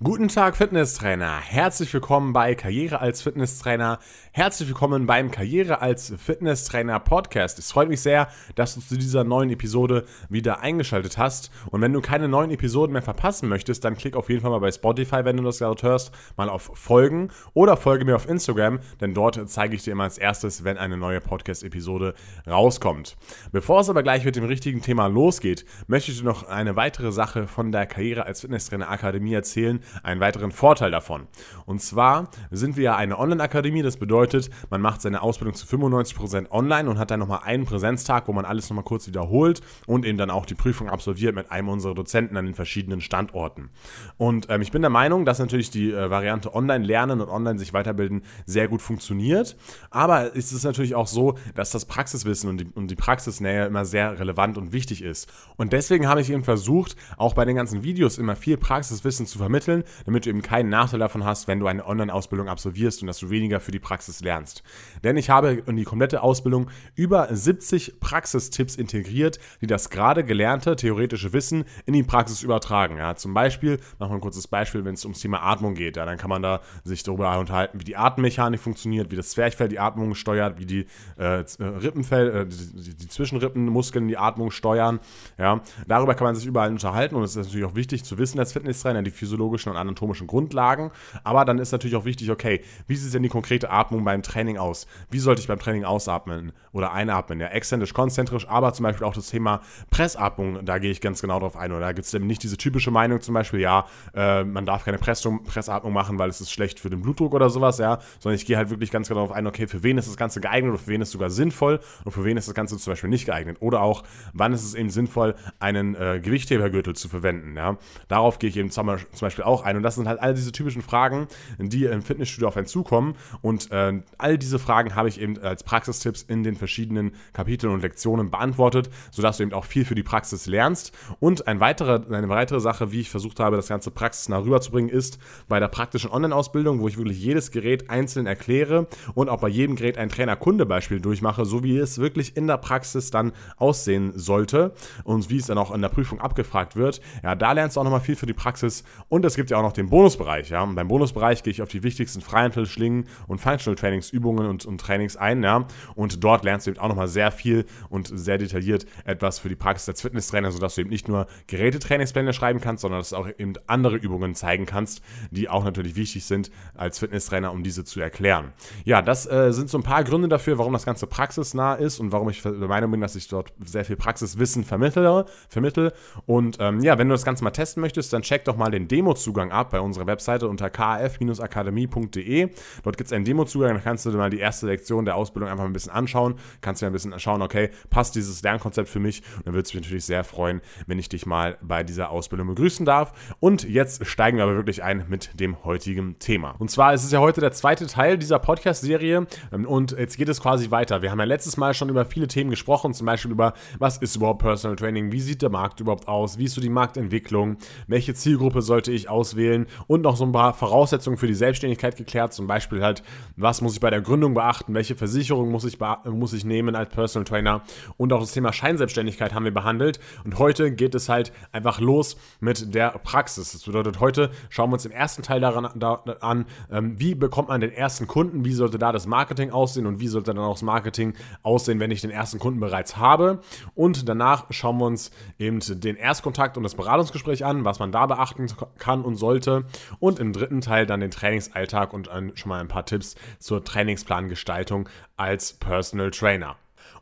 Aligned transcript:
Guten 0.00 0.28
Tag, 0.28 0.56
Fitnesstrainer. 0.56 1.40
Herzlich 1.40 1.92
willkommen 1.92 2.32
bei 2.32 2.54
Karriere 2.54 3.00
als 3.00 3.20
Fitnesstrainer. 3.20 3.98
Herzlich 4.30 4.68
willkommen 4.68 5.06
beim 5.06 5.32
Karriere 5.32 5.82
als 5.82 6.14
Fitnesstrainer 6.16 7.00
Podcast. 7.00 7.58
Es 7.58 7.72
freut 7.72 7.88
mich 7.88 8.00
sehr, 8.00 8.28
dass 8.54 8.76
du 8.76 8.80
zu 8.80 8.96
dieser 8.96 9.24
neuen 9.24 9.50
Episode 9.50 10.04
wieder 10.28 10.60
eingeschaltet 10.60 11.18
hast. 11.18 11.50
Und 11.72 11.80
wenn 11.80 11.92
du 11.92 12.00
keine 12.00 12.28
neuen 12.28 12.52
Episoden 12.52 12.92
mehr 12.92 13.02
verpassen 13.02 13.48
möchtest, 13.48 13.84
dann 13.84 13.96
klick 13.96 14.14
auf 14.14 14.28
jeden 14.28 14.40
Fall 14.40 14.52
mal 14.52 14.60
bei 14.60 14.70
Spotify, 14.70 15.24
wenn 15.24 15.36
du 15.36 15.42
das 15.42 15.58
gerade 15.58 15.82
hörst, 15.82 16.12
mal 16.36 16.48
auf 16.48 16.70
Folgen 16.74 17.32
oder 17.52 17.76
folge 17.76 18.04
mir 18.04 18.14
auf 18.14 18.28
Instagram, 18.28 18.78
denn 19.00 19.14
dort 19.14 19.50
zeige 19.50 19.74
ich 19.74 19.82
dir 19.82 19.90
immer 19.90 20.04
als 20.04 20.16
erstes, 20.16 20.62
wenn 20.62 20.78
eine 20.78 20.96
neue 20.96 21.20
Podcast-Episode 21.20 22.14
rauskommt. 22.46 23.16
Bevor 23.50 23.80
es 23.80 23.90
aber 23.90 24.04
gleich 24.04 24.24
mit 24.24 24.36
dem 24.36 24.44
richtigen 24.44 24.80
Thema 24.80 25.08
losgeht, 25.08 25.64
möchte 25.88 26.12
ich 26.12 26.18
dir 26.18 26.24
noch 26.24 26.44
eine 26.44 26.76
weitere 26.76 27.10
Sache 27.10 27.48
von 27.48 27.72
der 27.72 27.86
Karriere 27.86 28.26
als 28.26 28.42
Fitnesstrainer 28.42 28.90
Akademie 28.90 29.34
erzählen 29.34 29.80
einen 30.02 30.20
weiteren 30.20 30.52
Vorteil 30.52 30.90
davon. 30.90 31.26
Und 31.66 31.80
zwar 31.82 32.30
sind 32.50 32.76
wir 32.76 32.84
ja 32.84 32.96
eine 32.96 33.18
Online-Akademie, 33.18 33.82
das 33.82 33.96
bedeutet, 33.96 34.50
man 34.70 34.80
macht 34.80 35.02
seine 35.02 35.22
Ausbildung 35.22 35.54
zu 35.54 35.66
95% 35.66 36.50
online 36.50 36.88
und 36.88 36.98
hat 36.98 37.10
dann 37.10 37.20
nochmal 37.20 37.40
einen 37.44 37.64
Präsenztag, 37.64 38.28
wo 38.28 38.32
man 38.32 38.44
alles 38.44 38.68
nochmal 38.70 38.84
kurz 38.84 39.06
wiederholt 39.06 39.60
und 39.86 40.06
eben 40.06 40.18
dann 40.18 40.30
auch 40.30 40.46
die 40.46 40.54
Prüfung 40.54 40.88
absolviert 40.88 41.34
mit 41.34 41.50
einem 41.50 41.68
unserer 41.68 41.94
Dozenten 41.94 42.36
an 42.36 42.46
den 42.46 42.54
verschiedenen 42.54 43.00
Standorten. 43.00 43.70
Und 44.16 44.46
ähm, 44.48 44.62
ich 44.62 44.72
bin 44.72 44.82
der 44.82 44.90
Meinung, 44.90 45.24
dass 45.24 45.38
natürlich 45.38 45.70
die 45.70 45.92
äh, 45.92 46.10
Variante 46.10 46.54
online 46.54 46.84
lernen 46.84 47.20
und 47.20 47.28
online 47.28 47.58
sich 47.58 47.72
weiterbilden 47.72 48.22
sehr 48.46 48.68
gut 48.68 48.82
funktioniert. 48.82 49.56
Aber 49.90 50.36
es 50.36 50.52
ist 50.52 50.64
natürlich 50.64 50.94
auch 50.94 51.06
so, 51.06 51.36
dass 51.54 51.70
das 51.70 51.84
Praxiswissen 51.84 52.50
und 52.50 52.58
die, 52.58 52.66
und 52.74 52.90
die 52.90 52.96
Praxisnähe 52.96 53.66
immer 53.66 53.84
sehr 53.84 54.18
relevant 54.18 54.58
und 54.58 54.72
wichtig 54.72 55.02
ist. 55.02 55.30
Und 55.56 55.72
deswegen 55.72 56.08
habe 56.08 56.20
ich 56.20 56.30
eben 56.30 56.44
versucht, 56.44 56.96
auch 57.16 57.34
bei 57.34 57.44
den 57.44 57.56
ganzen 57.56 57.82
Videos 57.82 58.18
immer 58.18 58.36
viel 58.36 58.56
Praxiswissen 58.56 59.26
zu 59.26 59.38
vermitteln 59.38 59.77
entwickeln, 59.78 60.04
damit 60.04 60.26
du 60.26 60.30
eben 60.30 60.42
keinen 60.42 60.68
Nachteil 60.68 61.00
davon 61.00 61.24
hast, 61.24 61.48
wenn 61.48 61.60
du 61.60 61.66
eine 61.66 61.86
Online-Ausbildung 61.86 62.48
absolvierst 62.48 63.02
und 63.02 63.06
dass 63.06 63.18
du 63.18 63.30
weniger 63.30 63.60
für 63.60 63.70
die 63.70 63.78
Praxis 63.78 64.20
lernst. 64.20 64.62
Denn 65.04 65.16
ich 65.16 65.30
habe 65.30 65.62
in 65.66 65.76
die 65.76 65.84
komplette 65.84 66.22
Ausbildung 66.22 66.70
über 66.94 67.28
70 67.30 68.00
Praxistipps 68.00 68.76
integriert, 68.76 69.38
die 69.60 69.66
das 69.66 69.90
gerade 69.90 70.24
gelernte 70.24 70.76
theoretische 70.76 71.32
Wissen 71.32 71.64
in 71.86 71.94
die 71.94 72.02
Praxis 72.02 72.42
übertragen. 72.42 72.96
Ja, 72.98 73.14
zum 73.14 73.34
Beispiel, 73.34 73.78
machen 73.98 74.12
wir 74.12 74.16
ein 74.16 74.20
kurzes 74.20 74.46
Beispiel, 74.46 74.84
wenn 74.84 74.94
es 74.94 75.04
ums 75.04 75.20
Thema 75.20 75.42
Atmung 75.42 75.74
geht, 75.74 75.96
ja, 75.96 76.04
dann 76.04 76.18
kann 76.18 76.30
man 76.30 76.42
da 76.42 76.60
sich 76.84 77.02
darüber 77.02 77.38
unterhalten, 77.38 77.80
wie 77.80 77.84
die 77.84 77.96
Atemmechanik 77.96 78.60
funktioniert, 78.60 79.10
wie 79.10 79.16
das 79.16 79.30
Zwerchfell 79.30 79.68
die 79.68 79.78
Atmung 79.78 80.14
steuert, 80.14 80.58
wie 80.58 80.66
die 80.66 80.86
äh, 81.16 81.44
Rippenfell, 81.60 82.28
äh, 82.28 82.46
die, 82.46 82.94
die 82.94 83.08
Zwischenrippenmuskeln 83.08 84.08
die 84.08 84.16
Atmung 84.16 84.50
steuern. 84.50 85.00
Ja, 85.38 85.60
darüber 85.86 86.14
kann 86.14 86.26
man 86.26 86.34
sich 86.34 86.46
überall 86.46 86.70
unterhalten 86.70 87.14
und 87.14 87.22
es 87.22 87.36
ist 87.36 87.46
natürlich 87.46 87.66
auch 87.66 87.74
wichtig 87.74 88.04
zu 88.04 88.18
wissen 88.18 88.38
als 88.38 88.52
Fitnesstrainer, 88.52 89.02
die 89.02 89.10
physiologischen 89.10 89.67
physiologischen 89.68 89.70
und 89.70 89.76
anatomischen 89.76 90.26
Grundlagen. 90.26 90.90
Aber 91.24 91.44
dann 91.44 91.58
ist 91.58 91.72
natürlich 91.72 91.96
auch 91.96 92.04
wichtig, 92.04 92.30
okay, 92.30 92.62
wie 92.86 92.96
sieht 92.96 93.12
denn 93.14 93.22
die 93.22 93.28
konkrete 93.28 93.70
Atmung 93.70 94.04
beim 94.04 94.22
Training 94.22 94.58
aus? 94.58 94.86
Wie 95.10 95.18
sollte 95.18 95.40
ich 95.40 95.48
beim 95.48 95.58
Training 95.58 95.84
ausatmen 95.84 96.52
oder 96.72 96.92
einatmen? 96.92 97.40
Ja, 97.40 97.48
exzentrisch, 97.48 97.94
konzentrisch, 97.94 98.48
aber 98.48 98.72
zum 98.72 98.84
Beispiel 98.84 99.06
auch 99.06 99.14
das 99.14 99.28
Thema 99.28 99.60
Pressatmung, 99.90 100.64
da 100.64 100.78
gehe 100.78 100.90
ich 100.90 101.00
ganz 101.00 101.20
genau 101.20 101.40
drauf 101.40 101.56
ein. 101.56 101.72
Oder 101.72 101.80
da 101.80 101.92
gibt 101.92 102.06
es 102.06 102.14
eben 102.14 102.26
nicht 102.26 102.42
diese 102.42 102.56
typische 102.56 102.90
Meinung, 102.90 103.20
zum 103.20 103.34
Beispiel, 103.34 103.60
ja, 103.60 103.86
äh, 104.14 104.44
man 104.44 104.66
darf 104.66 104.84
keine 104.84 104.98
Pressung, 104.98 105.44
Pressatmung 105.44 105.92
machen, 105.92 106.18
weil 106.18 106.30
es 106.30 106.40
ist 106.40 106.50
schlecht 106.50 106.80
für 106.80 106.90
den 106.90 107.02
Blutdruck 107.02 107.34
oder 107.34 107.50
sowas, 107.50 107.78
ja, 107.78 107.98
sondern 108.18 108.36
ich 108.36 108.46
gehe 108.46 108.56
halt 108.56 108.70
wirklich 108.70 108.90
ganz 108.90 109.08
genau 109.08 109.20
darauf 109.20 109.32
ein, 109.32 109.46
okay, 109.46 109.66
für 109.66 109.82
wen 109.82 109.98
ist 109.98 110.08
das 110.08 110.16
Ganze 110.16 110.40
geeignet 110.40 110.72
oder 110.72 110.82
für 110.82 110.88
wen 110.88 111.00
ist 111.00 111.08
es 111.08 111.12
sogar 111.12 111.30
sinnvoll 111.30 111.80
und 112.04 112.12
für 112.12 112.24
wen 112.24 112.36
ist 112.36 112.48
das 112.48 112.54
Ganze 112.54 112.76
zum 112.78 112.92
Beispiel 112.92 113.10
nicht 113.10 113.26
geeignet. 113.26 113.58
Oder 113.60 113.82
auch, 113.82 114.04
wann 114.32 114.52
ist 114.52 114.64
es 114.64 114.74
eben 114.74 114.90
sinnvoll, 114.90 115.34
einen 115.58 115.94
äh, 115.94 116.20
Gewichthebergürtel 116.22 116.94
zu 116.94 117.08
verwenden, 117.08 117.56
ja. 117.56 117.76
Darauf 118.08 118.38
gehe 118.38 118.50
ich 118.50 118.56
eben 118.56 118.70
zum 118.70 118.86
Beispiel 119.20 119.44
auch 119.44 119.57
ein. 119.62 119.76
Und 119.76 119.82
das 119.82 119.94
sind 119.94 120.08
halt 120.08 120.20
all 120.20 120.34
diese 120.34 120.52
typischen 120.52 120.82
Fragen, 120.82 121.28
die 121.58 121.84
im 121.84 122.02
Fitnessstudio 122.02 122.48
auf 122.48 122.56
einen 122.56 122.66
zukommen. 122.66 123.14
Und 123.42 123.70
äh, 123.70 124.02
all 124.18 124.38
diese 124.38 124.58
Fragen 124.58 124.94
habe 124.94 125.08
ich 125.08 125.20
eben 125.20 125.38
als 125.38 125.62
Praxistipps 125.62 126.22
in 126.22 126.42
den 126.42 126.56
verschiedenen 126.56 127.12
Kapiteln 127.32 127.72
und 127.72 127.82
Lektionen 127.82 128.30
beantwortet, 128.30 128.90
sodass 129.10 129.38
du 129.38 129.42
eben 129.44 129.52
auch 129.52 129.64
viel 129.64 129.84
für 129.84 129.94
die 129.94 130.02
Praxis 130.02 130.46
lernst. 130.46 130.92
Und 131.20 131.46
ein 131.46 131.60
weiterer, 131.60 132.04
eine 132.10 132.28
weitere 132.28 132.60
Sache, 132.60 132.92
wie 132.92 133.00
ich 133.00 133.10
versucht 133.10 133.40
habe, 133.40 133.56
das 133.56 133.68
ganze 133.68 133.90
praxisnah 133.90 134.38
rüberzubringen, 134.38 134.90
ist 134.90 135.18
bei 135.48 135.60
der 135.60 135.68
praktischen 135.68 136.10
Online-Ausbildung, 136.10 136.80
wo 136.80 136.88
ich 136.88 136.98
wirklich 136.98 137.20
jedes 137.20 137.50
Gerät 137.50 137.90
einzeln 137.90 138.26
erkläre 138.26 138.86
und 139.14 139.28
auch 139.28 139.40
bei 139.40 139.48
jedem 139.48 139.76
Gerät 139.76 139.98
ein 139.98 140.08
Trainer-Kunde-Beispiel 140.08 141.00
durchmache, 141.00 141.44
so 141.44 141.62
wie 141.62 141.76
es 141.78 141.98
wirklich 141.98 142.36
in 142.36 142.46
der 142.46 142.58
Praxis 142.58 143.10
dann 143.10 143.32
aussehen 143.56 144.12
sollte 144.16 144.72
und 145.04 145.30
wie 145.30 145.38
es 145.38 145.46
dann 145.46 145.58
auch 145.58 145.74
in 145.74 145.82
der 145.82 145.88
Prüfung 145.88 146.20
abgefragt 146.20 146.76
wird. 146.76 147.00
Ja, 147.22 147.34
da 147.34 147.52
lernst 147.52 147.76
du 147.76 147.80
auch 147.80 147.84
nochmal 147.84 148.00
viel 148.00 148.16
für 148.16 148.26
die 148.26 148.32
Praxis 148.32 148.84
und 149.08 149.24
es 149.24 149.36
gibt 149.36 149.47
ja 149.50 149.58
auch 149.58 149.62
noch 149.62 149.72
den 149.72 149.88
Bonusbereich. 149.88 150.50
Ja? 150.50 150.62
Und 150.62 150.74
beim 150.74 150.88
Bonusbereich 150.88 151.42
gehe 151.42 151.50
ich 151.50 151.62
auf 151.62 151.68
die 151.68 151.82
wichtigsten 151.82 152.20
Freihantel, 152.20 152.66
Schlingen 152.66 153.06
und 153.26 153.40
Functional 153.40 153.76
Trainingsübungen 153.76 154.46
und, 154.46 154.66
und 154.66 154.80
Trainings 154.80 155.16
ein. 155.16 155.42
Ja? 155.42 155.66
Und 155.94 156.22
dort 156.22 156.44
lernst 156.44 156.66
du 156.66 156.70
eben 156.70 156.80
auch 156.80 156.88
nochmal 156.88 157.08
sehr 157.08 157.30
viel 157.30 157.64
und 157.88 158.10
sehr 158.12 158.38
detailliert 158.38 158.86
etwas 159.04 159.38
für 159.38 159.48
die 159.48 159.56
Praxis 159.56 159.88
als 159.88 160.02
Fitnesstrainer, 160.02 160.50
sodass 160.50 160.74
du 160.74 160.82
eben 160.82 160.90
nicht 160.90 161.08
nur 161.08 161.26
Gerätetrainingspläne 161.46 162.32
schreiben 162.32 162.60
kannst, 162.60 162.82
sondern 162.82 163.00
dass 163.00 163.10
du 163.10 163.16
auch 163.16 163.28
eben 163.38 163.54
andere 163.66 163.96
Übungen 163.96 164.34
zeigen 164.34 164.66
kannst, 164.66 165.02
die 165.30 165.48
auch 165.48 165.64
natürlich 165.64 165.96
wichtig 165.96 166.24
sind 166.24 166.50
als 166.74 166.98
Fitnesstrainer, 166.98 167.52
um 167.52 167.62
diese 167.62 167.84
zu 167.84 168.00
erklären. 168.00 168.52
Ja, 168.84 169.02
das 169.02 169.30
äh, 169.30 169.52
sind 169.52 169.70
so 169.70 169.78
ein 169.78 169.82
paar 169.82 170.04
Gründe 170.04 170.28
dafür, 170.28 170.58
warum 170.58 170.72
das 170.72 170.84
Ganze 170.84 171.06
praxisnah 171.06 171.74
ist 171.74 172.00
und 172.00 172.12
warum 172.12 172.28
ich 172.28 172.42
der 172.42 172.52
Meinung 172.52 172.90
bin, 172.90 173.00
dass 173.00 173.16
ich 173.16 173.28
dort 173.28 173.52
sehr 173.64 173.84
viel 173.84 173.96
Praxiswissen 173.96 174.64
vermittle. 174.64 175.26
vermittle. 175.48 175.92
Und 176.26 176.58
ähm, 176.60 176.80
ja, 176.80 176.98
wenn 176.98 177.08
du 177.08 177.14
das 177.14 177.24
Ganze 177.24 177.44
mal 177.44 177.50
testen 177.50 177.80
möchtest, 177.80 178.12
dann 178.12 178.22
check 178.22 178.44
doch 178.44 178.56
mal 178.56 178.70
den 178.70 178.88
Demo-Zugang 178.88 179.37
ab 179.50 179.70
bei 179.70 179.80
unserer 179.80 180.06
Webseite 180.06 180.48
unter 180.48 180.68
kf-akademie.de. 180.68 182.50
Dort 182.82 182.96
gibt 182.96 183.08
es 183.08 183.12
einen 183.12 183.24
Demo-Zugang, 183.24 183.74
da 183.74 183.80
kannst 183.80 184.04
du 184.04 184.10
dir 184.10 184.18
mal 184.18 184.30
die 184.30 184.38
erste 184.38 184.66
Lektion 184.66 185.04
der 185.04 185.16
Ausbildung 185.16 185.50
einfach 185.50 185.64
ein 185.64 185.72
bisschen 185.72 185.92
anschauen. 185.92 186.34
Kannst 186.60 186.82
dir 186.82 186.86
ein 186.86 186.92
bisschen 186.92 187.18
schauen, 187.18 187.42
okay, 187.42 187.70
passt 187.90 188.14
dieses 188.14 188.42
Lernkonzept 188.42 188.88
für 188.88 189.00
mich? 189.00 189.22
Und 189.36 189.46
dann 189.46 189.54
würde 189.54 189.66
es 189.66 189.74
mich 189.74 189.82
natürlich 189.82 190.04
sehr 190.04 190.24
freuen, 190.24 190.60
wenn 190.86 190.98
ich 190.98 191.08
dich 191.08 191.26
mal 191.26 191.56
bei 191.62 191.84
dieser 191.84 192.10
Ausbildung 192.10 192.48
begrüßen 192.48 192.84
darf. 192.84 193.12
Und 193.40 193.64
jetzt 193.64 194.04
steigen 194.06 194.36
wir 194.36 194.44
aber 194.44 194.56
wirklich 194.56 194.82
ein 194.82 195.04
mit 195.08 195.38
dem 195.38 195.64
heutigen 195.64 196.18
Thema. 196.18 196.54
Und 196.58 196.70
zwar 196.70 196.94
ist 196.94 197.04
es 197.04 197.12
ja 197.12 197.20
heute 197.20 197.40
der 197.40 197.52
zweite 197.52 197.86
Teil 197.86 198.18
dieser 198.18 198.38
Podcast-Serie 198.38 199.26
ähm, 199.52 199.66
und 199.66 199.92
jetzt 199.92 200.16
geht 200.16 200.28
es 200.28 200.40
quasi 200.40 200.70
weiter. 200.70 201.02
Wir 201.02 201.10
haben 201.10 201.18
ja 201.18 201.24
letztes 201.24 201.56
Mal 201.56 201.74
schon 201.74 201.88
über 201.88 202.04
viele 202.04 202.28
Themen 202.28 202.50
gesprochen, 202.50 202.94
zum 202.94 203.06
Beispiel 203.06 203.30
über, 203.30 203.54
was 203.78 203.98
ist 203.98 204.16
überhaupt 204.16 204.40
Personal 204.40 204.76
Training, 204.76 205.12
wie 205.12 205.20
sieht 205.20 205.42
der 205.42 205.50
Markt 205.50 205.80
überhaupt 205.80 206.08
aus, 206.08 206.38
wie 206.38 206.44
ist 206.44 206.54
so 206.54 206.60
die 206.60 206.68
Marktentwicklung, 206.68 207.56
welche 207.86 208.14
Zielgruppe 208.14 208.62
sollte 208.62 208.92
ich 208.92 209.08
auswählen 209.28 209.66
und 209.86 210.02
noch 210.02 210.16
so 210.16 210.24
ein 210.24 210.32
paar 210.32 210.54
Voraussetzungen 210.54 211.16
für 211.16 211.26
die 211.26 211.34
Selbstständigkeit 211.34 211.96
geklärt. 211.96 212.32
Zum 212.32 212.46
Beispiel 212.46 212.82
halt, 212.82 213.02
was 213.36 213.60
muss 213.60 213.74
ich 213.74 213.80
bei 213.80 213.90
der 213.90 214.00
Gründung 214.00 214.34
beachten, 214.34 214.74
welche 214.74 214.94
Versicherung 214.94 215.50
muss 215.50 215.64
ich, 215.64 215.78
muss 216.04 216.32
ich 216.32 216.44
nehmen 216.44 216.74
als 216.74 216.90
Personal 216.90 217.24
Trainer 217.24 217.62
und 217.96 218.12
auch 218.12 218.20
das 218.20 218.32
Thema 218.32 218.52
Scheinselbstständigkeit 218.52 219.34
haben 219.34 219.44
wir 219.44 219.52
behandelt. 219.52 220.00
Und 220.24 220.38
heute 220.38 220.72
geht 220.72 220.94
es 220.94 221.08
halt 221.08 221.32
einfach 221.52 221.80
los 221.80 222.16
mit 222.40 222.74
der 222.74 222.90
Praxis. 222.90 223.52
Das 223.52 223.62
bedeutet, 223.64 224.00
heute 224.00 224.30
schauen 224.48 224.70
wir 224.70 224.74
uns 224.74 224.82
den 224.84 224.92
ersten 224.92 225.22
Teil 225.22 225.40
daran 225.40 225.68
da, 225.76 226.02
an, 226.20 226.46
ähm, 226.70 226.98
wie 226.98 227.14
bekommt 227.14 227.48
man 227.48 227.60
den 227.60 227.72
ersten 227.72 228.06
Kunden, 228.06 228.44
wie 228.44 228.52
sollte 228.52 228.78
da 228.78 228.92
das 228.92 229.06
Marketing 229.06 229.50
aussehen 229.50 229.86
und 229.86 230.00
wie 230.00 230.08
sollte 230.08 230.34
dann 230.34 230.42
auch 230.42 230.54
das 230.54 230.62
Marketing 230.62 231.14
aussehen, 231.42 231.80
wenn 231.80 231.90
ich 231.90 232.00
den 232.00 232.10
ersten 232.10 232.38
Kunden 232.38 232.60
bereits 232.60 232.96
habe. 232.96 233.40
Und 233.74 234.08
danach 234.08 234.46
schauen 234.50 234.78
wir 234.78 234.86
uns 234.86 235.10
eben 235.38 235.60
den 235.60 235.96
Erstkontakt 235.96 236.56
und 236.56 236.62
das 236.62 236.74
Beratungsgespräch 236.74 237.44
an, 237.44 237.64
was 237.64 237.78
man 237.78 237.92
da 237.92 238.06
beachten 238.06 238.46
kann 238.78 239.02
und 239.02 239.16
sollte. 239.18 239.64
Und 239.98 240.18
im 240.18 240.32
dritten 240.32 240.62
Teil 240.62 240.86
dann 240.86 241.00
den 241.00 241.10
Trainingsalltag 241.10 241.92
und 241.92 242.06
schon 242.06 242.48
mal 242.48 242.60
ein 242.60 242.68
paar 242.68 242.86
Tipps 242.86 243.16
zur 243.38 243.62
Trainingsplangestaltung 243.62 244.88
als 245.16 245.52
Personal 245.52 246.10
Trainer. 246.10 246.56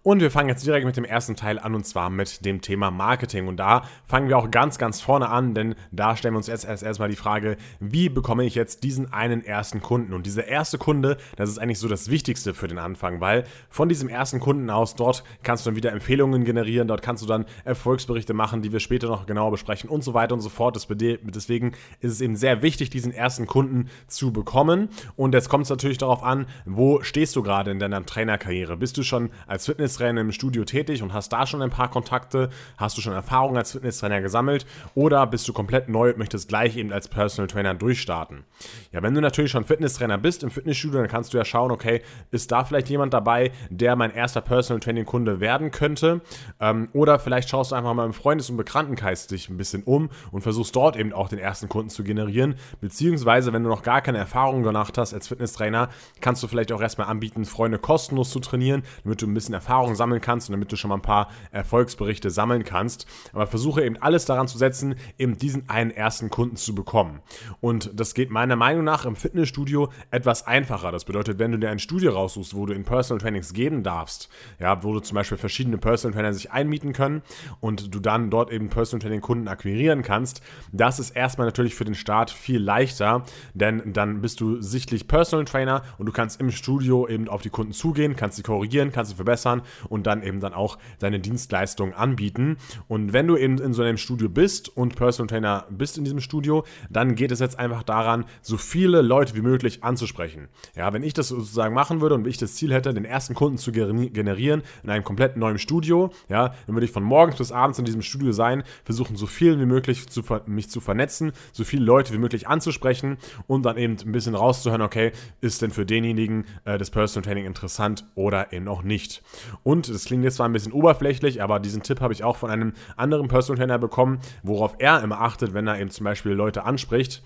Und 0.06 0.20
wir 0.20 0.30
fangen 0.30 0.48
jetzt 0.48 0.64
direkt 0.64 0.86
mit 0.86 0.96
dem 0.96 1.04
ersten 1.04 1.34
Teil 1.34 1.58
an 1.58 1.74
und 1.74 1.84
zwar 1.84 2.10
mit 2.10 2.44
dem 2.44 2.60
Thema 2.60 2.92
Marketing. 2.92 3.48
Und 3.48 3.56
da 3.56 3.82
fangen 4.04 4.28
wir 4.28 4.38
auch 4.38 4.52
ganz, 4.52 4.78
ganz 4.78 5.00
vorne 5.00 5.28
an, 5.28 5.52
denn 5.52 5.74
da 5.90 6.16
stellen 6.16 6.34
wir 6.34 6.36
uns 6.36 6.46
jetzt 6.46 6.64
erst 6.64 6.84
erstmal 6.84 7.08
die 7.08 7.16
Frage, 7.16 7.56
wie 7.80 8.08
bekomme 8.08 8.44
ich 8.44 8.54
jetzt 8.54 8.84
diesen 8.84 9.12
einen 9.12 9.44
ersten 9.44 9.82
Kunden? 9.82 10.14
Und 10.14 10.24
dieser 10.24 10.46
erste 10.46 10.78
Kunde, 10.78 11.16
das 11.34 11.50
ist 11.50 11.58
eigentlich 11.58 11.80
so 11.80 11.88
das 11.88 12.08
Wichtigste 12.08 12.54
für 12.54 12.68
den 12.68 12.78
Anfang, 12.78 13.20
weil 13.20 13.46
von 13.68 13.88
diesem 13.88 14.08
ersten 14.08 14.38
Kunden 14.38 14.70
aus, 14.70 14.94
dort 14.94 15.24
kannst 15.42 15.66
du 15.66 15.70
dann 15.70 15.76
wieder 15.76 15.90
Empfehlungen 15.90 16.44
generieren, 16.44 16.86
dort 16.86 17.02
kannst 17.02 17.24
du 17.24 17.26
dann 17.26 17.44
Erfolgsberichte 17.64 18.32
machen, 18.32 18.62
die 18.62 18.70
wir 18.70 18.78
später 18.78 19.08
noch 19.08 19.26
genauer 19.26 19.50
besprechen 19.50 19.90
und 19.90 20.04
so 20.04 20.14
weiter 20.14 20.34
und 20.34 20.40
so 20.40 20.50
fort. 20.50 20.76
Deswegen 20.76 21.72
ist 21.98 22.12
es 22.12 22.20
eben 22.20 22.36
sehr 22.36 22.62
wichtig, 22.62 22.90
diesen 22.90 23.10
ersten 23.10 23.48
Kunden 23.48 23.88
zu 24.06 24.32
bekommen. 24.32 24.88
Und 25.16 25.34
jetzt 25.34 25.48
kommt 25.48 25.64
es 25.64 25.70
natürlich 25.70 25.98
darauf 25.98 26.22
an, 26.22 26.46
wo 26.64 27.02
stehst 27.02 27.34
du 27.34 27.42
gerade 27.42 27.72
in 27.72 27.80
deiner 27.80 28.06
Trainerkarriere? 28.06 28.76
Bist 28.76 28.96
du 28.98 29.02
schon 29.02 29.30
als 29.48 29.66
Fitness 29.66 29.95
Fitnesstrainer 29.96 30.20
im 30.20 30.32
Studio 30.32 30.64
tätig 30.64 31.02
und 31.02 31.12
hast 31.12 31.32
da 31.32 31.46
schon 31.46 31.62
ein 31.62 31.70
paar 31.70 31.90
Kontakte? 31.90 32.50
Hast 32.76 32.96
du 32.96 33.00
schon 33.00 33.14
Erfahrung 33.14 33.56
als 33.56 33.72
Fitnesstrainer 33.72 34.20
gesammelt? 34.20 34.66
Oder 34.94 35.26
bist 35.26 35.48
du 35.48 35.52
komplett 35.52 35.88
neu 35.88 36.10
und 36.10 36.18
möchtest 36.18 36.48
gleich 36.48 36.76
eben 36.76 36.92
als 36.92 37.08
Personal 37.08 37.48
Trainer 37.48 37.74
durchstarten? 37.74 38.44
Ja, 38.92 39.02
wenn 39.02 39.14
du 39.14 39.20
natürlich 39.20 39.50
schon 39.50 39.64
Fitnesstrainer 39.64 40.18
bist 40.18 40.42
im 40.42 40.50
Fitnessstudio, 40.50 41.00
dann 41.00 41.08
kannst 41.08 41.32
du 41.32 41.38
ja 41.38 41.44
schauen, 41.44 41.70
okay, 41.70 42.02
ist 42.30 42.52
da 42.52 42.64
vielleicht 42.64 42.90
jemand 42.90 43.14
dabei, 43.14 43.52
der 43.70 43.96
mein 43.96 44.10
erster 44.10 44.40
Personal 44.42 44.80
Training 44.80 45.06
Kunde 45.06 45.40
werden 45.40 45.70
könnte? 45.70 46.20
Ähm, 46.60 46.88
oder 46.92 47.18
vielleicht 47.18 47.48
schaust 47.48 47.72
du 47.72 47.76
einfach 47.76 47.94
mal 47.94 48.04
im 48.04 48.12
Freundes- 48.12 48.50
und 48.50 48.56
Bekanntenkreis 48.56 49.26
dich 49.26 49.48
ein 49.48 49.56
bisschen 49.56 49.82
um 49.82 50.10
und 50.30 50.42
versuchst 50.42 50.76
dort 50.76 50.96
eben 50.96 51.12
auch 51.12 51.28
den 51.28 51.38
ersten 51.38 51.68
Kunden 51.68 51.88
zu 51.88 52.04
generieren. 52.04 52.56
Beziehungsweise, 52.80 53.52
wenn 53.52 53.62
du 53.62 53.70
noch 53.70 53.82
gar 53.82 54.02
keine 54.02 54.18
Erfahrung 54.18 54.62
gemacht 54.62 54.98
hast 54.98 55.14
als 55.14 55.28
Fitnesstrainer, 55.28 55.88
kannst 56.20 56.42
du 56.42 56.48
vielleicht 56.48 56.72
auch 56.72 56.82
erstmal 56.82 57.08
anbieten, 57.08 57.44
Freunde 57.44 57.78
kostenlos 57.78 58.30
zu 58.30 58.40
trainieren, 58.40 58.82
damit 59.04 59.22
du 59.22 59.26
ein 59.26 59.34
bisschen 59.34 59.54
Erfahrung 59.54 59.85
sammeln 59.94 60.20
kannst 60.20 60.48
und 60.48 60.52
damit 60.52 60.72
du 60.72 60.76
schon 60.76 60.88
mal 60.88 60.96
ein 60.96 61.02
paar 61.02 61.28
Erfolgsberichte 61.52 62.30
sammeln 62.30 62.64
kannst. 62.64 63.06
Aber 63.32 63.46
versuche 63.46 63.84
eben 63.84 63.96
alles 64.00 64.24
daran 64.24 64.48
zu 64.48 64.58
setzen, 64.58 64.96
eben 65.18 65.38
diesen 65.38 65.68
einen 65.68 65.90
ersten 65.90 66.30
Kunden 66.30 66.56
zu 66.56 66.74
bekommen. 66.74 67.20
Und 67.60 67.90
das 67.94 68.14
geht 68.14 68.30
meiner 68.30 68.56
Meinung 68.56 68.84
nach 68.84 69.04
im 69.04 69.16
Fitnessstudio 69.16 69.90
etwas 70.10 70.46
einfacher. 70.46 70.92
Das 70.92 71.04
bedeutet, 71.04 71.38
wenn 71.38 71.52
du 71.52 71.58
dir 71.58 71.70
ein 71.70 71.78
Studio 71.78 72.12
raussuchst, 72.12 72.54
wo 72.54 72.66
du 72.66 72.72
in 72.72 72.84
Personal 72.84 73.20
Trainings 73.20 73.52
geben 73.52 73.82
darfst, 73.82 74.28
ja, 74.58 74.82
wo 74.82 74.92
du 74.92 75.00
zum 75.00 75.14
Beispiel 75.14 75.38
verschiedene 75.38 75.78
Personal 75.78 76.14
Trainer 76.14 76.32
sich 76.32 76.50
einmieten 76.50 76.92
können 76.92 77.22
und 77.60 77.94
du 77.94 78.00
dann 78.00 78.30
dort 78.30 78.50
eben 78.50 78.68
Personal 78.68 79.02
Training 79.02 79.20
Kunden 79.20 79.48
akquirieren 79.48 80.02
kannst, 80.02 80.40
das 80.72 80.98
ist 80.98 81.10
erstmal 81.10 81.46
natürlich 81.46 81.74
für 81.74 81.84
den 81.84 81.94
Start 81.94 82.30
viel 82.30 82.60
leichter, 82.60 83.24
denn 83.54 83.92
dann 83.92 84.20
bist 84.20 84.40
du 84.40 84.60
sichtlich 84.60 85.08
Personal 85.08 85.44
Trainer 85.44 85.82
und 85.98 86.06
du 86.06 86.12
kannst 86.12 86.40
im 86.40 86.50
Studio 86.50 87.08
eben 87.08 87.28
auf 87.28 87.42
die 87.42 87.50
Kunden 87.50 87.72
zugehen, 87.72 88.16
kannst 88.16 88.36
sie 88.36 88.42
korrigieren, 88.42 88.92
kannst 88.92 89.10
sie 89.10 89.16
verbessern 89.16 89.62
und 89.88 90.06
dann 90.06 90.22
eben 90.22 90.40
dann 90.40 90.54
auch 90.54 90.78
deine 90.98 91.20
Dienstleistungen 91.20 91.94
anbieten. 91.94 92.56
Und 92.88 93.12
wenn 93.12 93.26
du 93.26 93.36
eben 93.36 93.58
in 93.58 93.72
so 93.72 93.82
einem 93.82 93.96
Studio 93.96 94.28
bist 94.28 94.74
und 94.76 94.96
Personal 94.96 95.28
Trainer 95.28 95.66
bist 95.70 95.98
in 95.98 96.04
diesem 96.04 96.20
Studio, 96.20 96.64
dann 96.90 97.14
geht 97.14 97.32
es 97.32 97.40
jetzt 97.40 97.58
einfach 97.58 97.82
daran, 97.82 98.24
so 98.42 98.56
viele 98.56 99.02
Leute 99.02 99.34
wie 99.34 99.42
möglich 99.42 99.84
anzusprechen. 99.84 100.48
Ja, 100.74 100.92
wenn 100.92 101.02
ich 101.02 101.14
das 101.14 101.28
sozusagen 101.28 101.74
machen 101.74 102.00
würde 102.00 102.14
und 102.14 102.26
ich 102.26 102.38
das 102.38 102.54
Ziel 102.54 102.72
hätte, 102.72 102.92
den 102.94 103.04
ersten 103.04 103.34
Kunden 103.34 103.58
zu 103.58 103.72
generieren 103.72 104.62
in 104.82 104.90
einem 104.90 105.04
komplett 105.04 105.36
neuen 105.36 105.58
Studio, 105.58 106.10
ja, 106.28 106.54
dann 106.66 106.74
würde 106.74 106.86
ich 106.86 106.92
von 106.92 107.02
morgens 107.02 107.36
bis 107.36 107.52
abends 107.52 107.78
in 107.78 107.84
diesem 107.84 108.02
Studio 108.02 108.32
sein, 108.32 108.62
versuchen 108.84 109.16
so 109.16 109.26
viel 109.26 109.58
wie 109.60 109.66
möglich 109.66 110.08
zu, 110.08 110.22
mich 110.46 110.70
zu 110.70 110.80
vernetzen, 110.80 111.32
so 111.52 111.64
viele 111.64 111.84
Leute 111.84 112.12
wie 112.12 112.18
möglich 112.18 112.48
anzusprechen 112.48 113.18
und 113.46 113.64
dann 113.64 113.76
eben 113.76 113.96
ein 114.04 114.12
bisschen 114.12 114.34
rauszuhören, 114.34 114.82
okay, 114.82 115.12
ist 115.40 115.62
denn 115.62 115.70
für 115.70 115.86
denjenigen 115.86 116.44
äh, 116.64 116.78
das 116.78 116.90
Personal 116.90 117.24
Training 117.24 117.46
interessant 117.46 118.06
oder 118.14 118.52
eben 118.52 118.68
auch 118.68 118.82
nicht. 118.82 119.22
Und 119.62 119.88
das 119.88 120.04
klingt 120.04 120.24
jetzt 120.24 120.36
zwar 120.36 120.48
ein 120.48 120.52
bisschen 120.52 120.72
oberflächlich, 120.72 121.42
aber 121.42 121.60
diesen 121.60 121.82
Tipp 121.82 122.00
habe 122.00 122.12
ich 122.12 122.24
auch 122.24 122.36
von 122.36 122.50
einem 122.50 122.72
anderen 122.96 123.28
Personal 123.28 123.58
Trainer 123.58 123.78
bekommen, 123.78 124.18
worauf 124.42 124.76
er 124.78 125.02
immer 125.02 125.20
achtet, 125.20 125.54
wenn 125.54 125.66
er 125.66 125.78
eben 125.78 125.90
zum 125.90 126.04
Beispiel 126.04 126.32
Leute 126.32 126.64
anspricht. 126.64 127.22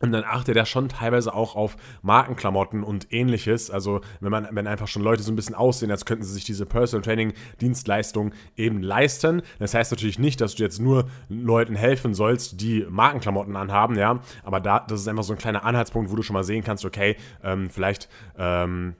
Und 0.00 0.12
dann 0.12 0.24
achtet 0.24 0.54
er 0.56 0.66
schon 0.66 0.90
teilweise 0.90 1.32
auch 1.32 1.56
auf 1.56 1.76
Markenklamotten 2.02 2.82
und 2.82 3.10
ähnliches. 3.10 3.70
Also 3.70 4.02
wenn 4.20 4.30
man, 4.30 4.48
wenn 4.50 4.66
einfach 4.66 4.86
schon 4.86 5.02
Leute 5.02 5.22
so 5.22 5.32
ein 5.32 5.36
bisschen 5.36 5.54
aussehen, 5.54 5.90
als 5.90 6.04
könnten 6.04 6.24
sie 6.24 6.34
sich 6.34 6.44
diese 6.44 6.66
Personal 6.66 7.02
Training 7.02 7.32
Dienstleistung 7.62 8.34
eben 8.54 8.82
leisten. 8.82 9.40
Das 9.58 9.72
heißt 9.72 9.92
natürlich 9.92 10.18
nicht, 10.18 10.42
dass 10.42 10.56
du 10.56 10.62
jetzt 10.62 10.78
nur 10.78 11.08
Leuten 11.30 11.74
helfen 11.74 12.12
sollst, 12.12 12.60
die 12.60 12.84
Markenklamotten 12.86 13.56
anhaben, 13.56 13.96
ja. 13.96 14.20
Aber 14.42 14.60
da, 14.60 14.80
das 14.80 15.00
ist 15.00 15.08
einfach 15.08 15.24
so 15.24 15.32
ein 15.32 15.38
kleiner 15.38 15.64
Anhaltspunkt, 15.64 16.10
wo 16.10 16.16
du 16.16 16.22
schon 16.22 16.34
mal 16.34 16.44
sehen 16.44 16.64
kannst, 16.64 16.84
okay, 16.84 17.16
ähm, 17.42 17.70
vielleicht 17.70 18.10
ähm, 18.36 18.96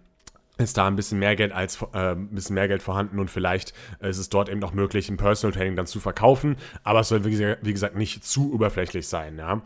ist 0.56 0.76
da 0.76 0.86
ein 0.86 0.96
bisschen 0.96 1.18
mehr 1.18 1.34
Geld 1.36 1.52
als 1.52 1.82
äh, 1.92 2.12
ein 2.12 2.28
bisschen 2.28 2.54
mehr 2.54 2.68
Geld 2.68 2.82
vorhanden 2.82 3.18
und 3.18 3.30
vielleicht 3.30 3.72
ist 4.00 4.18
es 4.18 4.28
dort 4.28 4.48
eben 4.48 4.62
auch 4.62 4.72
möglich, 4.72 5.08
ein 5.08 5.16
Personal 5.16 5.52
Training 5.54 5.76
dann 5.76 5.86
zu 5.86 6.00
verkaufen, 6.00 6.56
aber 6.82 7.00
es 7.00 7.08
soll 7.08 7.24
wie, 7.24 7.72
gesagt 7.72 7.96
nicht 7.96 8.24
zu 8.24 8.52
oberflächlich 8.54 9.08
sein, 9.08 9.38
ja. 9.38 9.62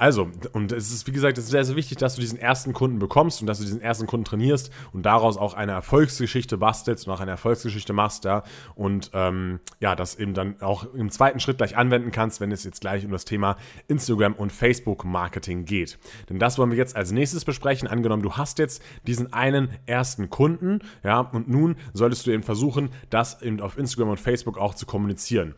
Also, 0.00 0.30
und 0.54 0.72
es 0.72 0.90
ist, 0.90 1.06
wie 1.06 1.12
gesagt, 1.12 1.36
es 1.36 1.44
ist 1.44 1.50
sehr, 1.50 1.62
sehr 1.62 1.76
wichtig, 1.76 1.98
dass 1.98 2.14
du 2.14 2.22
diesen 2.22 2.38
ersten 2.38 2.72
Kunden 2.72 2.98
bekommst 2.98 3.42
und 3.42 3.46
dass 3.46 3.58
du 3.58 3.64
diesen 3.64 3.82
ersten 3.82 4.06
Kunden 4.06 4.24
trainierst 4.24 4.72
und 4.94 5.04
daraus 5.04 5.36
auch 5.36 5.52
eine 5.52 5.72
Erfolgsgeschichte 5.72 6.56
bastelst 6.56 7.06
und 7.06 7.12
auch 7.12 7.20
eine 7.20 7.32
Erfolgsgeschichte 7.32 7.92
machst, 7.92 8.24
ja. 8.24 8.42
Und 8.74 9.10
ähm, 9.12 9.60
ja, 9.78 9.94
das 9.94 10.14
eben 10.14 10.32
dann 10.32 10.58
auch 10.62 10.94
im 10.94 11.10
zweiten 11.10 11.38
Schritt 11.38 11.58
gleich 11.58 11.76
anwenden 11.76 12.12
kannst, 12.12 12.40
wenn 12.40 12.50
es 12.50 12.64
jetzt 12.64 12.80
gleich 12.80 13.04
um 13.04 13.10
das 13.10 13.26
Thema 13.26 13.58
Instagram 13.88 14.32
und 14.32 14.52
Facebook-Marketing 14.52 15.66
geht. 15.66 15.98
Denn 16.30 16.38
das 16.38 16.56
wollen 16.56 16.70
wir 16.70 16.78
jetzt 16.78 16.96
als 16.96 17.12
nächstes 17.12 17.44
besprechen. 17.44 17.86
Angenommen, 17.86 18.22
du 18.22 18.32
hast 18.32 18.58
jetzt 18.58 18.82
diesen 19.06 19.34
einen 19.34 19.68
ersten 19.84 20.30
Kunden, 20.30 20.78
ja, 21.04 21.20
und 21.20 21.50
nun 21.50 21.76
solltest 21.92 22.26
du 22.26 22.30
eben 22.30 22.42
versuchen, 22.42 22.88
das 23.10 23.42
eben 23.42 23.60
auf 23.60 23.76
Instagram 23.76 24.08
und 24.08 24.20
Facebook 24.20 24.56
auch 24.56 24.74
zu 24.74 24.86
kommunizieren. 24.86 25.54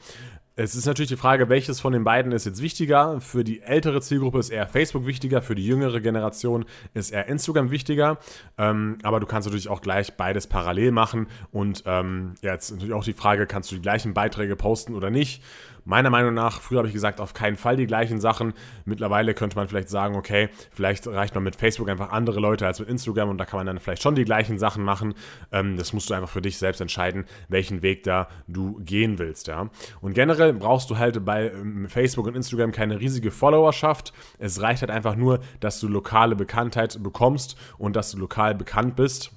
Es 0.55 0.75
ist 0.75 0.85
natürlich 0.85 1.09
die 1.09 1.17
Frage, 1.17 1.49
welches 1.49 1.81
von 1.81 1.95
den 1.95 2.05
beiden 2.05 2.31
ist 2.31 2.45
jetzt 2.45 2.61
wichtiger. 2.61 3.23
Für 3.23 3.43
die 3.43 3.63
ältere 3.63 4.03
Zielgruppe 4.03 4.39
ist 4.39 4.51
eher 4.51 4.67
Facebook 4.67 5.07
wichtiger, 5.07 5.41
für 5.41 5.55
die 5.55 5.67
jüngere 5.67 6.01
Generation 6.01 6.67
ist 6.93 7.11
eher 7.11 7.27
Instagram 7.27 7.71
wichtiger. 7.71 8.19
Ähm, 8.59 8.99
aber 9.03 9.19
du 9.19 9.27
kannst 9.27 9.47
natürlich 9.47 9.71
auch 9.71 9.81
gleich 9.81 10.15
beides 10.19 10.47
parallel 10.47 10.93
machen. 10.93 11.29
Und 11.53 11.85
ähm, 11.87 12.35
ja, 12.43 12.53
jetzt 12.53 12.71
natürlich 12.71 12.93
auch 12.93 13.05
die 13.05 13.15
Frage, 13.15 13.47
kannst 13.47 13.71
du 13.71 13.77
die 13.77 13.83
gleichen 13.83 14.13
Beiträge 14.13 14.55
posten 14.55 14.95
oder 14.95 15.09
nicht? 15.11 15.43
Meiner 15.85 16.11
Meinung 16.11 16.35
nach, 16.35 16.61
früher 16.61 16.79
habe 16.79 16.89
ich 16.89 16.95
gesagt, 16.95 17.21
auf 17.21 17.35
keinen 17.35 17.57
Fall 17.57 17.77
die 17.77 17.87
gleichen 17.87 18.21
Sachen. 18.21 18.55
Mittlerweile 18.85 19.35
könnte 19.35 19.57
man 19.57 19.67
vielleicht 19.69 19.89
sagen, 19.89 20.15
okay, 20.15 20.49
vielleicht 20.71 21.07
reicht 21.07 21.35
man 21.35 21.43
mit 21.45 21.57
Facebook 21.57 21.89
einfach 21.89 22.13
andere 22.13 22.39
Leute 22.41 22.67
als 22.67 22.79
mit 22.79 22.89
Instagram 22.89 23.31
und 23.31 23.39
da 23.39 23.45
kann 23.45 23.59
man 23.59 23.67
dann 23.67 23.81
vielleicht 23.81 24.03
schon 24.03 24.15
die 24.15 24.25
gleichen 24.25 24.59
Sachen 24.59 24.85
machen. 24.85 25.15
Ähm, 25.51 25.77
das 25.77 25.93
musst 25.93 26.09
du 26.09 26.15
einfach 26.15 26.29
für 26.29 26.43
dich 26.43 26.59
selbst 26.59 26.81
entscheiden, 26.81 27.25
welchen 27.49 27.83
Weg 27.83 28.05
da 28.05 28.29
du 28.47 28.81
gehen 28.85 29.19
willst. 29.19 29.49
Ja? 29.49 29.71
Und 30.01 30.15
generell 30.15 30.53
brauchst 30.53 30.91
du 30.91 30.99
halt 30.99 31.25
bei 31.25 31.51
ähm, 31.51 31.89
Facebook 31.89 32.27
und 32.27 32.37
Instagram 32.37 32.73
keine 32.73 33.01
riesige 33.01 33.31
Followerschaft. 33.31 34.13
Es 34.39 34.61
reicht 34.61 34.83
halt 34.83 34.91
einfach 34.91 35.17
nur, 35.17 35.41
dass 35.61 35.81
du 35.81 35.89
lokale 35.89 36.37
Bekanntheit 36.37 37.03
bekommst 37.03 37.57
und 37.79 37.97
dass 37.97 38.13
du 38.13 38.19
lokal 38.19 38.55
bekannt 38.55 38.97
bist 38.97 39.33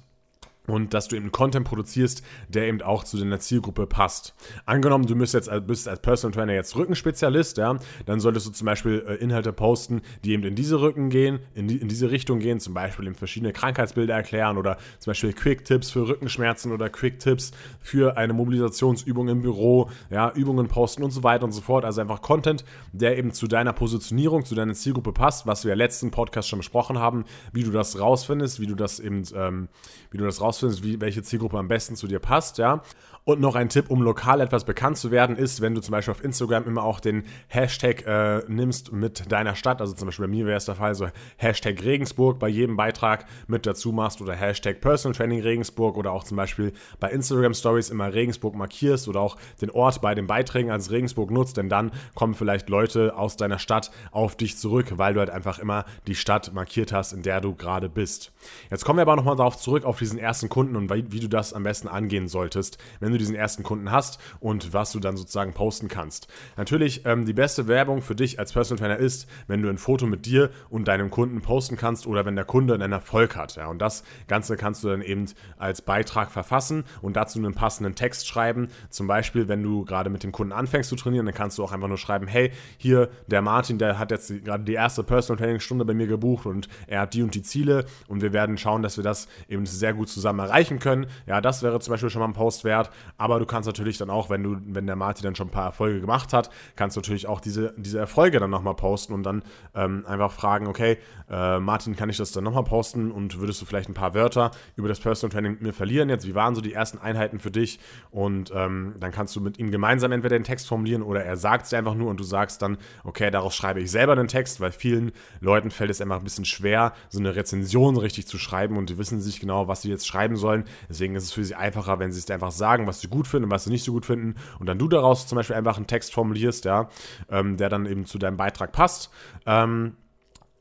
und 0.66 0.94
dass 0.94 1.08
du 1.08 1.16
eben 1.16 1.32
Content 1.32 1.66
produzierst, 1.66 2.22
der 2.48 2.66
eben 2.66 2.82
auch 2.82 3.04
zu 3.04 3.18
deiner 3.18 3.40
Zielgruppe 3.40 3.86
passt. 3.86 4.34
Angenommen, 4.64 5.06
du 5.06 5.14
bist 5.16 5.34
jetzt 5.34 5.50
bist 5.66 5.88
als 5.88 6.00
Personal 6.00 6.34
Trainer 6.34 6.54
jetzt 6.54 6.76
Rückenspezialist, 6.76 7.58
ja, 7.58 7.76
dann 8.04 8.20
solltest 8.20 8.46
du 8.46 8.50
zum 8.50 8.66
Beispiel 8.66 9.04
äh, 9.06 9.14
Inhalte 9.14 9.52
posten, 9.52 10.02
die 10.24 10.32
eben 10.32 10.44
in 10.44 10.54
diese 10.54 10.80
Rücken 10.80 11.10
gehen, 11.10 11.40
in, 11.54 11.68
die, 11.68 11.76
in 11.76 11.88
diese 11.88 12.10
Richtung 12.10 12.38
gehen, 12.38 12.60
zum 12.60 12.74
Beispiel 12.74 13.06
eben 13.06 13.14
verschiedene 13.14 13.52
Krankheitsbilder 13.52 14.14
erklären 14.14 14.58
oder 14.58 14.76
zum 14.98 15.10
Beispiel 15.12 15.32
Quick-Tipps 15.32 15.90
für 15.90 16.08
Rückenschmerzen 16.08 16.72
oder 16.72 16.88
Quick-Tipps 16.88 17.52
für 17.80 18.16
eine 18.16 18.32
Mobilisationsübung 18.32 19.28
im 19.28 19.42
Büro, 19.42 19.90
ja, 20.10 20.32
Übungen 20.32 20.68
posten 20.68 21.02
und 21.02 21.10
so 21.10 21.22
weiter 21.22 21.44
und 21.44 21.52
so 21.52 21.60
fort. 21.60 21.84
Also 21.84 22.00
einfach 22.00 22.22
Content, 22.22 22.64
der 22.92 23.18
eben 23.18 23.32
zu 23.32 23.46
deiner 23.46 23.72
Positionierung, 23.72 24.44
zu 24.44 24.54
deiner 24.54 24.74
Zielgruppe 24.74 25.12
passt, 25.12 25.46
was 25.46 25.64
wir 25.64 25.70
ja 25.70 25.76
letzten 25.76 26.10
Podcast 26.10 26.48
schon 26.48 26.58
besprochen 26.58 26.98
haben, 26.98 27.24
wie 27.52 27.62
du 27.62 27.70
das 27.70 27.98
rausfindest, 27.98 28.60
wie 28.60 28.66
du 28.66 28.74
das 28.74 29.00
eben, 29.00 29.22
ähm, 29.34 29.68
wie 30.10 30.18
du 30.18 30.24
das 30.24 30.40
rausfindest 30.40 30.55
rausfindest, 30.56 30.82
wie, 30.82 31.00
welche 31.00 31.22
Zielgruppe 31.22 31.58
am 31.58 31.68
besten 31.68 31.96
zu 31.96 32.06
dir 32.06 32.18
passt, 32.18 32.58
ja. 32.58 32.82
Und 33.28 33.40
noch 33.40 33.56
ein 33.56 33.68
Tipp, 33.68 33.90
um 33.90 34.02
lokal 34.02 34.40
etwas 34.40 34.62
bekannt 34.62 34.98
zu 34.98 35.10
werden, 35.10 35.34
ist, 35.34 35.60
wenn 35.60 35.74
du 35.74 35.80
zum 35.80 35.90
Beispiel 35.90 36.12
auf 36.12 36.22
Instagram 36.22 36.64
immer 36.64 36.84
auch 36.84 37.00
den 37.00 37.24
Hashtag 37.48 38.06
äh, 38.06 38.44
nimmst 38.46 38.92
mit 38.92 39.32
deiner 39.32 39.56
Stadt, 39.56 39.80
also 39.80 39.94
zum 39.94 40.06
Beispiel 40.06 40.26
bei 40.26 40.30
mir 40.30 40.46
wäre 40.46 40.56
es 40.56 40.66
der 40.66 40.76
Fall, 40.76 40.94
so 40.94 41.08
Hashtag 41.36 41.82
Regensburg 41.82 42.38
bei 42.38 42.46
jedem 42.46 42.76
Beitrag 42.76 43.26
mit 43.48 43.66
dazu 43.66 43.90
machst 43.90 44.20
oder 44.20 44.32
Hashtag 44.32 44.80
Personal 44.80 45.16
Training 45.16 45.40
Regensburg 45.40 45.96
oder 45.96 46.12
auch 46.12 46.22
zum 46.22 46.36
Beispiel 46.36 46.72
bei 47.00 47.10
Instagram 47.10 47.52
Stories 47.52 47.90
immer 47.90 48.14
Regensburg 48.14 48.54
markierst 48.54 49.08
oder 49.08 49.22
auch 49.22 49.36
den 49.60 49.72
Ort 49.72 50.00
bei 50.00 50.14
den 50.14 50.28
Beiträgen 50.28 50.70
als 50.70 50.92
Regensburg 50.92 51.32
nutzt, 51.32 51.56
denn 51.56 51.68
dann 51.68 51.90
kommen 52.14 52.34
vielleicht 52.34 52.68
Leute 52.68 53.16
aus 53.16 53.36
deiner 53.36 53.58
Stadt 53.58 53.90
auf 54.12 54.36
dich 54.36 54.56
zurück, 54.56 54.98
weil 54.98 55.14
du 55.14 55.18
halt 55.18 55.30
einfach 55.30 55.58
immer 55.58 55.84
die 56.06 56.14
Stadt 56.14 56.54
markiert 56.54 56.92
hast, 56.92 57.12
in 57.12 57.22
der 57.22 57.40
du 57.40 57.56
gerade 57.56 57.88
bist. 57.88 58.30
Jetzt 58.70 58.84
kommen 58.84 58.98
wir 58.98 59.02
aber 59.02 59.16
nochmal 59.16 59.34
darauf 59.34 59.56
zurück, 59.56 59.84
auf 59.84 59.98
diesen 59.98 60.20
ersten 60.20 60.45
Kunden 60.48 60.76
und 60.76 60.90
wie, 60.90 61.20
du 61.20 61.28
das 61.28 61.52
am 61.52 61.64
besten 61.64 61.88
angehen 61.88 62.28
solltest, 62.28 62.78
wenn 63.00 63.10
du 63.10 63.16
du 63.16 63.18
diesen 63.18 63.34
ersten 63.34 63.62
Kunden 63.62 63.90
hast 63.90 64.20
und 64.40 64.72
was 64.72 64.92
du 64.92 65.00
dann 65.00 65.16
sozusagen 65.16 65.52
posten 65.52 65.88
kannst. 65.88 66.28
Natürlich, 66.56 67.04
ähm, 67.04 67.26
die 67.26 67.32
beste 67.32 67.66
Werbung 67.66 68.02
für 68.02 68.14
dich 68.14 68.38
als 68.38 68.52
Personal 68.52 68.78
Trainer 68.78 68.98
ist, 68.98 69.28
wenn 69.46 69.62
du 69.62 69.68
ein 69.68 69.78
Foto 69.78 70.06
mit 70.06 70.26
dir 70.26 70.50
und 70.70 70.88
deinem 70.88 71.10
Kunden 71.10 71.40
posten 71.40 71.76
kannst 71.76 72.06
oder 72.06 72.24
wenn 72.24 72.36
der 72.36 72.44
Kunde 72.44 72.74
einen 72.74 72.92
Erfolg 72.92 73.36
hat. 73.36 73.56
Ja. 73.56 73.66
Und 73.66 73.80
das 73.80 74.04
Ganze 74.28 74.56
kannst 74.56 74.84
du 74.84 74.88
dann 74.88 75.02
eben 75.02 75.26
als 75.58 75.82
Beitrag 75.82 76.30
verfassen 76.30 76.84
und 77.02 77.16
dazu 77.16 77.38
einen 77.38 77.54
passenden 77.54 77.94
Text 77.94 78.28
schreiben. 78.28 78.68
Zum 78.90 79.06
Beispiel, 79.06 79.48
wenn 79.48 79.62
du 79.62 79.84
gerade 79.84 80.10
mit 80.10 80.22
dem 80.22 80.32
Kunden 80.32 80.52
anfängst 80.52 80.90
zu 80.90 80.96
trainieren, 80.96 81.26
dann 81.26 81.34
kannst 81.34 81.58
du 81.58 81.64
auch 81.64 81.72
einfach 81.72 81.88
nur 81.88 81.98
schreiben, 81.98 82.26
hey, 82.26 82.52
hier, 82.76 83.08
der 83.26 83.42
Martin, 83.42 83.78
der 83.78 83.98
hat 83.98 84.10
jetzt 84.10 84.44
gerade 84.44 84.64
die 84.64 84.74
erste 84.74 85.02
Personal 85.02 85.38
Training 85.38 85.60
Stunde 85.60 85.84
bei 85.84 85.94
mir 85.94 86.06
gebucht 86.06 86.46
und 86.46 86.68
er 86.86 87.00
hat 87.00 87.14
die 87.14 87.22
und 87.22 87.34
die 87.34 87.42
Ziele 87.42 87.86
und 88.08 88.22
wir 88.22 88.32
werden 88.32 88.58
schauen, 88.58 88.82
dass 88.82 88.96
wir 88.96 89.04
das 89.04 89.28
eben 89.48 89.66
sehr 89.66 89.94
gut 89.94 90.08
zusammen 90.08 90.35
zusammen 90.36 90.48
erreichen 90.48 90.78
können. 90.78 91.06
Ja, 91.26 91.40
das 91.40 91.62
wäre 91.62 91.80
zum 91.80 91.92
Beispiel 91.92 92.10
schon 92.10 92.20
mal 92.20 92.28
ein 92.28 92.34
Post 92.34 92.64
wert. 92.64 92.90
Aber 93.18 93.38
du 93.38 93.46
kannst 93.46 93.66
natürlich 93.66 93.98
dann 93.98 94.10
auch, 94.10 94.30
wenn 94.30 94.42
du, 94.42 94.56
wenn 94.66 94.86
der 94.86 94.96
Martin 94.96 95.24
dann 95.24 95.34
schon 95.34 95.48
ein 95.48 95.50
paar 95.50 95.66
Erfolge 95.66 96.00
gemacht 96.00 96.32
hat, 96.32 96.50
kannst 96.76 96.96
du 96.96 97.00
natürlich 97.00 97.26
auch 97.26 97.40
diese, 97.40 97.74
diese 97.76 97.98
Erfolge 97.98 98.38
dann 98.38 98.50
nochmal 98.50 98.74
posten 98.74 99.12
und 99.12 99.22
dann 99.22 99.42
ähm, 99.74 100.04
einfach 100.06 100.32
fragen, 100.32 100.66
okay, 100.66 100.98
äh, 101.30 101.58
Martin, 101.58 101.96
kann 101.96 102.08
ich 102.08 102.16
das 102.16 102.32
dann 102.32 102.44
nochmal 102.44 102.64
posten 102.64 103.10
und 103.10 103.40
würdest 103.40 103.60
du 103.60 103.66
vielleicht 103.66 103.88
ein 103.88 103.94
paar 103.94 104.14
Wörter 104.14 104.50
über 104.76 104.88
das 104.88 105.00
Personal 105.00 105.32
Training 105.32 105.52
mit 105.52 105.62
mir 105.62 105.72
verlieren 105.72 106.08
jetzt? 106.08 106.26
Wie 106.26 106.34
waren 106.34 106.54
so 106.54 106.60
die 106.60 106.72
ersten 106.72 106.98
Einheiten 106.98 107.40
für 107.40 107.50
dich? 107.50 107.78
Und 108.10 108.52
ähm, 108.54 108.94
dann 109.00 109.12
kannst 109.12 109.34
du 109.36 109.40
mit 109.40 109.58
ihm 109.58 109.70
gemeinsam 109.70 110.12
entweder 110.12 110.38
den 110.38 110.44
Text 110.44 110.68
formulieren 110.68 111.02
oder 111.02 111.24
er 111.24 111.36
sagt 111.36 111.64
es 111.64 111.70
dir 111.70 111.78
einfach 111.78 111.94
nur 111.94 112.10
und 112.10 112.20
du 112.20 112.24
sagst 112.24 112.62
dann, 112.62 112.78
okay, 113.04 113.30
daraus 113.30 113.54
schreibe 113.54 113.80
ich 113.80 113.90
selber 113.90 114.16
den 114.16 114.28
Text, 114.28 114.60
weil 114.60 114.72
vielen 114.72 115.12
Leuten 115.40 115.70
fällt 115.70 115.90
es 115.90 116.00
einfach 116.00 116.18
ein 116.18 116.24
bisschen 116.24 116.44
schwer, 116.44 116.92
so 117.08 117.18
eine 117.18 117.34
Rezension 117.34 117.96
richtig 117.96 118.26
zu 118.26 118.38
schreiben 118.38 118.76
und 118.76 118.90
die 118.90 118.98
wissen 118.98 119.18
nicht 119.18 119.40
genau, 119.40 119.68
was 119.68 119.82
sie 119.82 119.90
jetzt 119.90 120.06
schreiben 120.06 120.25
sollen. 120.34 120.64
Deswegen 120.88 121.14
ist 121.14 121.24
es 121.24 121.32
für 121.32 121.44
sie 121.44 121.54
einfacher, 121.54 122.00
wenn 122.00 122.10
sie 122.10 122.18
es 122.18 122.26
dir 122.26 122.34
einfach 122.34 122.50
sagen, 122.50 122.88
was 122.88 123.00
sie 123.00 123.06
gut 123.08 123.28
finden 123.28 123.44
und 123.44 123.50
was 123.52 123.64
sie 123.64 123.70
nicht 123.70 123.84
so 123.84 123.92
gut 123.92 124.06
finden 124.06 124.34
und 124.58 124.66
dann 124.66 124.78
du 124.78 124.88
daraus 124.88 125.28
zum 125.28 125.36
Beispiel 125.36 125.54
einfach 125.54 125.76
einen 125.76 125.86
Text 125.86 126.12
formulierst, 126.12 126.64
ja, 126.64 126.88
ähm, 127.30 127.56
der 127.56 127.68
dann 127.68 127.86
eben 127.86 128.06
zu 128.06 128.18
deinem 128.18 128.36
Beitrag 128.36 128.72
passt. 128.72 129.10
Ähm, 129.46 129.92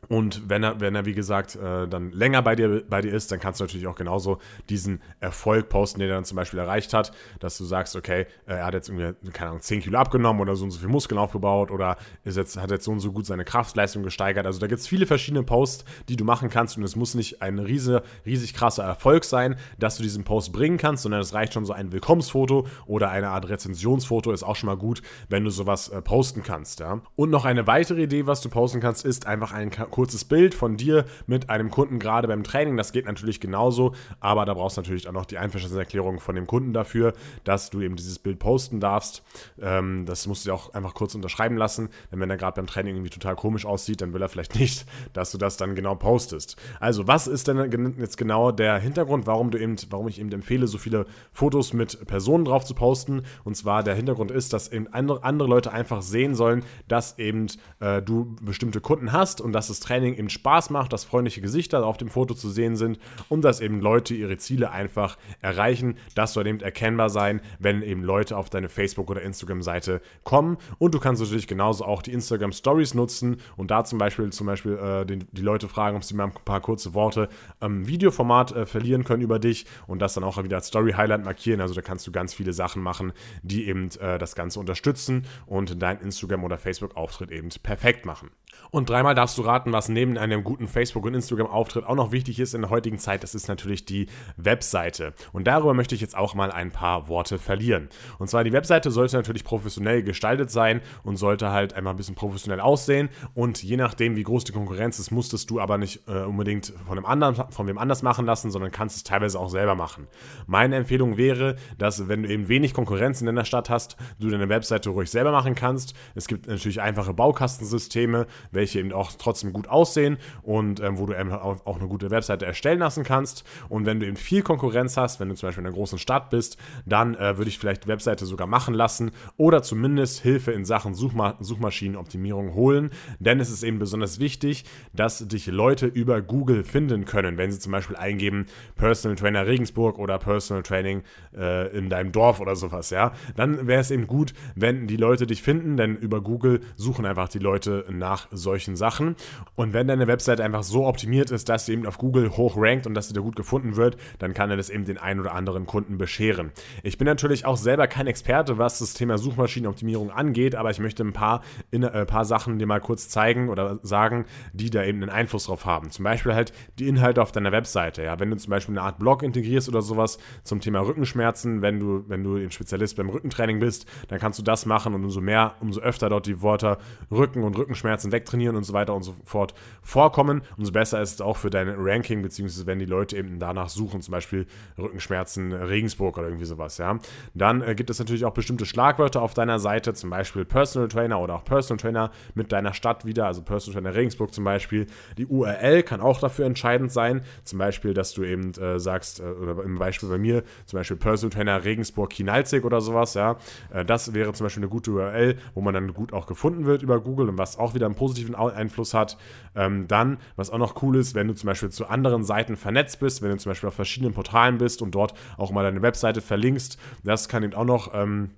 und 0.07 0.49
wenn 0.49 0.63
er, 0.63 0.79
wenn 0.79 0.95
er 0.95 1.05
wie 1.05 1.13
gesagt, 1.13 1.55
äh, 1.55 1.87
dann 1.87 2.11
länger 2.11 2.41
bei 2.41 2.55
dir, 2.55 2.83
bei 2.87 3.01
dir 3.01 3.13
ist, 3.13 3.31
dann 3.31 3.39
kannst 3.39 3.59
du 3.59 3.63
natürlich 3.63 3.87
auch 3.87 3.95
genauso 3.95 4.39
diesen 4.69 5.01
Erfolg 5.19 5.69
posten, 5.69 5.99
den 5.99 6.09
er 6.09 6.15
dann 6.15 6.25
zum 6.25 6.35
Beispiel 6.35 6.59
erreicht 6.59 6.93
hat, 6.93 7.11
dass 7.39 7.57
du 7.57 7.65
sagst, 7.65 7.95
okay, 7.95 8.27
äh, 8.45 8.55
er 8.55 8.65
hat 8.65 8.73
jetzt 8.73 8.89
irgendwie, 8.89 9.31
keine 9.31 9.51
Ahnung, 9.51 9.61
10 9.61 9.81
Kilo 9.81 9.97
abgenommen 9.97 10.41
oder 10.41 10.55
so 10.55 10.63
und 10.63 10.71
so 10.71 10.79
viel 10.79 10.89
Muskeln 10.89 11.17
aufgebaut 11.17 11.71
oder 11.71 11.97
ist 12.23 12.37
jetzt, 12.37 12.57
hat 12.57 12.71
jetzt 12.71 12.85
so 12.85 12.91
und 12.91 12.99
so 12.99 13.11
gut 13.11 13.25
seine 13.25 13.45
Kraftleistung 13.45 14.03
gesteigert. 14.03 14.45
Also 14.45 14.59
da 14.59 14.67
gibt 14.67 14.81
es 14.81 14.87
viele 14.87 15.05
verschiedene 15.05 15.43
Posts, 15.43 15.85
die 16.09 16.15
du 16.15 16.23
machen 16.23 16.49
kannst 16.49 16.77
und 16.77 16.83
es 16.83 16.95
muss 16.95 17.15
nicht 17.15 17.41
ein 17.41 17.59
riese, 17.59 18.03
riesig 18.25 18.53
krasser 18.53 18.83
Erfolg 18.83 19.23
sein, 19.23 19.55
dass 19.79 19.97
du 19.97 20.03
diesen 20.03 20.23
Post 20.23 20.51
bringen 20.51 20.77
kannst, 20.77 21.03
sondern 21.03 21.21
es 21.21 21.33
reicht 21.33 21.53
schon 21.53 21.65
so 21.65 21.73
ein 21.73 21.91
Willkommensfoto 21.91 22.67
oder 22.85 23.09
eine 23.09 23.29
Art 23.29 23.49
Rezensionsfoto 23.49 24.31
ist 24.31 24.43
auch 24.43 24.55
schon 24.55 24.67
mal 24.67 24.77
gut, 24.77 25.01
wenn 25.29 25.43
du 25.43 25.49
sowas 25.49 25.89
äh, 25.89 26.01
posten 26.01 26.43
kannst. 26.43 26.79
Ja? 26.79 27.01
Und 27.15 27.29
noch 27.29 27.45
eine 27.45 27.67
weitere 27.67 28.03
Idee, 28.03 28.27
was 28.27 28.41
du 28.41 28.49
posten 28.49 28.79
kannst, 28.79 29.05
ist 29.05 29.27
einfach 29.27 29.51
ein 29.51 29.69
kurzes 29.95 30.25
Bild 30.25 30.53
von 30.53 30.75
dir 30.75 31.05
mit 31.25 31.49
einem 31.49 31.71
Kunden 31.71 31.99
gerade 31.99 32.27
beim 32.27 32.43
Training. 32.43 32.75
Das 32.75 32.91
geht 32.91 33.05
natürlich 33.05 33.39
genauso, 33.39 33.95
aber 34.19 34.43
da 34.43 34.53
brauchst 34.53 34.75
du 34.75 34.81
natürlich 34.81 35.07
auch 35.07 35.13
noch 35.13 35.25
die 35.25 35.37
Einverständniserklärung 35.37 36.19
von 36.19 36.35
dem 36.35 36.47
Kunden 36.47 36.73
dafür, 36.73 37.13
dass 37.45 37.69
du 37.69 37.79
eben 37.79 37.95
dieses 37.95 38.19
Bild 38.19 38.37
posten 38.37 38.81
darfst. 38.81 39.23
Ähm, 39.61 40.05
das 40.05 40.27
musst 40.27 40.43
du 40.43 40.49
dir 40.49 40.53
auch 40.53 40.73
einfach 40.73 40.95
kurz 40.95 41.15
unterschreiben 41.15 41.55
lassen, 41.55 41.87
denn 42.11 42.19
wenn 42.19 42.29
er 42.29 42.35
gerade 42.35 42.57
beim 42.57 42.67
Training 42.67 42.95
irgendwie 42.97 43.09
total 43.09 43.37
komisch 43.37 43.65
aussieht, 43.65 44.01
dann 44.01 44.11
will 44.11 44.21
er 44.21 44.27
vielleicht 44.27 44.55
nicht, 44.59 44.85
dass 45.13 45.31
du 45.31 45.37
das 45.37 45.55
dann 45.55 45.75
genau 45.75 45.95
postest. 45.95 46.57
Also, 46.81 47.07
was 47.07 47.27
ist 47.27 47.47
denn 47.47 47.95
jetzt 47.97 48.17
genau 48.17 48.51
der 48.51 48.77
Hintergrund, 48.79 49.27
warum 49.27 49.49
du 49.49 49.57
eben, 49.57 49.77
warum 49.91 50.09
ich 50.09 50.19
eben 50.19 50.29
empfehle, 50.33 50.67
so 50.67 50.77
viele 50.77 51.05
Fotos 51.31 51.71
mit 51.71 52.05
Personen 52.05 52.43
drauf 52.43 52.65
zu 52.65 52.73
posten? 52.73 53.21
Und 53.45 53.55
zwar 53.55 53.81
der 53.81 53.95
Hintergrund 53.95 54.31
ist, 54.31 54.51
dass 54.51 54.67
eben 54.73 54.87
andere, 54.87 55.47
Leute 55.47 55.71
einfach 55.71 56.01
sehen 56.01 56.35
sollen, 56.35 56.63
dass 56.89 57.17
eben 57.17 57.47
äh, 57.79 58.01
du 58.01 58.35
bestimmte 58.41 58.81
Kunden 58.81 59.13
hast 59.13 59.39
und 59.39 59.53
dass 59.53 59.69
das 59.69 59.84
Training 59.85 60.15
eben 60.15 60.29
Spaß 60.29 60.69
macht, 60.69 60.93
dass 60.93 61.05
freundliche 61.05 61.41
Gesichter 61.41 61.85
auf 61.85 61.97
dem 61.97 62.09
Foto 62.09 62.33
zu 62.33 62.49
sehen 62.49 62.75
sind 62.75 62.99
und 63.29 63.43
dass 63.43 63.61
eben 63.61 63.79
Leute 63.79 64.13
ihre 64.15 64.37
Ziele 64.37 64.71
einfach 64.71 65.17
erreichen. 65.41 65.97
Das 66.15 66.33
soll 66.33 66.47
eben 66.47 66.59
erkennbar 66.59 67.09
sein, 67.09 67.41
wenn 67.59 67.81
eben 67.81 68.03
Leute 68.03 68.37
auf 68.37 68.49
deine 68.49 68.69
Facebook- 68.69 69.09
oder 69.09 69.21
Instagram-Seite 69.21 70.01
kommen. 70.23 70.57
Und 70.79 70.93
du 70.93 70.99
kannst 70.99 71.21
natürlich 71.21 71.47
genauso 71.47 71.85
auch 71.85 72.01
die 72.01 72.13
Instagram 72.13 72.51
Stories 72.51 72.93
nutzen 72.93 73.37
und 73.57 73.71
da 73.71 73.83
zum 73.83 73.99
Beispiel 73.99 74.31
zum 74.31 74.47
Beispiel 74.47 74.73
äh, 74.77 75.05
den, 75.05 75.27
die 75.31 75.41
Leute 75.41 75.67
fragen, 75.67 75.97
ob 75.97 76.03
sie 76.03 76.15
mal 76.15 76.25
ein 76.25 76.33
paar 76.45 76.61
kurze 76.61 76.93
Worte 76.93 77.29
im 77.61 77.87
Videoformat 77.87 78.51
äh, 78.51 78.65
verlieren 78.65 79.03
können 79.03 79.21
über 79.21 79.39
dich 79.39 79.65
und 79.87 79.99
das 79.99 80.13
dann 80.15 80.23
auch 80.23 80.41
wieder 80.43 80.57
als 80.57 80.67
Story-Highlight 80.67 81.23
markieren. 81.23 81.61
Also 81.61 81.73
da 81.73 81.81
kannst 81.81 82.07
du 82.07 82.11
ganz 82.11 82.33
viele 82.33 82.53
Sachen 82.53 82.81
machen, 82.81 83.13
die 83.43 83.67
eben 83.67 83.89
äh, 83.99 84.17
das 84.17 84.35
Ganze 84.35 84.59
unterstützen 84.59 85.25
und 85.45 85.81
dein 85.81 85.99
Instagram- 85.99 86.43
oder 86.43 86.57
Facebook-Auftritt 86.57 87.31
eben 87.31 87.49
perfekt 87.61 88.05
machen. 88.05 88.31
Und 88.71 88.89
dreimal 88.89 89.15
darfst 89.15 89.37
du 89.37 89.41
raten, 89.41 89.71
was 89.71 89.89
neben 89.89 90.17
einem 90.17 90.43
guten 90.43 90.67
Facebook- 90.67 91.05
und 91.05 91.13
Instagram-Auftritt 91.13 91.85
auch 91.85 91.95
noch 91.95 92.11
wichtig 92.11 92.39
ist 92.39 92.53
in 92.53 92.61
der 92.61 92.69
heutigen 92.69 92.97
Zeit. 92.97 93.23
Das 93.23 93.35
ist 93.35 93.47
natürlich 93.47 93.85
die 93.85 94.07
Webseite. 94.37 95.13
Und 95.31 95.47
darüber 95.47 95.73
möchte 95.73 95.95
ich 95.95 96.01
jetzt 96.01 96.17
auch 96.17 96.35
mal 96.35 96.51
ein 96.51 96.71
paar 96.71 97.07
Worte 97.07 97.39
verlieren. 97.39 97.89
Und 98.19 98.29
zwar 98.29 98.43
die 98.43 98.51
Webseite 98.51 98.91
sollte 98.91 99.15
natürlich 99.15 99.43
professionell 99.43 100.03
gestaltet 100.03 100.51
sein 100.51 100.81
und 101.03 101.17
sollte 101.17 101.51
halt 101.51 101.73
einmal 101.73 101.93
ein 101.93 101.97
bisschen 101.97 102.15
professionell 102.15 102.59
aussehen. 102.59 103.09
Und 103.33 103.63
je 103.63 103.77
nachdem, 103.77 104.15
wie 104.15 104.23
groß 104.23 104.43
die 104.43 104.51
Konkurrenz 104.51 104.99
ist, 104.99 105.11
musstest 105.11 105.49
du 105.49 105.59
aber 105.59 105.77
nicht 105.77 106.07
äh, 106.07 106.23
unbedingt 106.23 106.73
von 106.85 106.97
einem 106.97 107.05
anderen, 107.05 107.51
von 107.51 107.67
wem 107.67 107.77
anders 107.77 108.03
machen 108.03 108.25
lassen, 108.25 108.51
sondern 108.51 108.71
kannst 108.71 108.97
es 108.97 109.03
teilweise 109.03 109.39
auch 109.39 109.49
selber 109.49 109.75
machen. 109.75 110.07
Meine 110.47 110.75
Empfehlung 110.75 111.17
wäre, 111.17 111.55
dass 111.77 112.07
wenn 112.07 112.23
du 112.23 112.29
eben 112.29 112.47
wenig 112.47 112.73
Konkurrenz 112.73 113.21
in 113.21 113.27
deiner 113.27 113.45
Stadt 113.45 113.69
hast, 113.69 113.95
du 114.19 114.29
deine 114.29 114.49
Webseite 114.49 114.89
ruhig 114.89 115.09
selber 115.09 115.31
machen 115.31 115.55
kannst. 115.55 115.93
Es 116.13 116.27
gibt 116.27 116.47
natürlich 116.47 116.81
einfache 116.81 117.13
Baukastensysteme, 117.13 118.27
welche 118.51 118.79
eben 118.79 118.91
auch 118.93 119.11
trotzdem 119.17 119.53
gut 119.53 119.67
aussehen 119.67 120.17
und 120.43 120.79
ähm, 120.79 120.97
wo 120.97 121.05
du 121.05 121.13
eben 121.13 121.31
auch, 121.31 121.75
eine 121.75 121.87
gute 121.87 122.09
Webseite 122.09 122.45
erstellen 122.45 122.79
lassen 122.79 123.03
kannst. 123.03 123.43
Und 123.69 123.85
wenn 123.85 123.99
du 123.99 124.07
eben 124.07 124.15
viel 124.15 124.41
Konkurrenz 124.41 124.97
hast, 124.97 125.19
wenn 125.19 125.29
du 125.29 125.35
zum 125.35 125.47
Beispiel 125.47 125.61
in 125.61 125.67
einer 125.67 125.75
großen 125.75 125.99
Stadt 125.99 126.29
bist, 126.29 126.57
dann 126.85 127.15
äh, 127.15 127.37
würde 127.37 127.49
ich 127.49 127.59
vielleicht 127.59 127.87
Webseite 127.87 128.25
sogar 128.25 128.47
machen 128.47 128.73
lassen 128.73 129.11
oder 129.37 129.61
zumindest 129.61 130.21
Hilfe 130.21 130.51
in 130.51 130.65
Sachen 130.65 130.93
Suchma 130.93 131.35
Suchmaschinenoptimierung 131.39 132.53
holen. 132.53 132.91
Denn 133.19 133.39
es 133.39 133.49
ist 133.49 133.63
eben 133.63 133.79
besonders 133.79 134.19
wichtig, 134.19 134.65
dass 134.93 135.27
dich 135.27 135.47
Leute 135.47 135.85
über 135.87 136.21
Google 136.21 136.63
finden 136.63 137.05
können, 137.05 137.37
wenn 137.37 137.51
sie 137.51 137.59
zum 137.59 137.71
Beispiel 137.71 137.95
eingeben 137.95 138.45
Personal 138.75 139.15
Trainer 139.15 139.45
Regensburg 139.45 139.99
oder 139.99 140.17
Personal 140.17 140.63
Training 140.63 141.03
äh, 141.35 141.75
in 141.77 141.89
deinem 141.89 142.11
Dorf 142.11 142.39
oder 142.39 142.55
sowas, 142.55 142.89
ja. 142.89 143.13
Dann 143.35 143.67
wäre 143.67 143.81
es 143.81 143.91
eben 143.91 144.07
gut, 144.07 144.33
wenn 144.55 144.87
die 144.87 144.97
Leute 144.97 145.27
dich 145.27 145.41
finden, 145.41 145.77
denn 145.77 145.95
über 145.95 146.21
Google 146.21 146.61
suchen 146.75 147.05
einfach 147.05 147.29
die 147.29 147.39
Leute 147.39 147.85
nach 147.89 148.27
solchen 148.37 148.75
Sachen. 148.75 149.15
Und 149.55 149.73
wenn 149.73 149.87
deine 149.87 150.07
Website 150.07 150.41
einfach 150.41 150.63
so 150.63 150.85
optimiert 150.85 151.31
ist, 151.31 151.49
dass 151.49 151.65
sie 151.65 151.73
eben 151.73 151.85
auf 151.85 151.97
Google 151.97 152.31
hoch 152.31 152.55
rankt 152.57 152.87
und 152.87 152.93
dass 152.93 153.07
sie 153.07 153.13
da 153.13 153.21
gut 153.21 153.35
gefunden 153.35 153.75
wird, 153.75 153.97
dann 154.19 154.33
kann 154.33 154.49
er 154.49 154.57
das 154.57 154.69
eben 154.69 154.85
den 154.85 154.97
einen 154.97 155.19
oder 155.19 155.33
anderen 155.33 155.65
Kunden 155.65 155.97
bescheren. 155.97 156.51
Ich 156.83 156.97
bin 156.97 157.05
natürlich 157.05 157.45
auch 157.45 157.57
selber 157.57 157.87
kein 157.87 158.07
Experte, 158.07 158.57
was 158.57 158.79
das 158.79 158.93
Thema 158.93 159.17
Suchmaschinenoptimierung 159.17 160.11
angeht, 160.11 160.55
aber 160.55 160.71
ich 160.71 160.79
möchte 160.79 161.03
ein 161.03 161.13
paar, 161.13 161.41
in, 161.71 161.83
äh, 161.83 162.05
paar 162.05 162.25
Sachen 162.25 162.59
dir 162.59 162.67
mal 162.67 162.81
kurz 162.81 163.09
zeigen 163.09 163.49
oder 163.49 163.79
sagen, 163.83 164.25
die 164.53 164.69
da 164.69 164.83
eben 164.83 165.01
einen 165.01 165.11
Einfluss 165.11 165.45
drauf 165.45 165.65
haben. 165.65 165.91
Zum 165.91 166.03
Beispiel 166.03 166.33
halt 166.33 166.53
die 166.79 166.87
Inhalte 166.87 167.21
auf 167.21 167.31
deiner 167.31 167.51
Webseite. 167.51 168.03
Ja, 168.03 168.19
wenn 168.19 168.29
du 168.29 168.37
zum 168.37 168.51
Beispiel 168.51 168.77
eine 168.77 168.85
Art 168.85 168.99
Blog 168.99 169.23
integrierst 169.23 169.69
oder 169.69 169.81
sowas 169.81 170.17
zum 170.43 170.59
Thema 170.59 170.79
Rückenschmerzen, 170.81 171.61
wenn 171.61 171.79
du, 171.79 172.03
wenn 172.07 172.23
du 172.23 172.35
ein 172.35 172.51
Spezialist 172.51 172.97
beim 172.97 173.09
Rückentraining 173.09 173.59
bist, 173.59 173.85
dann 174.07 174.19
kannst 174.19 174.39
du 174.39 174.43
das 174.43 174.65
machen 174.65 174.93
und 174.93 175.03
umso 175.03 175.21
mehr, 175.21 175.55
umso 175.59 175.81
öfter 175.81 176.09
dort 176.09 176.25
die 176.25 176.41
Wörter 176.41 176.77
Rücken 177.11 177.43
und 177.43 177.57
Rückenschmerzen 177.57 178.11
wegtrainieren 178.25 178.55
und 178.55 178.63
so 178.63 178.73
weiter 178.73 178.93
und 178.93 179.03
so 179.03 179.15
fort 179.23 179.53
vorkommen, 179.81 180.41
umso 180.57 180.71
besser 180.71 181.01
ist 181.01 181.13
es 181.13 181.21
auch 181.21 181.37
für 181.37 181.49
dein 181.49 181.69
Ranking, 181.69 182.21
beziehungsweise 182.21 182.65
wenn 182.65 182.79
die 182.79 182.85
Leute 182.85 183.17
eben 183.17 183.39
danach 183.39 183.69
suchen, 183.69 184.01
zum 184.01 184.11
Beispiel 184.11 184.47
Rückenschmerzen 184.77 185.53
Regensburg 185.53 186.17
oder 186.17 186.27
irgendwie 186.27 186.45
sowas, 186.45 186.77
ja. 186.77 186.97
Dann 187.33 187.61
äh, 187.61 187.75
gibt 187.75 187.89
es 187.89 187.99
natürlich 187.99 188.25
auch 188.25 188.33
bestimmte 188.33 188.65
Schlagwörter 188.65 189.21
auf 189.21 189.33
deiner 189.33 189.59
Seite, 189.59 189.93
zum 189.93 190.09
Beispiel 190.09 190.43
Personal 190.43 190.87
Trainer 190.87 191.19
oder 191.19 191.35
auch 191.35 191.45
Personal 191.45 191.79
Trainer 191.79 192.11
mit 192.33 192.51
deiner 192.51 192.73
Stadt 192.73 193.05
wieder, 193.05 193.27
also 193.27 193.41
Personal 193.43 193.81
Trainer 193.81 193.95
Regensburg 193.95 194.33
zum 194.33 194.43
Beispiel. 194.43 194.87
Die 195.17 195.27
URL 195.27 195.83
kann 195.83 196.01
auch 196.01 196.19
dafür 196.19 196.45
entscheidend 196.45 196.91
sein, 196.91 197.21
zum 197.43 197.59
Beispiel, 197.59 197.93
dass 197.93 198.13
du 198.13 198.23
eben 198.23 198.53
äh, 198.53 198.79
sagst, 198.79 199.19
äh, 199.19 199.23
oder 199.23 199.63
im 199.63 199.77
Beispiel 199.77 200.09
bei 200.09 200.17
mir, 200.17 200.43
zum 200.65 200.79
Beispiel 200.79 200.97
Personal 200.97 201.31
Trainer 201.31 201.63
Regensburg 201.63 202.09
Kinalzig 202.09 202.63
oder 202.65 202.81
sowas, 202.81 203.13
ja. 203.13 203.37
Äh, 203.71 203.85
das 203.85 204.13
wäre 204.13 204.33
zum 204.33 204.45
Beispiel 204.45 204.63
eine 204.63 204.69
gute 204.69 204.91
URL, 204.91 205.37
wo 205.53 205.61
man 205.61 205.73
dann 205.73 205.93
gut 205.93 206.11
auch 206.11 206.25
gefunden 206.25 206.65
wird 206.65 206.81
über 206.81 206.99
Google 206.99 207.29
und 207.29 207.37
was 207.37 207.59
auch 207.59 207.75
wieder 207.75 207.85
einen 207.85 207.95
positiven 208.15 208.35
Einfluss 208.35 208.93
hat. 208.93 209.17
Ähm, 209.55 209.87
dann, 209.87 210.17
was 210.35 210.49
auch 210.49 210.57
noch 210.57 210.81
cool 210.81 210.97
ist, 210.97 211.15
wenn 211.15 211.27
du 211.27 211.33
zum 211.33 211.47
Beispiel 211.47 211.69
zu 211.69 211.87
anderen 211.87 212.23
Seiten 212.23 212.55
vernetzt 212.55 212.99
bist, 212.99 213.21
wenn 213.21 213.31
du 213.31 213.37
zum 213.37 213.51
Beispiel 213.51 213.67
auf 213.67 213.75
verschiedenen 213.75 214.13
Portalen 214.13 214.57
bist 214.57 214.81
und 214.81 214.95
dort 214.95 215.13
auch 215.37 215.51
mal 215.51 215.63
deine 215.63 215.81
Webseite 215.81 216.21
verlinkst, 216.21 216.77
das 217.03 217.29
kann 217.29 217.43
eben 217.43 217.53
auch 217.53 217.65
noch 217.65 217.93
ähm, 217.93 218.31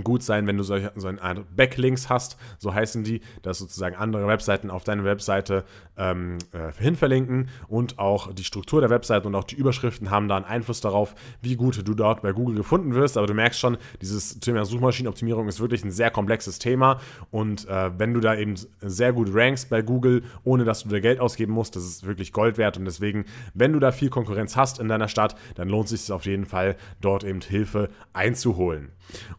gut 0.00 0.22
sein, 0.22 0.46
wenn 0.46 0.56
du 0.56 0.62
solche, 0.62 0.92
so 0.96 1.08
eine 1.08 1.20
Art 1.22 1.56
Backlinks 1.56 2.08
hast, 2.08 2.36
so 2.58 2.74
heißen 2.74 3.04
die, 3.04 3.20
dass 3.42 3.58
sozusagen 3.58 3.96
andere 3.96 4.26
Webseiten 4.26 4.70
auf 4.70 4.84
deine 4.84 5.04
Webseite 5.04 5.64
ähm, 5.96 6.38
äh, 6.52 6.72
hinverlinken 6.82 7.48
und 7.68 7.98
auch 7.98 8.32
die 8.32 8.44
Struktur 8.44 8.80
der 8.80 8.90
Webseite 8.90 9.28
und 9.28 9.34
auch 9.34 9.44
die 9.44 9.56
Überschriften 9.56 10.10
haben 10.10 10.28
da 10.28 10.36
einen 10.36 10.44
Einfluss 10.44 10.80
darauf, 10.80 11.14
wie 11.42 11.56
gut 11.56 11.86
du 11.86 11.94
dort 11.94 12.22
bei 12.22 12.32
Google 12.32 12.56
gefunden 12.56 12.94
wirst. 12.94 13.16
Aber 13.16 13.26
du 13.26 13.34
merkst 13.34 13.60
schon, 13.60 13.76
dieses 14.00 14.40
Thema 14.40 14.64
Suchmaschinenoptimierung 14.64 15.48
ist 15.48 15.60
wirklich 15.60 15.84
ein 15.84 15.90
sehr 15.90 16.10
komplexes 16.10 16.58
Thema 16.58 17.00
und 17.30 17.68
äh, 17.68 17.90
wenn 17.98 18.14
du 18.14 18.20
da 18.20 18.34
eben 18.34 18.54
sehr 18.80 19.12
gut 19.12 19.28
rankst 19.32 19.68
bei 19.68 19.82
Google, 19.82 20.22
ohne 20.44 20.64
dass 20.64 20.82
du 20.82 20.88
da 20.88 21.00
Geld 21.00 21.20
ausgeben 21.20 21.52
musst, 21.52 21.76
das 21.76 21.84
ist 21.84 22.06
wirklich 22.06 22.32
Gold 22.32 22.58
wert 22.58 22.78
und 22.78 22.84
deswegen, 22.84 23.24
wenn 23.54 23.72
du 23.72 23.78
da 23.78 23.92
viel 23.92 24.10
Konkurrenz 24.10 24.56
hast 24.56 24.78
in 24.78 24.88
deiner 24.88 25.08
Stadt, 25.08 25.36
dann 25.54 25.68
lohnt 25.68 25.90
es 25.90 26.06
sich 26.06 26.12
auf 26.12 26.26
jeden 26.26 26.46
Fall, 26.46 26.76
dort 27.00 27.24
eben 27.24 27.40
Hilfe 27.40 27.90
einzuholen. 28.12 28.90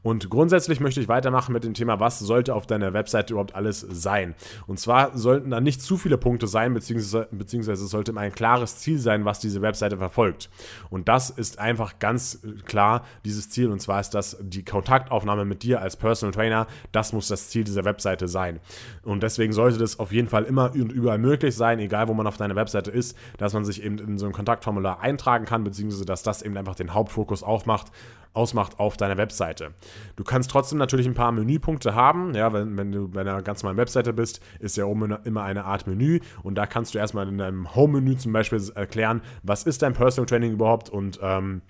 Und 0.01 0.29
grundsätzlich 0.29 0.42
Grundsätzlich 0.43 0.81
möchte 0.81 0.99
ich 0.99 1.07
weitermachen 1.07 1.53
mit 1.53 1.63
dem 1.63 1.73
Thema, 1.73 2.01
was 2.01 2.19
sollte 2.19 2.53
auf 2.53 2.67
deiner 2.67 2.91
Webseite 2.91 3.31
überhaupt 3.31 3.55
alles 3.55 3.79
sein. 3.79 4.35
Und 4.67 4.77
zwar 4.77 5.17
sollten 5.17 5.51
da 5.51 5.61
nicht 5.61 5.81
zu 5.81 5.95
viele 5.95 6.17
Punkte 6.17 6.47
sein, 6.47 6.73
beziehungsweise, 6.73 7.29
beziehungsweise 7.31 7.85
es 7.85 7.91
sollte 7.91 8.13
ein 8.17 8.33
klares 8.33 8.79
Ziel 8.79 8.99
sein, 8.99 9.23
was 9.23 9.39
diese 9.39 9.61
Webseite 9.61 9.95
verfolgt. 9.95 10.49
Und 10.89 11.07
das 11.07 11.29
ist 11.29 11.59
einfach 11.59 11.97
ganz 11.99 12.41
klar 12.65 13.05
dieses 13.23 13.51
Ziel. 13.51 13.71
Und 13.71 13.79
zwar 13.79 14.01
ist 14.01 14.09
das 14.09 14.35
die 14.41 14.65
Kontaktaufnahme 14.65 15.45
mit 15.45 15.63
dir 15.63 15.79
als 15.79 15.95
Personal 15.95 16.33
Trainer. 16.33 16.67
Das 16.91 17.13
muss 17.13 17.29
das 17.29 17.47
Ziel 17.47 17.63
dieser 17.63 17.85
Webseite 17.85 18.27
sein. 18.27 18.59
Und 19.03 19.23
deswegen 19.23 19.53
sollte 19.53 19.77
das 19.77 19.97
auf 19.97 20.11
jeden 20.11 20.27
Fall 20.27 20.43
immer 20.43 20.73
und 20.73 20.91
überall 20.91 21.19
möglich 21.19 21.55
sein, 21.55 21.79
egal 21.79 22.09
wo 22.09 22.13
man 22.13 22.27
auf 22.27 22.35
deiner 22.35 22.57
Webseite 22.57 22.91
ist, 22.91 23.17
dass 23.37 23.53
man 23.53 23.63
sich 23.63 23.81
eben 23.81 23.97
in 23.97 24.17
so 24.17 24.25
ein 24.25 24.33
Kontaktformular 24.33 24.99
eintragen 24.99 25.45
kann, 25.45 25.63
beziehungsweise 25.63 26.03
dass 26.03 26.21
das 26.21 26.41
eben 26.41 26.57
einfach 26.57 26.75
den 26.75 26.93
Hauptfokus 26.93 27.43
aufmacht 27.43 27.93
ausmacht 28.33 28.79
auf 28.79 28.97
deiner 28.97 29.17
Webseite. 29.17 29.73
Du 30.15 30.23
kannst 30.23 30.51
trotzdem 30.51 30.77
natürlich 30.77 31.07
ein 31.07 31.13
paar 31.13 31.31
Menüpunkte 31.31 31.95
haben. 31.95 32.33
Ja, 32.33 32.53
wenn, 32.53 32.77
wenn 32.77 32.91
du 32.91 33.07
bei 33.07 33.21
einer 33.21 33.41
ganz 33.41 33.63
normalen 33.63 33.77
Webseite 33.77 34.13
bist, 34.13 34.41
ist 34.59 34.77
ja 34.77 34.85
oben 34.85 35.15
immer 35.23 35.43
eine 35.43 35.65
Art 35.65 35.87
Menü 35.87 36.19
und 36.43 36.55
da 36.55 36.65
kannst 36.65 36.93
du 36.93 36.99
erstmal 36.99 37.27
in 37.27 37.37
deinem 37.37 37.75
Home-Menü 37.75 38.17
zum 38.17 38.33
Beispiel 38.33 38.61
erklären, 38.75 39.21
was 39.43 39.63
ist 39.63 39.81
dein 39.81 39.93
Personal 39.93 40.25
Training 40.25 40.53
überhaupt 40.53 40.89
und 40.89 41.19
ähm, 41.21 41.61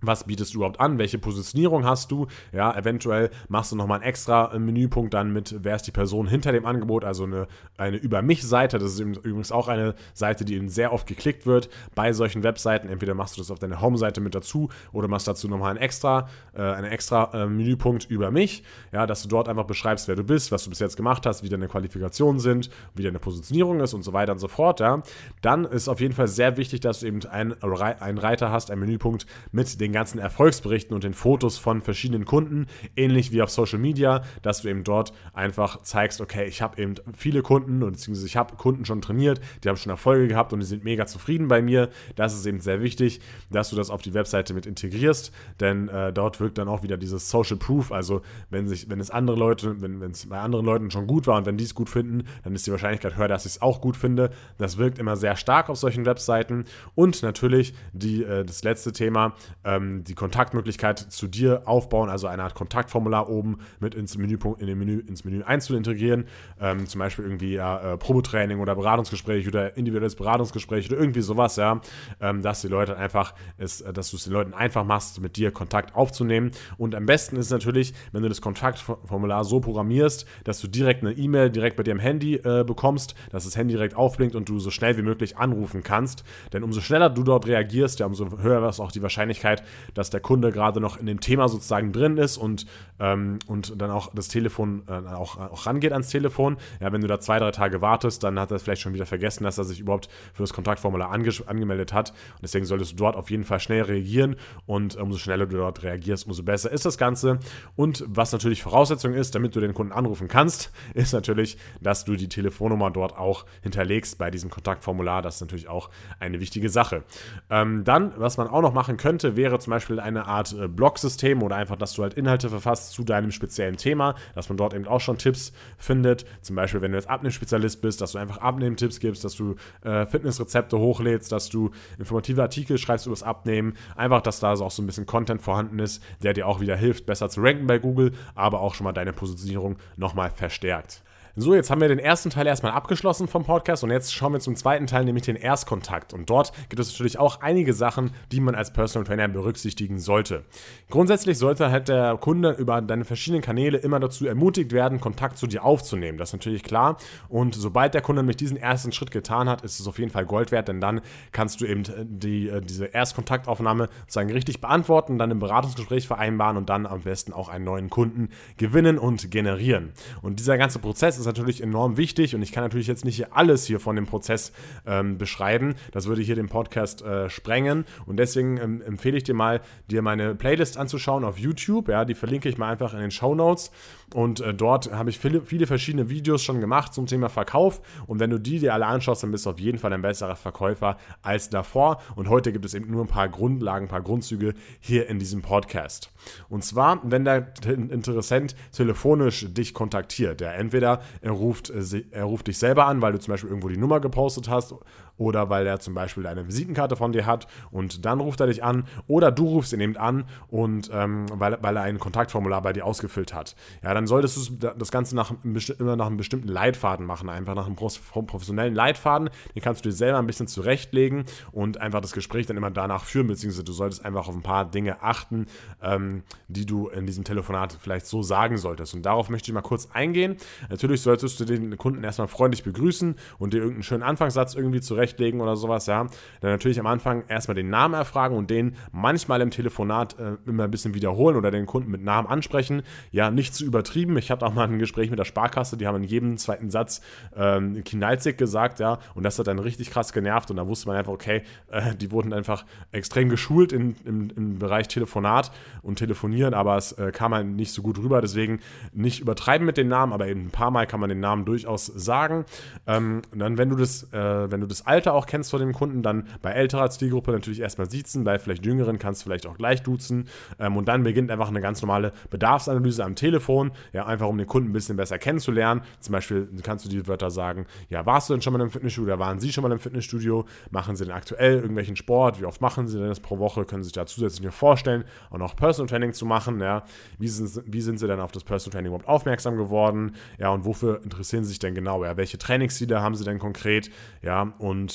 was 0.00 0.24
bietest 0.24 0.54
du 0.54 0.58
überhaupt 0.58 0.80
an, 0.80 0.98
welche 0.98 1.18
Positionierung 1.18 1.84
hast 1.84 2.10
du, 2.10 2.26
ja, 2.52 2.76
eventuell 2.76 3.30
machst 3.48 3.72
du 3.72 3.76
nochmal 3.76 4.00
einen 4.00 4.08
extra 4.08 4.52
äh, 4.52 4.58
Menüpunkt 4.58 5.14
dann 5.14 5.32
mit, 5.32 5.54
wer 5.62 5.76
ist 5.76 5.86
die 5.86 5.92
Person 5.92 6.26
hinter 6.26 6.52
dem 6.52 6.66
Angebot, 6.66 7.04
also 7.04 7.24
eine, 7.24 7.46
eine 7.76 7.96
Über 7.96 8.22
mich-Seite, 8.22 8.78
das 8.78 8.92
ist 8.92 9.00
übrigens 9.00 9.52
auch 9.52 9.68
eine 9.68 9.94
Seite, 10.14 10.44
die 10.44 10.54
eben 10.54 10.68
sehr 10.68 10.92
oft 10.92 11.06
geklickt 11.06 11.46
wird 11.46 11.68
bei 11.94 12.12
solchen 12.12 12.42
Webseiten, 12.42 12.88
entweder 12.88 13.14
machst 13.14 13.36
du 13.36 13.40
das 13.40 13.50
auf 13.50 13.58
deine 13.58 13.80
Home-Seite 13.80 14.20
mit 14.20 14.34
dazu 14.34 14.68
oder 14.92 15.08
machst 15.08 15.28
dazu 15.28 15.48
nochmal 15.48 15.70
einen 15.70 15.80
extra, 15.80 16.28
äh, 16.54 16.60
einen 16.60 16.86
extra 16.86 17.30
äh, 17.32 17.46
Menüpunkt 17.46 18.10
über 18.10 18.30
mich, 18.30 18.62
ja, 18.92 19.06
dass 19.06 19.22
du 19.22 19.28
dort 19.28 19.48
einfach 19.48 19.64
beschreibst, 19.64 20.08
wer 20.08 20.16
du 20.16 20.24
bist, 20.24 20.52
was 20.52 20.64
du 20.64 20.70
bis 20.70 20.78
jetzt 20.78 20.96
gemacht 20.96 21.24
hast, 21.26 21.42
wie 21.42 21.48
deine 21.48 21.68
Qualifikationen 21.68 22.38
sind, 22.38 22.70
wie 22.94 23.02
deine 23.02 23.18
Positionierung 23.18 23.80
ist 23.80 23.94
und 23.94 24.02
so 24.02 24.12
weiter 24.12 24.32
und 24.32 24.38
so 24.38 24.48
fort, 24.48 24.80
ja, 24.80 25.02
dann 25.40 25.64
ist 25.64 25.88
auf 25.88 26.00
jeden 26.00 26.14
Fall 26.14 26.28
sehr 26.28 26.56
wichtig, 26.56 26.80
dass 26.80 27.00
du 27.00 27.06
eben 27.06 27.24
einen, 27.26 27.54
einen 27.62 28.18
Reiter 28.18 28.52
hast, 28.52 28.70
einen 28.70 28.80
Menüpunkt 28.80 29.26
mit 29.52 29.80
den 29.80 29.85
ganzen 29.92 30.18
Erfolgsberichten 30.18 30.94
und 30.94 31.04
den 31.04 31.14
Fotos 31.14 31.58
von 31.58 31.82
verschiedenen 31.82 32.24
Kunden, 32.24 32.66
ähnlich 32.96 33.32
wie 33.32 33.42
auf 33.42 33.50
Social 33.50 33.78
Media, 33.78 34.22
dass 34.42 34.62
du 34.62 34.68
eben 34.68 34.84
dort 34.84 35.12
einfach 35.32 35.82
zeigst, 35.82 36.20
okay, 36.20 36.46
ich 36.46 36.62
habe 36.62 36.80
eben 36.80 36.94
viele 37.16 37.42
Kunden 37.42 37.82
und 37.82 37.92
beziehungsweise 37.92 38.26
ich 38.26 38.36
habe 38.36 38.56
Kunden 38.56 38.84
schon 38.84 39.00
trainiert, 39.00 39.40
die 39.62 39.68
haben 39.68 39.76
schon 39.76 39.90
Erfolge 39.90 40.28
gehabt 40.28 40.52
und 40.52 40.60
die 40.60 40.66
sind 40.66 40.84
mega 40.84 41.06
zufrieden 41.06 41.48
bei 41.48 41.62
mir. 41.62 41.90
Das 42.14 42.34
ist 42.34 42.46
eben 42.46 42.60
sehr 42.60 42.80
wichtig, 42.80 43.20
dass 43.50 43.70
du 43.70 43.76
das 43.76 43.90
auf 43.90 44.02
die 44.02 44.14
Webseite 44.14 44.54
mit 44.54 44.66
integrierst, 44.66 45.32
denn 45.60 45.88
äh, 45.88 46.12
dort 46.12 46.40
wirkt 46.40 46.58
dann 46.58 46.68
auch 46.68 46.82
wieder 46.82 46.96
dieses 46.96 47.30
Social 47.30 47.56
Proof, 47.56 47.92
also 47.92 48.22
wenn 48.50 48.66
sich, 48.66 48.88
wenn 48.88 49.00
es 49.00 49.10
andere 49.10 49.36
Leute, 49.36 49.80
wenn 49.80 50.02
es 50.02 50.26
bei 50.28 50.38
anderen 50.38 50.64
Leuten 50.64 50.90
schon 50.90 51.06
gut 51.06 51.26
war 51.26 51.36
und 51.36 51.46
wenn 51.46 51.56
die 51.56 51.64
es 51.64 51.74
gut 51.74 51.88
finden, 51.88 52.24
dann 52.44 52.54
ist 52.54 52.66
die 52.66 52.70
Wahrscheinlichkeit 52.70 53.16
höher, 53.16 53.28
dass 53.28 53.46
ich 53.46 53.52
es 53.52 53.62
auch 53.62 53.80
gut 53.80 53.96
finde. 53.96 54.30
Das 54.58 54.78
wirkt 54.78 54.98
immer 54.98 55.16
sehr 55.16 55.36
stark 55.36 55.68
auf 55.68 55.78
solchen 55.78 56.06
Webseiten 56.06 56.64
und 56.94 57.22
natürlich 57.22 57.74
die, 57.92 58.24
äh, 58.24 58.44
das 58.44 58.62
letzte 58.64 58.92
Thema, 58.92 59.34
ähm, 59.64 59.75
ähm, 59.76 60.04
die 60.04 60.14
Kontaktmöglichkeit 60.14 60.98
zu 60.98 61.26
dir 61.26 61.62
aufbauen, 61.66 62.08
also 62.08 62.26
eine 62.26 62.42
Art 62.42 62.54
Kontaktformular 62.54 63.28
oben 63.28 63.58
mit 63.80 63.94
ins 63.94 64.16
Menüpunkt, 64.16 64.60
in 64.60 64.66
den 64.66 64.78
Menü, 64.78 65.00
ins 65.00 65.24
Menü 65.24 65.42
einzuintegrieren. 65.42 66.26
Ähm, 66.60 66.86
zum 66.86 66.98
Beispiel 66.98 67.24
irgendwie 67.24 67.54
ja, 67.54 67.94
äh, 67.94 67.96
Probetraining 67.98 68.60
oder 68.60 68.74
Beratungsgespräch 68.74 69.46
oder 69.46 69.76
individuelles 69.76 70.16
Beratungsgespräch 70.16 70.90
oder 70.90 70.98
irgendwie 70.98 71.20
sowas, 71.20 71.56
ja. 71.56 71.80
Ähm, 72.20 72.42
dass 72.42 72.62
die 72.62 72.68
Leute 72.68 72.96
einfach, 72.96 73.34
ist, 73.58 73.82
äh, 73.82 73.92
dass 73.92 74.10
du 74.10 74.16
es 74.16 74.24
den 74.24 74.32
Leuten 74.32 74.54
einfach 74.54 74.84
machst, 74.84 75.20
mit 75.20 75.36
dir 75.36 75.50
Kontakt 75.50 75.94
aufzunehmen. 75.94 76.52
Und 76.78 76.94
am 76.94 77.06
besten 77.06 77.36
ist 77.36 77.50
natürlich, 77.50 77.94
wenn 78.12 78.22
du 78.22 78.28
das 78.28 78.40
Kontaktformular 78.40 79.44
so 79.44 79.60
programmierst, 79.60 80.26
dass 80.44 80.60
du 80.60 80.68
direkt 80.68 81.02
eine 81.02 81.12
E-Mail 81.12 81.50
direkt 81.50 81.76
bei 81.76 81.82
dir 81.82 81.92
am 81.92 81.98
Handy 81.98 82.36
äh, 82.36 82.64
bekommst, 82.64 83.14
dass 83.30 83.44
das 83.44 83.56
Handy 83.56 83.74
direkt 83.74 83.96
aufblinkt 83.96 84.34
und 84.34 84.48
du 84.48 84.58
so 84.58 84.70
schnell 84.70 84.96
wie 84.96 85.02
möglich 85.02 85.36
anrufen 85.36 85.82
kannst. 85.82 86.24
Denn 86.52 86.62
umso 86.62 86.80
schneller 86.80 87.10
du 87.10 87.22
dort 87.22 87.46
reagierst, 87.46 88.00
ja, 88.00 88.06
umso 88.06 88.38
höher 88.38 88.66
ist 88.68 88.80
auch 88.80 88.92
die 88.92 89.02
Wahrscheinlichkeit, 89.02 89.62
dass 89.94 90.10
der 90.10 90.20
Kunde 90.20 90.52
gerade 90.52 90.80
noch 90.80 90.98
in 90.98 91.06
dem 91.06 91.20
Thema 91.20 91.48
sozusagen 91.48 91.92
drin 91.92 92.16
ist 92.18 92.36
und, 92.36 92.66
ähm, 92.98 93.38
und 93.46 93.80
dann 93.80 93.90
auch 93.90 94.12
das 94.14 94.28
Telefon 94.28 94.82
äh, 94.88 94.92
auch, 94.92 95.38
auch 95.38 95.66
rangeht 95.66 95.92
ans 95.92 96.08
Telefon. 96.08 96.56
Ja, 96.80 96.92
wenn 96.92 97.00
du 97.00 97.06
da 97.06 97.20
zwei, 97.20 97.38
drei 97.38 97.50
Tage 97.50 97.80
wartest, 97.80 98.22
dann 98.24 98.38
hat 98.38 98.50
er 98.50 98.58
vielleicht 98.58 98.82
schon 98.82 98.94
wieder 98.94 99.06
vergessen, 99.06 99.44
dass 99.44 99.58
er 99.58 99.64
sich 99.64 99.80
überhaupt 99.80 100.08
für 100.32 100.42
das 100.42 100.52
Kontaktformular 100.52 101.10
ange 101.10 101.26
angemeldet 101.46 101.92
hat. 101.92 102.10
Und 102.10 102.42
deswegen 102.42 102.64
solltest 102.66 102.92
du 102.92 102.96
dort 102.96 103.16
auf 103.16 103.30
jeden 103.30 103.44
Fall 103.44 103.60
schnell 103.60 103.82
reagieren 103.82 104.36
und 104.66 104.96
umso 104.96 105.18
schneller 105.18 105.46
du 105.46 105.56
dort 105.56 105.82
reagierst, 105.82 106.26
umso 106.26 106.42
besser 106.42 106.70
ist 106.70 106.84
das 106.84 106.98
Ganze. 106.98 107.38
Und 107.74 108.04
was 108.06 108.32
natürlich 108.32 108.62
Voraussetzung 108.62 109.14
ist, 109.14 109.34
damit 109.34 109.56
du 109.56 109.60
den 109.60 109.74
Kunden 109.74 109.92
anrufen 109.92 110.28
kannst, 110.28 110.72
ist 110.94 111.12
natürlich, 111.12 111.58
dass 111.80 112.04
du 112.04 112.16
die 112.16 112.28
Telefonnummer 112.28 112.90
dort 112.90 113.16
auch 113.16 113.46
hinterlegst 113.62 114.18
bei 114.18 114.30
diesem 114.30 114.50
Kontaktformular. 114.50 115.22
Das 115.22 115.36
ist 115.36 115.40
natürlich 115.40 115.68
auch 115.68 115.90
eine 116.20 116.40
wichtige 116.40 116.68
Sache. 116.68 117.04
Ähm, 117.50 117.84
dann, 117.84 118.12
was 118.16 118.36
man 118.36 118.48
auch 118.48 118.62
noch 118.62 118.72
machen 118.72 118.96
könnte, 118.96 119.36
wäre 119.56 119.62
zum 119.62 119.70
Beispiel 119.70 120.00
eine 120.00 120.26
Art 120.26 120.52
äh, 120.52 120.68
Blog-System 120.68 121.42
oder 121.42 121.56
einfach, 121.56 121.76
dass 121.76 121.94
du 121.94 122.02
halt 122.02 122.14
Inhalte 122.14 122.50
verfasst 122.50 122.92
zu 122.92 123.04
deinem 123.04 123.30
speziellen 123.30 123.76
Thema, 123.76 124.14
dass 124.34 124.48
man 124.48 124.58
dort 124.58 124.74
eben 124.74 124.86
auch 124.86 125.00
schon 125.00 125.18
Tipps 125.18 125.52
findet. 125.78 126.26
Zum 126.42 126.56
Beispiel, 126.56 126.82
wenn 126.82 126.92
du 126.92 126.98
jetzt 126.98 127.08
Abnehmspezialist 127.08 127.80
bist, 127.80 128.00
dass 128.00 128.12
du 128.12 128.18
einfach 128.18 128.38
Abnehmen-Tipps 128.38 129.00
gibst, 129.00 129.24
dass 129.24 129.34
du 129.34 129.56
äh, 129.82 130.04
Fitnessrezepte 130.06 130.78
hochlädst, 130.78 131.32
dass 131.32 131.48
du 131.48 131.70
informative 131.98 132.42
Artikel 132.42 132.76
schreibst 132.76 133.06
über 133.06 133.14
das 133.14 133.22
Abnehmen. 133.22 133.74
Einfach, 133.96 134.20
dass 134.20 134.40
da 134.40 134.52
auch 134.52 134.70
so 134.70 134.82
ein 134.82 134.86
bisschen 134.86 135.06
Content 135.06 135.40
vorhanden 135.40 135.78
ist, 135.78 136.02
der 136.22 136.34
dir 136.34 136.46
auch 136.46 136.60
wieder 136.60 136.76
hilft, 136.76 137.06
besser 137.06 137.30
zu 137.30 137.40
ranken 137.40 137.66
bei 137.66 137.78
Google, 137.78 138.12
aber 138.34 138.60
auch 138.60 138.74
schon 138.74 138.84
mal 138.84 138.92
deine 138.92 139.12
Positionierung 139.12 139.76
nochmal 139.96 140.30
verstärkt. 140.30 141.02
So, 141.38 141.54
jetzt 141.54 141.68
haben 141.68 141.82
wir 141.82 141.88
den 141.88 141.98
ersten 141.98 142.30
Teil 142.30 142.46
erstmal 142.46 142.72
abgeschlossen 142.72 143.28
vom 143.28 143.44
Podcast 143.44 143.84
und 143.84 143.90
jetzt 143.90 144.14
schauen 144.14 144.32
wir 144.32 144.40
zum 144.40 144.56
zweiten 144.56 144.86
Teil, 144.86 145.04
nämlich 145.04 145.24
den 145.24 145.36
Erstkontakt. 145.36 146.14
Und 146.14 146.30
dort 146.30 146.50
gibt 146.70 146.80
es 146.80 146.90
natürlich 146.90 147.18
auch 147.18 147.42
einige 147.42 147.74
Sachen, 147.74 148.12
die 148.32 148.40
man 148.40 148.54
als 148.54 148.72
Personal 148.72 149.06
Trainer 149.06 149.28
berücksichtigen 149.28 149.98
sollte. 149.98 150.44
Grundsätzlich 150.88 151.36
sollte 151.36 151.70
halt 151.70 151.88
der 151.88 152.16
Kunde 152.16 152.52
über 152.52 152.80
deine 152.80 153.04
verschiedenen 153.04 153.42
Kanäle 153.42 153.76
immer 153.76 154.00
dazu 154.00 154.26
ermutigt 154.26 154.72
werden, 154.72 154.98
Kontakt 154.98 155.36
zu 155.36 155.46
dir 155.46 155.62
aufzunehmen. 155.62 156.16
Das 156.16 156.30
ist 156.30 156.32
natürlich 156.32 156.62
klar. 156.62 156.96
Und 157.28 157.54
sobald 157.54 157.92
der 157.92 158.00
Kunde 158.00 158.22
nämlich 158.22 158.38
diesen 158.38 158.56
ersten 158.56 158.92
Schritt 158.92 159.10
getan 159.10 159.46
hat, 159.46 159.60
ist 159.60 159.78
es 159.78 159.86
auf 159.86 159.98
jeden 159.98 160.10
Fall 160.10 160.24
Gold 160.24 160.52
wert, 160.52 160.68
denn 160.68 160.80
dann 160.80 161.02
kannst 161.32 161.60
du 161.60 161.66
eben 161.66 161.82
die, 162.02 162.48
äh, 162.48 162.62
diese 162.62 162.86
Erstkontaktaufnahme 162.86 163.90
sozusagen 164.06 164.32
richtig 164.32 164.62
beantworten, 164.62 165.18
dann 165.18 165.30
im 165.30 165.38
Beratungsgespräch 165.38 166.06
vereinbaren 166.06 166.56
und 166.56 166.70
dann 166.70 166.86
am 166.86 167.02
besten 167.02 167.34
auch 167.34 167.50
einen 167.50 167.66
neuen 167.66 167.90
Kunden 167.90 168.30
gewinnen 168.56 168.98
und 168.98 169.30
generieren. 169.30 169.92
Und 170.22 170.40
dieser 170.40 170.56
ganze 170.56 170.78
Prozess 170.78 171.18
ist 171.18 171.25
ist 171.26 171.36
natürlich 171.36 171.62
enorm 171.62 171.96
wichtig 171.96 172.34
und 172.34 172.42
ich 172.42 172.52
kann 172.52 172.64
natürlich 172.64 172.86
jetzt 172.86 173.04
nicht 173.04 173.32
alles 173.32 173.66
hier 173.66 173.80
von 173.80 173.96
dem 173.96 174.06
Prozess 174.06 174.52
ähm, 174.86 175.18
beschreiben. 175.18 175.74
Das 175.92 176.06
würde 176.06 176.22
hier 176.22 176.36
den 176.36 176.48
Podcast 176.48 177.02
äh, 177.02 177.28
sprengen 177.28 177.84
und 178.06 178.18
deswegen 178.18 178.58
ähm, 178.58 178.82
empfehle 178.82 179.16
ich 179.16 179.24
dir 179.24 179.34
mal, 179.34 179.60
dir 179.90 180.02
meine 180.02 180.34
Playlist 180.34 180.78
anzuschauen 180.78 181.24
auf 181.24 181.38
YouTube. 181.38 181.88
Ja, 181.88 182.04
die 182.04 182.14
verlinke 182.14 182.48
ich 182.48 182.58
mal 182.58 182.70
einfach 182.70 182.94
in 182.94 183.00
den 183.00 183.10
Show 183.10 183.34
Notes 183.34 183.70
und 184.14 184.40
äh, 184.40 184.54
dort 184.54 184.92
habe 184.92 185.10
ich 185.10 185.18
viele, 185.18 185.42
viele 185.42 185.66
verschiedene 185.66 186.08
Videos 186.08 186.42
schon 186.42 186.60
gemacht 186.60 186.94
zum 186.94 187.06
Thema 187.06 187.28
Verkauf 187.28 187.80
und 188.06 188.20
wenn 188.20 188.30
du 188.30 188.38
die 188.38 188.58
dir 188.58 188.74
alle 188.74 188.86
anschaust, 188.86 189.22
dann 189.22 189.32
bist 189.32 189.46
du 189.46 189.50
auf 189.50 189.58
jeden 189.58 189.78
Fall 189.78 189.92
ein 189.92 190.02
besserer 190.02 190.36
Verkäufer 190.36 190.96
als 191.22 191.50
davor 191.50 192.00
und 192.14 192.28
heute 192.28 192.52
gibt 192.52 192.64
es 192.64 192.74
eben 192.74 192.90
nur 192.90 193.04
ein 193.04 193.08
paar 193.08 193.28
Grundlagen, 193.28 193.86
ein 193.86 193.90
paar 193.90 194.02
Grundzüge 194.02 194.54
hier 194.80 195.08
in 195.08 195.18
diesem 195.18 195.42
Podcast. 195.42 196.12
Und 196.48 196.64
zwar, 196.64 197.00
wenn 197.02 197.24
der 197.24 197.52
Interessent 197.66 198.54
telefonisch 198.72 199.46
dich 199.52 199.74
kontaktiert, 199.74 200.40
der 200.40 200.54
entweder 200.54 201.00
er 201.20 201.32
ruft, 201.32 201.70
äh, 201.70 202.04
er 202.10 202.24
ruft 202.24 202.46
dich 202.46 202.58
selber 202.58 202.86
an, 202.86 203.02
weil 203.02 203.12
du 203.12 203.18
zum 203.18 203.32
Beispiel 203.32 203.50
irgendwo 203.50 203.68
die 203.68 203.76
Nummer 203.76 204.00
gepostet 204.00 204.48
hast 204.48 204.74
oder 205.18 205.50
weil 205.50 205.66
er 205.66 205.80
zum 205.80 205.94
Beispiel 205.94 206.26
eine 206.26 206.46
Visitenkarte 206.46 206.96
von 206.96 207.12
dir 207.12 207.26
hat 207.26 207.46
und 207.70 208.04
dann 208.04 208.20
ruft 208.20 208.40
er 208.40 208.46
dich 208.46 208.62
an 208.62 208.84
oder 209.06 209.30
du 209.30 209.46
rufst 209.46 209.72
ihn 209.72 209.80
eben 209.80 209.96
an 209.96 210.24
und 210.48 210.90
ähm, 210.92 211.26
weil, 211.32 211.58
weil 211.62 211.76
er 211.76 211.82
ein 211.82 211.98
Kontaktformular 211.98 212.62
bei 212.62 212.72
dir 212.72 212.84
ausgefüllt 212.84 213.32
hat. 213.34 213.56
Ja, 213.82 213.94
dann 213.94 214.06
solltest 214.06 214.36
du 214.36 214.72
das 214.76 214.90
Ganze 214.90 215.16
nach, 215.16 215.32
immer 215.78 215.96
nach 215.96 216.06
einem 216.06 216.16
bestimmten 216.16 216.48
Leitfaden 216.48 217.06
machen, 217.06 217.28
einfach 217.28 217.54
nach 217.54 217.66
einem 217.66 217.76
professionellen 217.76 218.74
Leitfaden. 218.74 219.30
Den 219.54 219.62
kannst 219.62 219.84
du 219.84 219.88
dir 219.88 219.94
selber 219.94 220.18
ein 220.18 220.26
bisschen 220.26 220.48
zurechtlegen 220.48 221.24
und 221.52 221.80
einfach 221.80 222.00
das 222.00 222.12
Gespräch 222.12 222.46
dann 222.46 222.56
immer 222.56 222.70
danach 222.70 223.04
führen, 223.04 223.26
beziehungsweise 223.26 223.64
du 223.64 223.72
solltest 223.72 224.04
einfach 224.04 224.28
auf 224.28 224.34
ein 224.34 224.42
paar 224.42 224.70
Dinge 224.70 225.02
achten, 225.02 225.46
ähm, 225.82 226.22
die 226.48 226.66
du 226.66 226.88
in 226.88 227.06
diesem 227.06 227.24
Telefonat 227.24 227.76
vielleicht 227.80 228.06
so 228.06 228.22
sagen 228.22 228.58
solltest. 228.58 228.94
Und 228.94 229.02
darauf 229.02 229.30
möchte 229.30 229.50
ich 229.50 229.54
mal 229.54 229.62
kurz 229.62 229.88
eingehen. 229.92 230.36
Natürlich 230.68 231.00
solltest 231.00 231.40
du 231.40 231.44
den 231.44 231.76
Kunden 231.76 232.04
erstmal 232.04 232.28
freundlich 232.28 232.62
begrüßen 232.62 233.16
und 233.38 233.52
dir 233.52 233.58
irgendeinen 233.58 233.82
schönen 233.82 234.02
Anfangssatz 234.02 234.54
irgendwie 234.54 234.80
zurecht 234.80 235.05
zurechtlegen 235.06 235.40
oder 235.40 235.56
sowas, 235.56 235.86
ja, 235.86 236.06
dann 236.40 236.50
natürlich 236.50 236.80
am 236.80 236.86
Anfang 236.86 237.24
erstmal 237.28 237.54
den 237.54 237.70
Namen 237.70 237.94
erfragen 237.94 238.36
und 238.36 238.50
den 238.50 238.74
manchmal 238.92 239.40
im 239.40 239.50
Telefonat 239.50 240.18
äh, 240.18 240.36
immer 240.46 240.64
ein 240.64 240.70
bisschen 240.70 240.94
wiederholen 240.94 241.36
oder 241.36 241.50
den 241.50 241.66
Kunden 241.66 241.90
mit 241.90 242.02
Namen 242.02 242.28
ansprechen. 242.28 242.82
Ja, 243.12 243.30
nicht 243.30 243.54
zu 243.54 243.64
übertrieben. 243.64 244.16
Ich 244.18 244.30
hatte 244.30 244.44
auch 244.44 244.54
mal 244.54 244.64
ein 244.64 244.78
Gespräch 244.78 245.10
mit 245.10 245.18
der 245.18 245.24
Sparkasse, 245.24 245.76
die 245.76 245.86
haben 245.86 245.96
in 245.96 246.04
jedem 246.04 246.36
zweiten 246.38 246.70
Satz 246.70 247.00
ähm, 247.36 247.82
Kinalzig 247.84 248.36
gesagt, 248.36 248.80
ja, 248.80 248.98
und 249.14 249.22
das 249.22 249.38
hat 249.38 249.46
dann 249.46 249.58
richtig 249.58 249.90
krass 249.90 250.12
genervt 250.12 250.50
und 250.50 250.56
da 250.56 250.66
wusste 250.66 250.88
man 250.88 250.96
einfach, 250.96 251.12
okay, 251.12 251.42
äh, 251.70 251.94
die 251.94 252.10
wurden 252.10 252.32
einfach 252.32 252.64
extrem 252.92 253.28
geschult 253.28 253.72
in, 253.72 253.96
im, 254.04 254.30
im 254.36 254.58
Bereich 254.58 254.88
Telefonat 254.88 255.52
und 255.82 255.96
Telefonieren, 255.96 256.54
aber 256.54 256.76
es 256.76 256.92
äh, 256.92 257.12
kam 257.12 257.34
halt 257.34 257.46
nicht 257.46 257.72
so 257.72 257.82
gut 257.82 257.98
rüber, 257.98 258.20
deswegen 258.20 258.60
nicht 258.92 259.20
übertreiben 259.20 259.66
mit 259.66 259.76
den 259.76 259.88
Namen, 259.88 260.12
aber 260.12 260.26
eben 260.26 260.46
ein 260.46 260.50
paar 260.50 260.70
Mal 260.70 260.86
kann 260.86 261.00
man 261.00 261.08
den 261.08 261.20
Namen 261.20 261.44
durchaus 261.44 261.86
sagen. 261.86 262.44
Ähm, 262.86 263.22
dann, 263.34 263.58
wenn 263.58 263.70
du 263.70 263.76
das, 263.76 264.04
äh, 264.12 264.50
wenn 264.50 264.60
du 264.60 264.66
das 264.66 264.86
Alter 264.86 264.95
auch 265.04 265.26
kennst 265.26 265.50
von 265.50 265.60
dem 265.60 265.72
Kunden, 265.72 266.02
dann 266.02 266.26
bei 266.42 266.52
älterer 266.52 266.90
Zielgruppe 266.90 267.32
natürlich 267.32 267.60
erstmal 267.60 267.90
siezen, 267.90 268.24
bei 268.24 268.38
vielleicht 268.38 268.64
jüngeren 268.64 268.98
kannst 268.98 269.22
du 269.22 269.24
vielleicht 269.24 269.46
auch 269.46 269.56
gleich 269.56 269.82
duzen 269.82 270.28
ähm, 270.58 270.76
und 270.76 270.88
dann 270.88 271.02
beginnt 271.02 271.30
einfach 271.30 271.48
eine 271.48 271.60
ganz 271.60 271.82
normale 271.82 272.12
Bedarfsanalyse 272.30 273.04
am 273.04 273.14
Telefon, 273.14 273.72
ja, 273.92 274.06
einfach 274.06 274.26
um 274.26 274.38
den 274.38 274.46
Kunden 274.46 274.70
ein 274.70 274.72
bisschen 274.72 274.96
besser 274.96 275.18
kennenzulernen. 275.18 275.82
Zum 276.00 276.12
Beispiel 276.12 276.48
kannst 276.62 276.84
du 276.84 276.88
die 276.88 277.06
Wörter 277.06 277.30
sagen, 277.30 277.66
ja, 277.88 278.06
warst 278.06 278.28
du 278.28 278.34
denn 278.34 278.42
schon 278.42 278.52
mal 278.52 278.60
im 278.60 278.70
Fitnessstudio 278.70 279.14
oder 279.14 279.18
waren 279.18 279.38
Sie 279.40 279.52
schon 279.52 279.62
mal 279.62 279.72
im 279.72 279.78
Fitnessstudio? 279.78 280.46
Machen 280.70 280.96
Sie 280.96 281.04
denn 281.04 281.14
aktuell 281.14 281.56
irgendwelchen 281.56 281.96
Sport? 281.96 282.40
Wie 282.40 282.44
oft 282.44 282.60
machen 282.60 282.88
Sie 282.88 282.98
denn 282.98 283.08
das 283.08 283.20
pro 283.20 283.38
Woche? 283.38 283.64
Können 283.64 283.82
Sie 283.82 283.88
sich 283.88 283.94
da 283.94 284.06
zusätzlich 284.06 284.46
vorstellen, 284.52 285.04
auch 285.30 285.38
noch 285.38 285.56
Personal 285.56 285.88
Training 285.88 286.12
zu 286.12 286.26
machen? 286.26 286.60
Ja? 286.60 286.84
Wie, 287.18 287.28
sind, 287.28 287.62
wie 287.66 287.80
sind 287.80 287.98
Sie 287.98 288.06
denn 288.06 288.20
auf 288.20 288.32
das 288.32 288.44
Personal 288.44 288.72
Training 288.72 288.88
überhaupt 288.88 289.08
aufmerksam 289.08 289.56
geworden? 289.56 290.14
Ja, 290.38 290.50
und 290.50 290.64
wofür 290.64 291.02
interessieren 291.02 291.44
Sie 291.44 291.50
sich 291.50 291.58
denn 291.58 291.74
genau? 291.74 292.04
Ja, 292.04 292.16
welche 292.16 292.38
Trainingsziele 292.38 293.00
haben 293.00 293.14
Sie 293.14 293.24
denn 293.24 293.38
konkret? 293.38 293.90
Ja, 294.22 294.54
und 294.58 294.85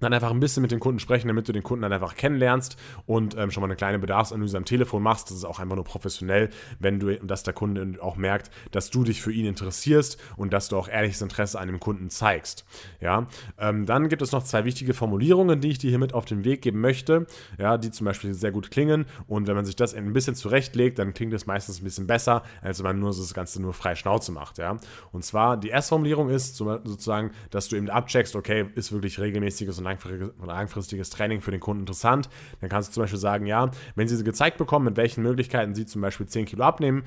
dann 0.00 0.12
einfach 0.12 0.30
ein 0.30 0.40
bisschen 0.40 0.62
mit 0.62 0.72
den 0.72 0.80
Kunden 0.80 0.98
sprechen, 0.98 1.28
damit 1.28 1.48
du 1.48 1.52
den 1.52 1.62
Kunden 1.62 1.82
dann 1.82 1.92
einfach 1.92 2.14
kennenlernst 2.14 2.76
und 3.06 3.36
ähm, 3.36 3.50
schon 3.50 3.60
mal 3.60 3.68
eine 3.68 3.76
kleine 3.76 3.98
Bedarfsanalyse 3.98 4.56
am 4.56 4.64
Telefon 4.64 5.02
machst. 5.02 5.30
Das 5.30 5.36
ist 5.36 5.44
auch 5.44 5.60
einfach 5.60 5.76
nur 5.76 5.84
professionell, 5.84 6.50
wenn 6.78 6.98
du, 6.98 7.16
dass 7.18 7.42
der 7.42 7.54
Kunde 7.54 7.98
auch 8.00 8.16
merkt, 8.16 8.50
dass 8.72 8.90
du 8.90 9.04
dich 9.04 9.22
für 9.22 9.32
ihn 9.32 9.46
interessierst 9.46 10.20
und 10.36 10.52
dass 10.52 10.68
du 10.68 10.76
auch 10.76 10.88
ehrliches 10.88 11.22
Interesse 11.22 11.58
an 11.60 11.68
dem 11.68 11.80
Kunden 11.80 12.10
zeigst. 12.10 12.64
Ja, 13.00 13.26
ähm, 13.58 13.86
dann 13.86 14.08
gibt 14.08 14.22
es 14.22 14.32
noch 14.32 14.42
zwei 14.42 14.64
wichtige 14.64 14.94
Formulierungen, 14.94 15.60
die 15.60 15.70
ich 15.70 15.78
dir 15.78 15.90
hiermit 15.90 16.12
auf 16.12 16.24
den 16.24 16.44
Weg 16.44 16.62
geben 16.62 16.80
möchte, 16.80 17.26
ja, 17.58 17.78
die 17.78 17.90
zum 17.90 18.04
Beispiel 18.04 18.34
sehr 18.34 18.50
gut 18.50 18.70
klingen 18.70 19.06
und 19.26 19.46
wenn 19.46 19.54
man 19.54 19.64
sich 19.64 19.76
das 19.76 19.94
ein 19.94 20.12
bisschen 20.12 20.34
zurechtlegt, 20.34 20.98
dann 20.98 21.14
klingt 21.14 21.32
es 21.34 21.46
meistens 21.46 21.80
ein 21.80 21.84
bisschen 21.84 22.06
besser, 22.06 22.42
als 22.62 22.78
wenn 22.78 22.84
man 22.84 22.98
nur 22.98 23.12
so 23.12 23.22
das 23.22 23.34
Ganze 23.34 23.62
nur 23.62 23.72
frei 23.72 23.94
Schnauze 23.94 24.32
macht. 24.32 24.58
Ja, 24.58 24.76
und 25.12 25.24
zwar 25.24 25.56
die 25.56 25.68
erste 25.68 25.90
Formulierung 25.90 26.30
ist 26.30 26.56
sozusagen, 26.56 27.30
dass 27.50 27.68
du 27.68 27.76
eben 27.76 27.88
abcheckst, 27.88 28.34
okay, 28.34 28.66
ist 28.74 28.92
wirklich 28.92 29.20
regelmäßiges 29.20 29.78
und 29.78 29.83
langfristiges 29.84 31.10
Training 31.10 31.40
für 31.40 31.50
den 31.50 31.60
Kunden 31.60 31.82
interessant. 31.82 32.28
Dann 32.60 32.70
kannst 32.70 32.90
du 32.90 32.94
zum 32.94 33.02
Beispiel 33.02 33.20
sagen, 33.20 33.46
ja, 33.46 33.70
wenn 33.94 34.08
Sie 34.08 34.22
gezeigt 34.24 34.58
bekommen, 34.58 34.86
mit 34.86 34.96
welchen 34.96 35.22
Möglichkeiten 35.22 35.74
Sie 35.74 35.86
zum 35.86 36.02
Beispiel 36.02 36.26
10 36.26 36.46
Kilo 36.46 36.64
abnehmen 36.64 37.04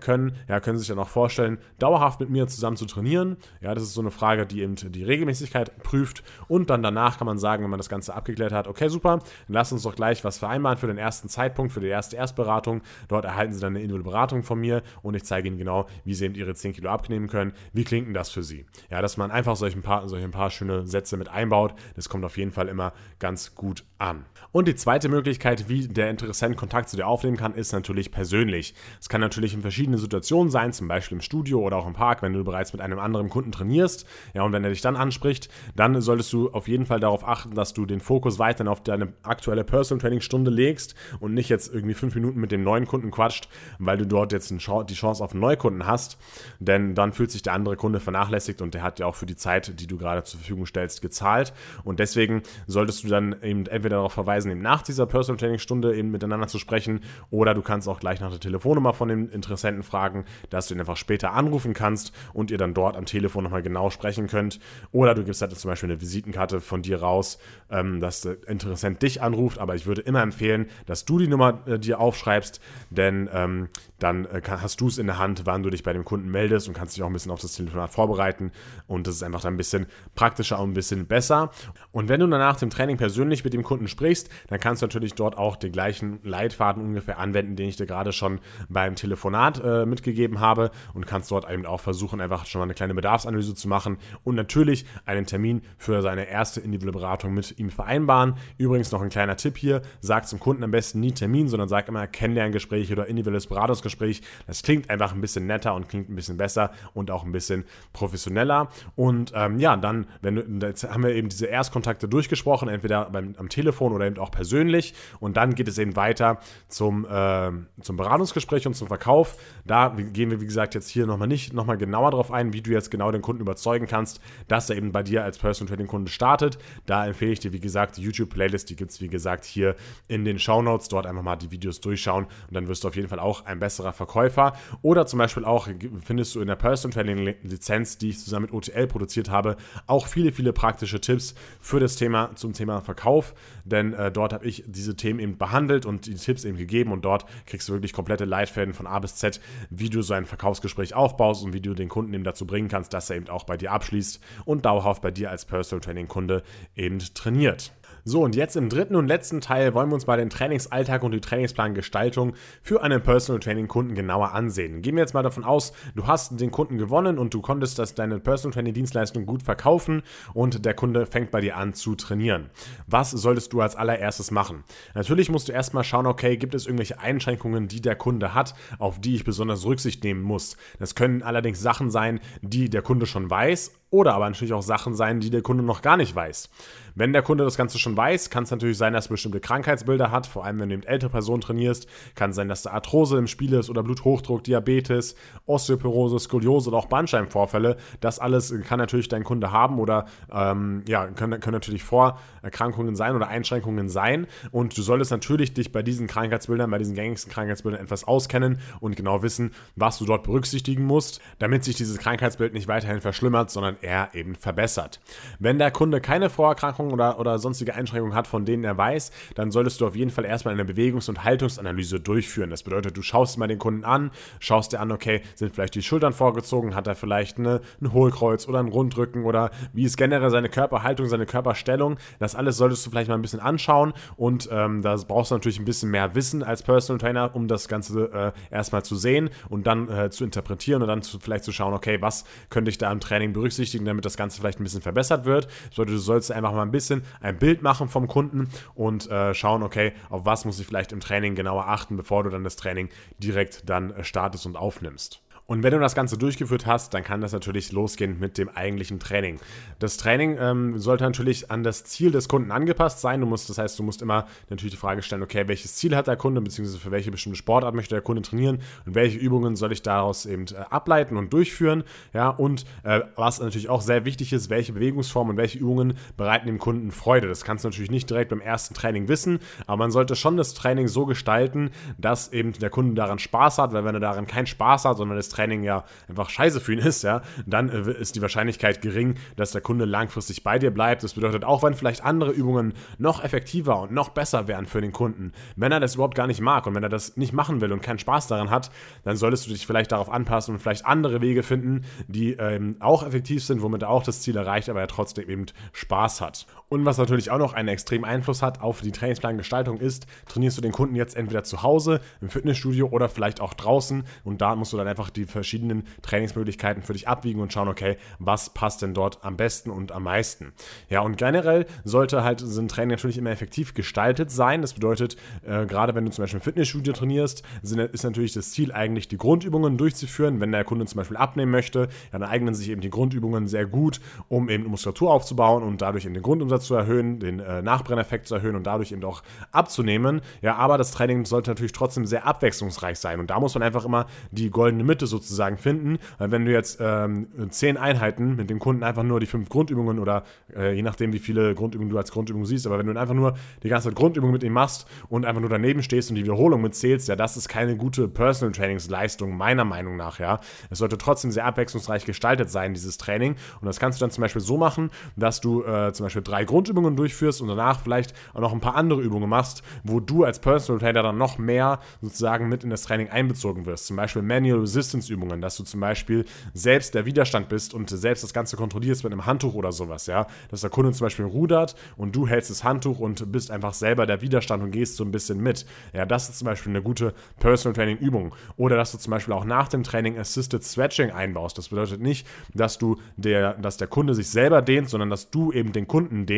können, 0.00 0.36
ja, 0.48 0.60
können 0.60 0.76
Sie 0.76 0.82
sich 0.82 0.88
dann 0.88 0.98
auch 0.98 1.08
vorstellen, 1.08 1.58
dauerhaft 1.78 2.20
mit 2.20 2.30
mir 2.30 2.46
zusammen 2.46 2.76
zu 2.76 2.86
trainieren. 2.86 3.36
Ja, 3.60 3.74
das 3.74 3.84
ist 3.84 3.94
so 3.94 4.00
eine 4.00 4.10
Frage, 4.10 4.46
die 4.46 4.62
eben 4.62 4.74
die 4.76 5.04
Regelmäßigkeit 5.04 5.82
prüft. 5.82 6.22
Und 6.48 6.70
dann 6.70 6.82
danach 6.82 7.18
kann 7.18 7.26
man 7.26 7.38
sagen, 7.38 7.62
wenn 7.62 7.70
man 7.70 7.78
das 7.78 7.88
Ganze 7.88 8.14
abgeklärt 8.14 8.52
hat, 8.52 8.68
okay, 8.68 8.88
super, 8.88 9.18
dann 9.18 9.54
lass 9.54 9.72
uns 9.72 9.82
doch 9.82 9.94
gleich 9.94 10.24
was 10.24 10.38
vereinbaren 10.38 10.78
für 10.78 10.86
den 10.86 10.98
ersten 10.98 11.28
Zeitpunkt, 11.28 11.72
für 11.72 11.80
die 11.80 11.86
erste 11.86 12.16
Erstberatung. 12.16 12.82
Dort 13.08 13.24
erhalten 13.24 13.52
Sie 13.52 13.60
dann 13.60 13.72
eine 13.72 13.80
individuelle 13.80 14.04
Beratung 14.04 14.42
von 14.42 14.58
mir 14.58 14.82
und 15.02 15.14
ich 15.14 15.24
zeige 15.24 15.48
Ihnen 15.48 15.58
genau, 15.58 15.86
wie 16.04 16.14
Sie 16.14 16.24
eben 16.24 16.34
Ihre 16.34 16.54
10 16.54 16.72
Kilo 16.72 16.90
abnehmen 16.90 17.28
können. 17.28 17.52
Wie 17.72 17.84
klingt 17.84 18.06
denn 18.06 18.14
das 18.14 18.30
für 18.30 18.42
Sie? 18.42 18.66
Ja, 18.90 19.02
dass 19.02 19.16
man 19.16 19.30
einfach 19.30 19.56
solche 19.56 19.78
ein 19.78 19.82
paar, 19.82 20.08
solche 20.08 20.24
ein 20.24 20.30
paar 20.30 20.50
schöne 20.50 20.86
Sätze 20.86 21.16
mit 21.16 21.28
einbaut. 21.28 21.74
Das 21.94 22.08
kommt 22.08 22.15
auf 22.24 22.38
jeden 22.38 22.52
Fall 22.52 22.68
immer 22.68 22.92
ganz 23.18 23.54
gut 23.54 23.84
an. 23.98 24.24
Und 24.52 24.68
die 24.68 24.74
zweite 24.74 25.08
Möglichkeit, 25.08 25.68
wie 25.68 25.88
der 25.88 26.10
Interessent 26.10 26.56
Kontakt 26.56 26.88
zu 26.88 26.96
dir 26.96 27.06
aufnehmen 27.06 27.36
kann, 27.36 27.54
ist 27.54 27.72
natürlich 27.72 28.10
persönlich. 28.10 28.74
Es 29.00 29.08
kann 29.08 29.20
natürlich 29.20 29.54
in 29.54 29.62
verschiedenen 29.62 29.98
Situationen 29.98 30.50
sein, 30.50 30.72
zum 30.72 30.88
Beispiel 30.88 31.16
im 31.16 31.22
Studio 31.22 31.60
oder 31.60 31.76
auch 31.76 31.86
im 31.86 31.92
Park, 31.92 32.22
wenn 32.22 32.32
du 32.32 32.42
bereits 32.44 32.72
mit 32.72 32.80
einem 32.80 32.98
anderen 32.98 33.28
Kunden 33.28 33.52
trainierst. 33.52 34.06
Ja, 34.34 34.42
und 34.42 34.52
wenn 34.52 34.64
er 34.64 34.70
dich 34.70 34.80
dann 34.80 34.96
anspricht, 34.96 35.50
dann 35.74 36.00
solltest 36.00 36.32
du 36.32 36.50
auf 36.50 36.68
jeden 36.68 36.86
Fall 36.86 37.00
darauf 37.00 37.26
achten, 37.26 37.54
dass 37.54 37.74
du 37.74 37.86
den 37.86 38.00
Fokus 38.00 38.38
weiterhin 38.38 38.68
auf 38.68 38.82
deine 38.82 39.12
aktuelle 39.22 39.64
Personal 39.64 40.00
Training 40.00 40.20
Stunde 40.20 40.50
legst 40.50 40.94
und 41.20 41.34
nicht 41.34 41.48
jetzt 41.48 41.72
irgendwie 41.72 41.94
fünf 41.94 42.14
Minuten 42.14 42.40
mit 42.40 42.52
dem 42.52 42.62
neuen 42.62 42.86
Kunden 42.86 43.10
quatscht, 43.10 43.48
weil 43.78 43.98
du 43.98 44.06
dort 44.06 44.32
jetzt 44.32 44.50
die 44.50 44.58
Chance 44.94 45.22
auf 45.22 45.32
einen 45.32 45.40
Neukunden 45.40 45.86
hast. 45.86 46.18
Denn 46.60 46.94
dann 46.94 47.12
fühlt 47.12 47.30
sich 47.30 47.42
der 47.42 47.52
andere 47.52 47.76
Kunde 47.76 48.00
vernachlässigt 48.00 48.62
und 48.62 48.74
der 48.74 48.82
hat 48.82 48.98
ja 48.98 49.06
auch 49.06 49.14
für 49.14 49.26
die 49.26 49.36
Zeit, 49.36 49.80
die 49.80 49.86
du 49.86 49.96
gerade 49.96 50.24
zur 50.24 50.40
Verfügung 50.40 50.66
stellst, 50.66 51.02
gezahlt. 51.02 51.52
Und 51.84 52.00
deswegen 52.06 52.42
solltest 52.68 53.02
du 53.02 53.08
dann 53.08 53.34
eben 53.42 53.66
entweder 53.66 53.96
darauf 53.96 54.12
verweisen, 54.12 54.50
eben 54.50 54.62
nach 54.62 54.82
dieser 54.82 55.06
Personal 55.06 55.38
Training 55.38 55.58
Stunde 55.58 55.96
eben 55.96 56.10
miteinander 56.10 56.46
zu 56.46 56.58
sprechen 56.58 57.00
oder 57.30 57.52
du 57.52 57.62
kannst 57.62 57.88
auch 57.88 57.98
gleich 57.98 58.20
nach 58.20 58.30
der 58.30 58.38
Telefonnummer 58.38 58.94
von 58.94 59.08
dem 59.08 59.28
Interessenten 59.30 59.82
fragen, 59.82 60.24
dass 60.50 60.68
du 60.68 60.74
ihn 60.74 60.80
einfach 60.80 60.96
später 60.96 61.32
anrufen 61.32 61.74
kannst 61.74 62.12
und 62.32 62.50
ihr 62.50 62.58
dann 62.58 62.74
dort 62.74 62.96
am 62.96 63.06
Telefon 63.06 63.44
nochmal 63.44 63.62
genau 63.62 63.90
sprechen 63.90 64.28
könnt. 64.28 64.60
Oder 64.92 65.14
du 65.14 65.24
gibst 65.24 65.42
halt 65.42 65.56
zum 65.56 65.68
Beispiel 65.68 65.90
eine 65.90 66.00
Visitenkarte 66.00 66.60
von 66.60 66.82
dir 66.82 67.00
raus, 67.00 67.38
ähm, 67.70 68.00
dass 68.00 68.20
der 68.20 68.36
Interessent 68.48 69.02
dich 69.02 69.20
anruft, 69.20 69.58
aber 69.58 69.74
ich 69.74 69.86
würde 69.86 70.02
immer 70.02 70.22
empfehlen, 70.22 70.66
dass 70.86 71.04
du 71.04 71.18
die 71.18 71.28
Nummer 71.28 71.60
äh, 71.66 71.78
dir 71.78 71.98
aufschreibst, 71.98 72.60
denn 72.90 73.28
ähm, 73.32 73.68
dann 73.98 74.26
äh, 74.26 74.42
hast 74.46 74.80
du 74.80 74.88
es 74.88 74.98
in 74.98 75.06
der 75.06 75.18
Hand, 75.18 75.42
wann 75.44 75.62
du 75.62 75.70
dich 75.70 75.82
bei 75.82 75.92
dem 75.92 76.04
Kunden 76.04 76.30
meldest 76.30 76.68
und 76.68 76.74
kannst 76.74 76.96
dich 76.96 77.02
auch 77.02 77.08
ein 77.08 77.12
bisschen 77.12 77.32
auf 77.32 77.40
das 77.40 77.54
Telefonat 77.54 77.90
vorbereiten 77.90 78.52
und 78.86 79.06
das 79.06 79.16
ist 79.16 79.22
einfach 79.22 79.40
dann 79.40 79.54
ein 79.54 79.56
bisschen 79.56 79.86
praktischer 80.14 80.60
und 80.60 80.70
ein 80.70 80.74
bisschen 80.74 81.06
besser. 81.06 81.50
Und 81.96 82.10
wenn 82.10 82.20
du 82.20 82.26
danach 82.26 82.58
dem 82.58 82.68
Training 82.68 82.98
persönlich 82.98 83.42
mit 83.42 83.54
dem 83.54 83.62
Kunden 83.62 83.88
sprichst, 83.88 84.28
dann 84.48 84.60
kannst 84.60 84.82
du 84.82 84.86
natürlich 84.86 85.14
dort 85.14 85.38
auch 85.38 85.56
den 85.56 85.72
gleichen 85.72 86.20
Leitfaden 86.24 86.82
ungefähr 86.82 87.18
anwenden, 87.18 87.56
den 87.56 87.70
ich 87.70 87.76
dir 87.76 87.86
gerade 87.86 88.12
schon 88.12 88.38
beim 88.68 88.96
Telefonat 88.96 89.64
äh, 89.64 89.86
mitgegeben 89.86 90.38
habe 90.38 90.72
und 90.92 91.06
kannst 91.06 91.30
dort 91.30 91.50
eben 91.50 91.64
auch 91.64 91.80
versuchen, 91.80 92.20
einfach 92.20 92.44
schon 92.44 92.58
mal 92.58 92.64
eine 92.64 92.74
kleine 92.74 92.94
Bedarfsanalyse 92.94 93.54
zu 93.54 93.66
machen 93.66 93.96
und 94.24 94.34
natürlich 94.34 94.84
einen 95.06 95.24
Termin 95.24 95.62
für 95.78 96.02
seine 96.02 96.28
erste 96.28 96.60
individuelle 96.60 96.92
Beratung 96.92 97.32
mit 97.32 97.58
ihm 97.58 97.70
vereinbaren. 97.70 98.34
Übrigens 98.58 98.92
noch 98.92 99.00
ein 99.00 99.08
kleiner 99.08 99.38
Tipp 99.38 99.56
hier, 99.56 99.80
sag 100.00 100.28
zum 100.28 100.38
Kunden 100.38 100.64
am 100.64 100.72
besten 100.72 101.00
nie 101.00 101.12
Termin, 101.12 101.48
sondern 101.48 101.70
sag 101.70 101.88
immer 101.88 102.06
Kennenlerngespräch 102.06 102.92
oder 102.92 103.06
individuelles 103.06 103.46
Beratungsgespräch. 103.46 104.20
Das 104.46 104.62
klingt 104.62 104.90
einfach 104.90 105.14
ein 105.14 105.22
bisschen 105.22 105.46
netter 105.46 105.74
und 105.74 105.88
klingt 105.88 106.10
ein 106.10 106.14
bisschen 106.14 106.36
besser 106.36 106.72
und 106.92 107.10
auch 107.10 107.24
ein 107.24 107.32
bisschen 107.32 107.64
professioneller. 107.94 108.68
Und 108.96 109.32
ähm, 109.34 109.58
ja, 109.58 109.78
dann, 109.78 110.06
wenn 110.20 110.60
du, 110.60 110.66
jetzt 110.66 110.84
haben 110.84 111.02
wir 111.02 111.14
eben 111.14 111.30
diese 111.30 111.48
Erstkontakte 111.86 112.08
durchgesprochen, 112.08 112.68
entweder 112.68 113.10
beim, 113.10 113.34
am 113.38 113.48
Telefon 113.48 113.92
oder 113.92 114.06
eben 114.06 114.18
auch 114.18 114.30
persönlich. 114.30 114.94
Und 115.20 115.36
dann 115.36 115.54
geht 115.54 115.68
es 115.68 115.78
eben 115.78 115.96
weiter 115.96 116.40
zum, 116.68 117.04
äh, 117.04 117.50
zum 117.80 117.96
Beratungsgespräch 117.96 118.66
und 118.66 118.74
zum 118.74 118.88
Verkauf. 118.88 119.36
Da 119.64 119.88
gehen 119.88 120.30
wir, 120.30 120.40
wie 120.40 120.46
gesagt, 120.46 120.74
jetzt 120.74 120.88
hier 120.88 121.06
nochmal 121.06 121.28
nicht 121.28 121.52
nochmal 121.52 121.78
genauer 121.78 122.10
drauf 122.10 122.32
ein, 122.32 122.52
wie 122.52 122.62
du 122.62 122.70
jetzt 122.72 122.90
genau 122.90 123.10
den 123.12 123.22
Kunden 123.22 123.40
überzeugen 123.40 123.86
kannst, 123.86 124.20
dass 124.48 124.68
er 124.68 124.76
eben 124.76 124.92
bei 124.92 125.02
dir 125.02 125.24
als 125.24 125.38
Personal 125.38 125.68
Training 125.68 125.86
Kunde 125.86 126.10
startet. 126.10 126.58
Da 126.86 127.06
empfehle 127.06 127.32
ich 127.32 127.40
dir, 127.40 127.52
wie 127.52 127.60
gesagt, 127.60 127.96
die 127.96 128.02
YouTube-Playlist, 128.02 128.68
die 128.70 128.76
gibt 128.76 128.90
es, 128.90 129.00
wie 129.00 129.08
gesagt, 129.08 129.44
hier 129.44 129.76
in 130.08 130.24
den 130.24 130.38
Show 130.38 130.62
Notes. 130.62 130.88
Dort 130.88 131.06
einfach 131.06 131.22
mal 131.22 131.36
die 131.36 131.50
Videos 131.50 131.80
durchschauen 131.80 132.24
und 132.24 132.54
dann 132.54 132.68
wirst 132.68 132.84
du 132.84 132.88
auf 132.88 132.96
jeden 132.96 133.08
Fall 133.08 133.20
auch 133.20 133.44
ein 133.46 133.58
besserer 133.58 133.92
Verkäufer. 133.92 134.54
Oder 134.82 135.06
zum 135.06 135.18
Beispiel 135.18 135.44
auch 135.44 135.68
findest 136.02 136.34
du 136.34 136.40
in 136.40 136.48
der 136.48 136.56
Personal 136.56 136.94
Training 136.94 137.34
Lizenz, 137.42 137.98
die 137.98 138.10
ich 138.10 138.18
zusammen 138.18 138.46
mit 138.46 138.52
OTL 138.52 138.86
produziert 138.86 139.30
habe, 139.30 139.56
auch 139.86 140.06
viele, 140.06 140.32
viele 140.32 140.52
praktische 140.52 141.00
Tipps 141.00 141.34
für 141.60 141.75
das 141.80 141.96
Thema 141.96 142.34
zum 142.36 142.52
Thema 142.52 142.80
Verkauf. 142.80 143.34
Denn 143.64 143.92
äh, 143.92 144.10
dort 144.10 144.32
habe 144.32 144.46
ich 144.46 144.64
diese 144.66 144.96
Themen 144.96 145.20
eben 145.20 145.38
behandelt 145.38 145.86
und 145.86 146.06
die 146.06 146.14
Tipps 146.14 146.44
eben 146.44 146.56
gegeben 146.56 146.92
und 146.92 147.04
dort 147.04 147.26
kriegst 147.46 147.68
du 147.68 147.72
wirklich 147.72 147.92
komplette 147.92 148.24
Leitfäden 148.24 148.74
von 148.74 148.86
A 148.86 148.98
bis 148.98 149.16
Z, 149.16 149.40
wie 149.70 149.90
du 149.90 150.02
so 150.02 150.14
ein 150.14 150.26
Verkaufsgespräch 150.26 150.94
aufbaust 150.94 151.44
und 151.44 151.52
wie 151.52 151.60
du 151.60 151.74
den 151.74 151.88
Kunden 151.88 152.12
eben 152.14 152.24
dazu 152.24 152.46
bringen 152.46 152.68
kannst, 152.68 152.92
dass 152.92 153.10
er 153.10 153.16
eben 153.16 153.28
auch 153.28 153.44
bei 153.44 153.56
dir 153.56 153.72
abschließt 153.72 154.20
und 154.44 154.64
dauerhaft 154.64 155.02
bei 155.02 155.10
dir 155.10 155.30
als 155.30 155.44
Personal 155.44 155.80
Training 155.80 156.08
Kunde 156.08 156.42
eben 156.74 156.98
trainiert. 157.14 157.72
So, 158.08 158.22
und 158.22 158.36
jetzt 158.36 158.54
im 158.54 158.68
dritten 158.68 158.94
und 158.94 159.08
letzten 159.08 159.40
Teil 159.40 159.74
wollen 159.74 159.90
wir 159.90 159.96
uns 159.96 160.06
mal 160.06 160.16
den 160.16 160.30
Trainingsalltag 160.30 161.02
und 161.02 161.10
die 161.10 161.20
Trainingsplangestaltung 161.20 162.34
für 162.62 162.80
einen 162.80 163.02
Personal 163.02 163.40
Training 163.40 163.66
Kunden 163.66 163.96
genauer 163.96 164.30
ansehen. 164.30 164.80
Gehen 164.80 164.94
wir 164.94 165.02
jetzt 165.02 165.12
mal 165.12 165.24
davon 165.24 165.42
aus, 165.42 165.72
du 165.96 166.06
hast 166.06 166.38
den 166.38 166.52
Kunden 166.52 166.78
gewonnen 166.78 167.18
und 167.18 167.34
du 167.34 167.40
konntest 167.40 167.80
das 167.80 167.96
deine 167.96 168.20
Personal 168.20 168.54
Training 168.54 168.74
Dienstleistung 168.74 169.26
gut 169.26 169.42
verkaufen 169.42 170.04
und 170.34 170.64
der 170.64 170.74
Kunde 170.74 171.04
fängt 171.06 171.32
bei 171.32 171.40
dir 171.40 171.56
an 171.56 171.74
zu 171.74 171.96
trainieren. 171.96 172.50
Was 172.86 173.10
solltest 173.10 173.52
du 173.52 173.60
als 173.60 173.74
allererstes 173.74 174.30
machen? 174.30 174.62
Natürlich 174.94 175.28
musst 175.28 175.48
du 175.48 175.52
erstmal 175.52 175.82
schauen, 175.82 176.06
okay, 176.06 176.36
gibt 176.36 176.54
es 176.54 176.66
irgendwelche 176.66 177.00
Einschränkungen, 177.00 177.66
die 177.66 177.80
der 177.80 177.96
Kunde 177.96 178.34
hat, 178.34 178.54
auf 178.78 179.00
die 179.00 179.16
ich 179.16 179.24
besonders 179.24 179.64
Rücksicht 179.64 180.04
nehmen 180.04 180.22
muss. 180.22 180.56
Das 180.78 180.94
können 180.94 181.24
allerdings 181.24 181.60
Sachen 181.60 181.90
sein, 181.90 182.20
die 182.40 182.70
der 182.70 182.82
Kunde 182.82 183.06
schon 183.06 183.28
weiß 183.28 183.72
oder 183.96 184.12
aber 184.14 184.28
natürlich 184.28 184.52
auch 184.52 184.62
Sachen 184.62 184.94
sein, 184.94 185.20
die 185.20 185.30
der 185.30 185.40
Kunde 185.40 185.62
noch 185.62 185.80
gar 185.80 185.96
nicht 185.96 186.14
weiß. 186.14 186.50
Wenn 186.94 187.12
der 187.12 187.22
Kunde 187.22 187.44
das 187.44 187.56
Ganze 187.56 187.78
schon 187.78 187.96
weiß, 187.96 188.30
kann 188.30 188.44
es 188.44 188.50
natürlich 188.50 188.78
sein, 188.78 188.94
dass 188.94 189.06
er 189.06 189.10
bestimmte 189.10 189.40
Krankheitsbilder 189.40 190.10
hat, 190.10 190.26
vor 190.26 190.44
allem 190.44 190.60
wenn 190.60 190.70
du 190.70 190.74
eben 190.76 190.82
ältere 190.82 191.10
Personen 191.10 191.42
trainierst, 191.42 191.86
kann 192.14 192.32
sein, 192.32 192.48
dass 192.48 192.62
da 192.62 192.70
Arthrose 192.70 193.18
im 193.18 193.26
Spiel 193.26 193.52
ist 193.52 193.68
oder 193.68 193.82
Bluthochdruck, 193.82 194.44
Diabetes, 194.44 195.14
Osteoporose, 195.44 196.18
Skoliose 196.18 196.68
oder 196.70 196.78
auch 196.78 196.86
Bandscheibenvorfälle. 196.86 197.76
Das 198.00 198.18
alles 198.18 198.54
kann 198.66 198.78
natürlich 198.78 199.08
dein 199.08 199.24
Kunde 199.24 199.52
haben 199.52 199.78
oder 199.78 200.06
ähm, 200.32 200.84
ja, 200.88 201.06
können, 201.08 201.40
können 201.40 201.54
natürlich 201.54 201.82
Vorerkrankungen 201.82 202.96
sein 202.96 203.14
oder 203.14 203.28
Einschränkungen 203.28 203.90
sein. 203.90 204.26
Und 204.50 204.76
du 204.76 204.80
solltest 204.80 205.10
natürlich 205.10 205.52
dich 205.52 205.72
bei 205.72 205.82
diesen 205.82 206.06
Krankheitsbildern, 206.06 206.70
bei 206.70 206.78
diesen 206.78 206.94
gängigsten 206.94 207.30
Krankheitsbildern 207.30 207.82
etwas 207.82 208.04
auskennen 208.04 208.58
und 208.80 208.96
genau 208.96 209.22
wissen, 209.22 209.52
was 209.74 209.98
du 209.98 210.06
dort 210.06 210.22
berücksichtigen 210.22 210.84
musst, 210.84 211.20
damit 211.38 211.64
sich 211.64 211.76
dieses 211.76 211.98
Krankheitsbild 211.98 212.54
nicht 212.54 212.68
weiterhin 212.68 213.02
verschlimmert, 213.02 213.50
sondern 213.50 213.76
eher 213.86 214.10
eben 214.12 214.34
verbessert. 214.34 215.00
Wenn 215.38 215.58
der 215.58 215.70
Kunde 215.70 216.00
keine 216.00 216.28
Vorerkrankungen 216.28 216.66
Erkrankungen 216.66 216.92
oder, 216.92 217.18
oder 217.18 217.38
sonstige 217.38 217.74
Einschränkungen 217.74 218.14
hat, 218.14 218.26
von 218.26 218.44
denen 218.44 218.64
er 218.64 218.76
weiß, 218.76 219.12
dann 219.34 219.50
solltest 219.50 219.80
du 219.80 219.86
auf 219.86 219.96
jeden 219.96 220.10
Fall 220.10 220.24
erstmal 220.24 220.54
eine 220.54 220.64
Bewegungs- 220.64 221.08
und 221.08 221.24
Haltungsanalyse 221.24 222.00
durchführen. 222.00 222.50
Das 222.50 222.62
bedeutet, 222.62 222.96
du 222.96 223.02
schaust 223.02 223.38
mal 223.38 223.46
den 223.46 223.58
Kunden 223.58 223.84
an, 223.84 224.10
schaust 224.40 224.72
dir 224.72 224.80
an, 224.80 224.92
okay, 224.92 225.22
sind 225.34 225.54
vielleicht 225.54 225.74
die 225.74 225.82
Schultern 225.82 226.12
vorgezogen, 226.12 226.74
hat 226.74 226.86
er 226.86 226.94
vielleicht 226.94 227.38
eine, 227.38 227.60
ein 227.80 227.92
Hohlkreuz 227.92 228.48
oder 228.48 228.58
einen 228.58 228.68
Rundrücken 228.68 229.24
oder 229.24 229.50
wie 229.72 229.84
ist 229.84 229.96
generell 229.96 230.30
seine 230.30 230.48
Körperhaltung, 230.48 231.06
seine 231.08 231.26
Körperstellung. 231.26 231.96
Das 232.18 232.34
alles 232.34 232.56
solltest 232.56 232.84
du 232.86 232.90
vielleicht 232.90 233.08
mal 233.08 233.14
ein 233.14 233.22
bisschen 233.22 233.40
anschauen 233.40 233.92
und 234.16 234.48
ähm, 234.50 234.82
da 234.82 234.96
brauchst 235.06 235.30
du 235.30 235.34
natürlich 235.34 235.58
ein 235.58 235.64
bisschen 235.64 235.90
mehr 235.90 236.14
Wissen 236.14 236.42
als 236.42 236.62
Personal 236.62 236.98
Trainer, 236.98 237.34
um 237.34 237.48
das 237.48 237.68
Ganze 237.68 238.32
äh, 238.50 238.54
erstmal 238.54 238.84
zu 238.84 238.96
sehen 238.96 239.30
und 239.48 239.66
dann 239.66 239.88
äh, 239.88 240.10
zu 240.10 240.24
interpretieren 240.24 240.82
und 240.82 240.88
dann 240.88 241.02
zu, 241.02 241.18
vielleicht 241.18 241.44
zu 241.44 241.52
schauen, 241.52 241.74
okay, 241.74 242.00
was 242.00 242.24
könnte 242.50 242.70
ich 242.70 242.78
da 242.78 242.90
im 242.90 243.00
Training 243.00 243.32
berücksichtigen, 243.32 243.65
damit 243.84 244.04
das 244.04 244.16
Ganze 244.16 244.40
vielleicht 244.40 244.60
ein 244.60 244.64
bisschen 244.64 244.82
verbessert 244.82 245.24
wird. 245.24 245.48
Bedeutet, 245.70 245.94
du 245.94 245.98
sollst 245.98 246.30
einfach 246.32 246.52
mal 246.52 246.62
ein 246.62 246.70
bisschen 246.70 247.02
ein 247.20 247.38
Bild 247.38 247.62
machen 247.62 247.88
vom 247.88 248.08
Kunden 248.08 248.48
und 248.74 249.10
äh, 249.10 249.34
schauen, 249.34 249.62
okay, 249.62 249.92
auf 250.10 250.24
was 250.24 250.44
muss 250.44 250.58
ich 250.60 250.66
vielleicht 250.66 250.92
im 250.92 251.00
Training 251.00 251.34
genauer 251.34 251.66
achten, 251.68 251.96
bevor 251.96 252.24
du 252.24 252.30
dann 252.30 252.44
das 252.44 252.56
Training 252.56 252.88
direkt 253.18 253.68
dann 253.68 253.90
äh, 253.90 254.04
startest 254.04 254.46
und 254.46 254.56
aufnimmst. 254.56 255.22
Und 255.48 255.62
wenn 255.62 255.70
du 255.70 255.78
das 255.78 255.94
Ganze 255.94 256.18
durchgeführt 256.18 256.66
hast, 256.66 256.92
dann 256.92 257.04
kann 257.04 257.20
das 257.20 257.32
natürlich 257.32 257.70
losgehen 257.70 258.18
mit 258.18 258.36
dem 258.36 258.48
eigentlichen 258.48 258.98
Training. 258.98 259.38
Das 259.78 259.96
Training 259.96 260.36
ähm, 260.40 260.78
sollte 260.80 261.04
natürlich 261.04 261.52
an 261.52 261.62
das 261.62 261.84
Ziel 261.84 262.10
des 262.10 262.28
Kunden 262.28 262.50
angepasst 262.50 263.00
sein. 263.00 263.20
Du 263.20 263.26
musst, 263.28 263.48
das 263.48 263.58
heißt, 263.58 263.78
du 263.78 263.84
musst 263.84 264.02
immer 264.02 264.26
natürlich 264.50 264.72
die 264.72 264.78
Frage 264.78 265.02
stellen, 265.02 265.22
okay, 265.22 265.46
welches 265.46 265.76
Ziel 265.76 265.94
hat 265.94 266.08
der 266.08 266.16
Kunde, 266.16 266.40
beziehungsweise 266.40 266.80
für 266.80 266.90
welche 266.90 267.12
bestimmte 267.12 267.36
Sportart 267.36 267.76
möchte 267.76 267.94
der 267.94 268.02
Kunde 268.02 268.22
trainieren 268.22 268.58
und 268.86 268.96
welche 268.96 269.18
Übungen 269.18 269.54
soll 269.54 269.70
ich 269.70 269.82
daraus 269.82 270.26
eben 270.26 270.46
äh, 270.46 270.56
ableiten 270.68 271.16
und 271.16 271.32
durchführen. 271.32 271.84
Ja, 272.12 272.30
und 272.30 272.64
äh, 272.82 273.02
was 273.14 273.40
natürlich 273.40 273.68
auch 273.68 273.82
sehr 273.82 274.04
wichtig 274.04 274.32
ist, 274.32 274.50
welche 274.50 274.72
Bewegungsformen 274.72 275.32
und 275.32 275.36
welche 275.36 275.58
Übungen 275.58 275.94
bereiten 276.16 276.46
dem 276.46 276.58
Kunden 276.58 276.90
Freude. 276.90 277.28
Das 277.28 277.44
kannst 277.44 277.64
du 277.64 277.68
natürlich 277.68 277.92
nicht 277.92 278.10
direkt 278.10 278.30
beim 278.30 278.40
ersten 278.40 278.74
Training 278.74 279.06
wissen, 279.06 279.38
aber 279.68 279.76
man 279.76 279.92
sollte 279.92 280.16
schon 280.16 280.36
das 280.36 280.54
Training 280.54 280.88
so 280.88 281.06
gestalten, 281.06 281.70
dass 281.98 282.32
eben 282.32 282.52
der 282.54 282.70
Kunde 282.70 282.94
daran 282.94 283.20
Spaß 283.20 283.58
hat, 283.58 283.72
weil 283.72 283.84
wenn 283.84 283.94
er 283.94 284.00
daran 284.00 284.26
keinen 284.26 284.46
Spaß 284.46 284.86
hat, 284.86 284.96
sondern 284.96 285.16
das 285.16 285.35
Training 285.36 285.62
ja 285.62 285.84
einfach 286.08 286.30
scheiße 286.30 286.60
für 286.60 286.72
ihn 286.72 286.78
ist, 286.78 287.02
ja, 287.02 287.22
dann 287.46 287.68
äh, 287.68 287.92
ist 287.92 288.16
die 288.16 288.22
Wahrscheinlichkeit 288.22 288.80
gering, 288.80 289.16
dass 289.36 289.52
der 289.52 289.60
Kunde 289.60 289.84
langfristig 289.84 290.42
bei 290.42 290.58
dir 290.58 290.70
bleibt. 290.70 291.02
Das 291.02 291.14
bedeutet, 291.14 291.44
auch 291.44 291.62
wenn 291.62 291.74
vielleicht 291.74 292.04
andere 292.04 292.32
Übungen 292.32 292.72
noch 292.98 293.22
effektiver 293.22 293.80
und 293.80 293.92
noch 293.92 294.10
besser 294.10 294.48
wären 294.48 294.66
für 294.66 294.80
den 294.80 294.92
Kunden, 294.92 295.32
wenn 295.56 295.72
er 295.72 295.80
das 295.80 295.94
überhaupt 295.94 296.14
gar 296.14 296.26
nicht 296.26 296.40
mag 296.40 296.66
und 296.66 296.74
wenn 296.74 296.82
er 296.82 296.88
das 296.88 297.16
nicht 297.16 297.32
machen 297.32 297.60
will 297.60 297.72
und 297.72 297.82
keinen 297.82 297.98
Spaß 297.98 298.26
daran 298.28 298.50
hat, 298.50 298.70
dann 299.04 299.16
solltest 299.16 299.46
du 299.46 299.50
dich 299.50 299.66
vielleicht 299.66 299.92
darauf 299.92 300.10
anpassen 300.10 300.54
und 300.54 300.60
vielleicht 300.60 300.86
andere 300.86 301.20
Wege 301.20 301.42
finden, 301.42 301.84
die 302.08 302.32
ähm, 302.32 302.76
auch 302.80 303.06
effektiv 303.06 303.44
sind, 303.44 303.62
womit 303.62 303.82
er 303.82 303.90
auch 303.90 304.02
das 304.02 304.22
Ziel 304.22 304.36
erreicht, 304.36 304.68
aber 304.68 304.80
er 304.80 304.88
trotzdem 304.88 305.28
eben 305.28 305.46
Spaß 305.72 306.20
hat. 306.20 306.46
Und 306.68 306.84
was 306.84 306.98
natürlich 306.98 307.30
auch 307.30 307.38
noch 307.38 307.52
einen 307.52 307.68
extremen 307.68 308.04
Einfluss 308.04 308.42
hat 308.42 308.60
auf 308.60 308.80
die 308.80 308.90
Trainingsplangestaltung 308.90 309.78
ist, 309.78 310.06
trainierst 310.28 310.58
du 310.58 310.62
den 310.62 310.72
Kunden 310.72 310.96
jetzt 310.96 311.16
entweder 311.16 311.44
zu 311.44 311.62
Hause, 311.62 312.00
im 312.20 312.28
Fitnessstudio 312.28 312.88
oder 312.88 313.08
vielleicht 313.08 313.40
auch 313.40 313.54
draußen 313.54 314.02
und 314.24 314.40
da 314.40 314.56
musst 314.56 314.72
du 314.72 314.76
dann 314.76 314.88
einfach 314.88 315.10
die 315.10 315.26
verschiedenen 315.26 315.84
Trainingsmöglichkeiten 316.02 316.82
für 316.82 316.92
dich 316.92 317.06
abwiegen 317.06 317.40
und 317.40 317.52
schauen, 317.52 317.68
okay, 317.68 317.98
was 318.18 318.50
passt 318.50 318.82
denn 318.82 318.94
dort 318.94 319.24
am 319.24 319.36
besten 319.36 319.70
und 319.70 319.92
am 319.92 320.02
meisten. 320.02 320.52
Ja, 320.90 321.02
und 321.02 321.16
generell 321.16 321.66
sollte 321.84 322.24
halt 322.24 322.40
so 322.40 322.60
ein 322.60 322.66
Training 322.66 322.90
natürlich 322.90 323.18
immer 323.18 323.30
effektiv 323.30 323.74
gestaltet 323.74 324.32
sein. 324.32 324.60
Das 324.60 324.74
bedeutet, 324.74 325.16
äh, 325.46 325.66
gerade 325.66 325.94
wenn 325.94 326.04
du 326.04 326.10
zum 326.10 326.24
Beispiel 326.24 326.38
im 326.38 326.44
Fitnessstudio 326.44 326.92
trainierst, 326.92 327.44
sind, 327.62 327.78
ist 327.78 328.02
natürlich 328.02 328.32
das 328.32 328.50
Ziel 328.50 328.72
eigentlich, 328.72 329.06
die 329.06 329.18
Grundübungen 329.18 329.78
durchzuführen. 329.78 330.40
Wenn 330.40 330.50
der 330.50 330.64
Kunde 330.64 330.86
zum 330.86 330.98
Beispiel 330.98 331.16
abnehmen 331.16 331.52
möchte, 331.52 331.88
dann 332.10 332.24
eignen 332.24 332.54
sich 332.54 332.70
eben 332.70 332.80
die 332.80 332.90
Grundübungen 332.90 333.46
sehr 333.46 333.66
gut, 333.66 334.00
um 334.28 334.48
eben 334.48 334.64
Muskulatur 334.64 335.12
aufzubauen 335.12 335.62
und 335.62 335.80
dadurch 335.80 336.06
eben 336.06 336.14
den 336.14 336.24
Grundumsatz 336.24 336.55
zu 336.60 336.74
erhöhen, 336.74 337.18
den 337.18 337.40
äh, 337.40 337.62
Nachbrenneffekt 337.62 338.26
zu 338.26 338.34
erhöhen 338.34 338.56
und 338.56 338.66
dadurch 338.66 338.92
eben 338.92 339.04
auch 339.04 339.22
abzunehmen. 339.52 340.20
Ja, 340.42 340.56
aber 340.56 340.78
das 340.78 340.92
Training 340.92 341.24
sollte 341.24 341.50
natürlich 341.50 341.72
trotzdem 341.72 342.06
sehr 342.06 342.26
abwechslungsreich 342.26 342.98
sein. 342.98 343.20
Und 343.20 343.30
da 343.30 343.40
muss 343.40 343.54
man 343.54 343.62
einfach 343.62 343.84
immer 343.84 344.06
die 344.30 344.50
goldene 344.50 344.84
Mitte 344.84 345.06
sozusagen 345.06 345.26
sozusagen 345.26 345.56
finden. 345.56 345.98
Weil 346.18 346.30
wenn 346.30 346.44
du 346.44 346.52
jetzt 346.52 346.78
ähm, 346.80 347.28
zehn 347.50 347.76
Einheiten 347.76 348.36
mit 348.36 348.50
dem 348.50 348.58
Kunden 348.58 348.82
einfach 348.82 349.02
nur 349.02 349.20
die 349.20 349.26
fünf 349.26 349.48
Grundübungen 349.48 349.98
oder 349.98 350.24
äh, 350.54 350.74
je 350.74 350.82
nachdem, 350.82 351.12
wie 351.12 351.18
viele 351.18 351.54
Grundübungen 351.54 351.90
du 351.90 351.98
als 351.98 352.10
Grundübung 352.10 352.44
siehst, 352.46 352.66
aber 352.66 352.78
wenn 352.78 352.86
du 352.86 352.98
einfach 352.98 353.14
nur 353.14 353.34
die 353.62 353.68
ganze 353.68 353.88
Zeit 353.88 353.96
Grundübungen 353.96 354.32
mit 354.32 354.42
ihm 354.42 354.52
machst 354.52 354.86
und 355.08 355.24
einfach 355.24 355.40
nur 355.40 355.50
daneben 355.50 355.82
stehst 355.82 356.10
und 356.10 356.16
die 356.16 356.22
Wiederholung 356.22 356.62
mitzählst, 356.62 357.08
ja, 357.08 357.16
das 357.16 357.36
ist 357.36 357.48
keine 357.48 357.76
gute 357.76 358.08
Personal 358.08 358.52
Trainingsleistung, 358.52 359.36
meiner 359.36 359.64
Meinung 359.64 359.96
nach, 359.96 360.18
ja. 360.18 360.40
Es 360.70 360.78
sollte 360.78 360.98
trotzdem 360.98 361.30
sehr 361.30 361.44
abwechslungsreich 361.44 362.04
gestaltet 362.04 362.50
sein, 362.50 362.74
dieses 362.74 362.98
Training. 362.98 363.36
Und 363.60 363.66
das 363.66 363.78
kannst 363.78 364.00
du 364.00 364.04
dann 364.04 364.10
zum 364.10 364.22
Beispiel 364.22 364.42
so 364.42 364.56
machen, 364.56 364.90
dass 365.16 365.40
du 365.40 365.62
äh, 365.64 365.92
zum 365.92 366.06
Beispiel 366.06 366.22
drei 366.22 366.44
Grundübungen 366.46 366.96
durchführst 366.96 367.40
und 367.42 367.48
danach 367.48 367.80
vielleicht 367.80 368.14
auch 368.34 368.40
noch 368.40 368.52
ein 368.52 368.60
paar 368.60 368.76
andere 368.76 369.00
Übungen 369.00 369.28
machst, 369.28 369.62
wo 369.84 370.00
du 370.00 370.24
als 370.24 370.38
Personal 370.38 370.80
Trainer 370.80 371.02
dann 371.02 371.18
noch 371.18 371.38
mehr 371.38 371.80
sozusagen 372.00 372.48
mit 372.48 372.64
in 372.64 372.70
das 372.70 372.82
Training 372.82 373.08
einbezogen 373.08 373.66
wirst. 373.66 373.86
Zum 373.86 373.96
Beispiel 373.96 374.22
Manual 374.22 374.60
Resistance 374.60 375.12
Übungen, 375.12 375.40
dass 375.40 375.56
du 375.56 375.64
zum 375.64 375.80
Beispiel 375.80 376.24
selbst 376.54 376.94
der 376.94 377.06
Widerstand 377.06 377.48
bist 377.48 377.74
und 377.74 377.90
selbst 377.90 378.24
das 378.24 378.32
Ganze 378.32 378.56
kontrollierst 378.56 379.04
mit 379.04 379.12
einem 379.12 379.26
Handtuch 379.26 379.54
oder 379.54 379.72
sowas, 379.72 380.06
ja. 380.06 380.26
Dass 380.50 380.62
der 380.62 380.70
Kunde 380.70 380.92
zum 380.92 381.04
Beispiel 381.04 381.24
rudert 381.24 381.74
und 381.96 382.14
du 382.14 382.26
hältst 382.26 382.50
das 382.50 382.64
Handtuch 382.64 382.98
und 382.98 383.32
bist 383.32 383.50
einfach 383.50 383.74
selber 383.74 384.06
der 384.06 384.22
Widerstand 384.22 384.62
und 384.62 384.70
gehst 384.70 384.96
so 384.96 385.04
ein 385.04 385.10
bisschen 385.10 385.42
mit. 385.42 385.66
Ja, 385.92 386.06
das 386.06 386.28
ist 386.28 386.38
zum 386.38 386.46
Beispiel 386.46 386.70
eine 386.70 386.82
gute 386.82 387.14
Personal 387.38 387.74
Training 387.74 387.98
Übung. 387.98 388.34
Oder 388.56 388.76
dass 388.76 388.92
du 388.92 388.98
zum 388.98 389.10
Beispiel 389.10 389.34
auch 389.34 389.44
nach 389.44 389.68
dem 389.68 389.82
Training 389.82 390.18
Assisted 390.18 390.64
Stretching 390.64 391.10
einbaust. 391.10 391.58
Das 391.58 391.68
bedeutet 391.68 392.00
nicht, 392.00 392.26
dass 392.54 392.78
du 392.78 392.96
der, 393.16 393.54
dass 393.54 393.76
der 393.76 393.88
Kunde 393.88 394.14
sich 394.14 394.28
selber 394.28 394.62
dehnt, 394.62 394.88
sondern 394.88 395.10
dass 395.10 395.30
du 395.30 395.52
eben 395.52 395.72
den 395.72 395.86
Kunden 395.86 396.26
dehnst 396.26 396.35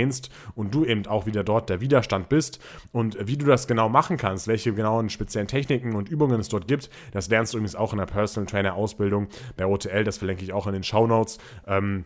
und 0.54 0.74
du 0.74 0.84
eben 0.84 1.06
auch 1.06 1.26
wieder 1.26 1.44
dort 1.44 1.68
der 1.68 1.80
Widerstand 1.80 2.28
bist. 2.28 2.60
Und 2.92 3.16
wie 3.26 3.36
du 3.36 3.46
das 3.46 3.66
genau 3.66 3.88
machen 3.88 4.16
kannst, 4.16 4.48
welche 4.48 4.72
genauen 4.72 5.10
speziellen 5.10 5.48
Techniken 5.48 5.94
und 5.94 6.08
Übungen 6.08 6.40
es 6.40 6.48
dort 6.48 6.68
gibt, 6.68 6.90
das 7.12 7.28
lernst 7.28 7.52
du 7.52 7.58
übrigens 7.58 7.74
auch 7.74 7.92
in 7.92 7.98
der 7.98 8.06
Personal 8.06 8.46
Trainer 8.46 8.74
Ausbildung 8.74 9.28
bei 9.56 9.66
OTL, 9.66 10.04
das 10.04 10.18
verlinke 10.18 10.44
ich 10.44 10.52
auch 10.52 10.66
in 10.66 10.72
den 10.72 10.84
Show 10.84 11.06
Notes. 11.06 11.38
Ähm, 11.66 12.04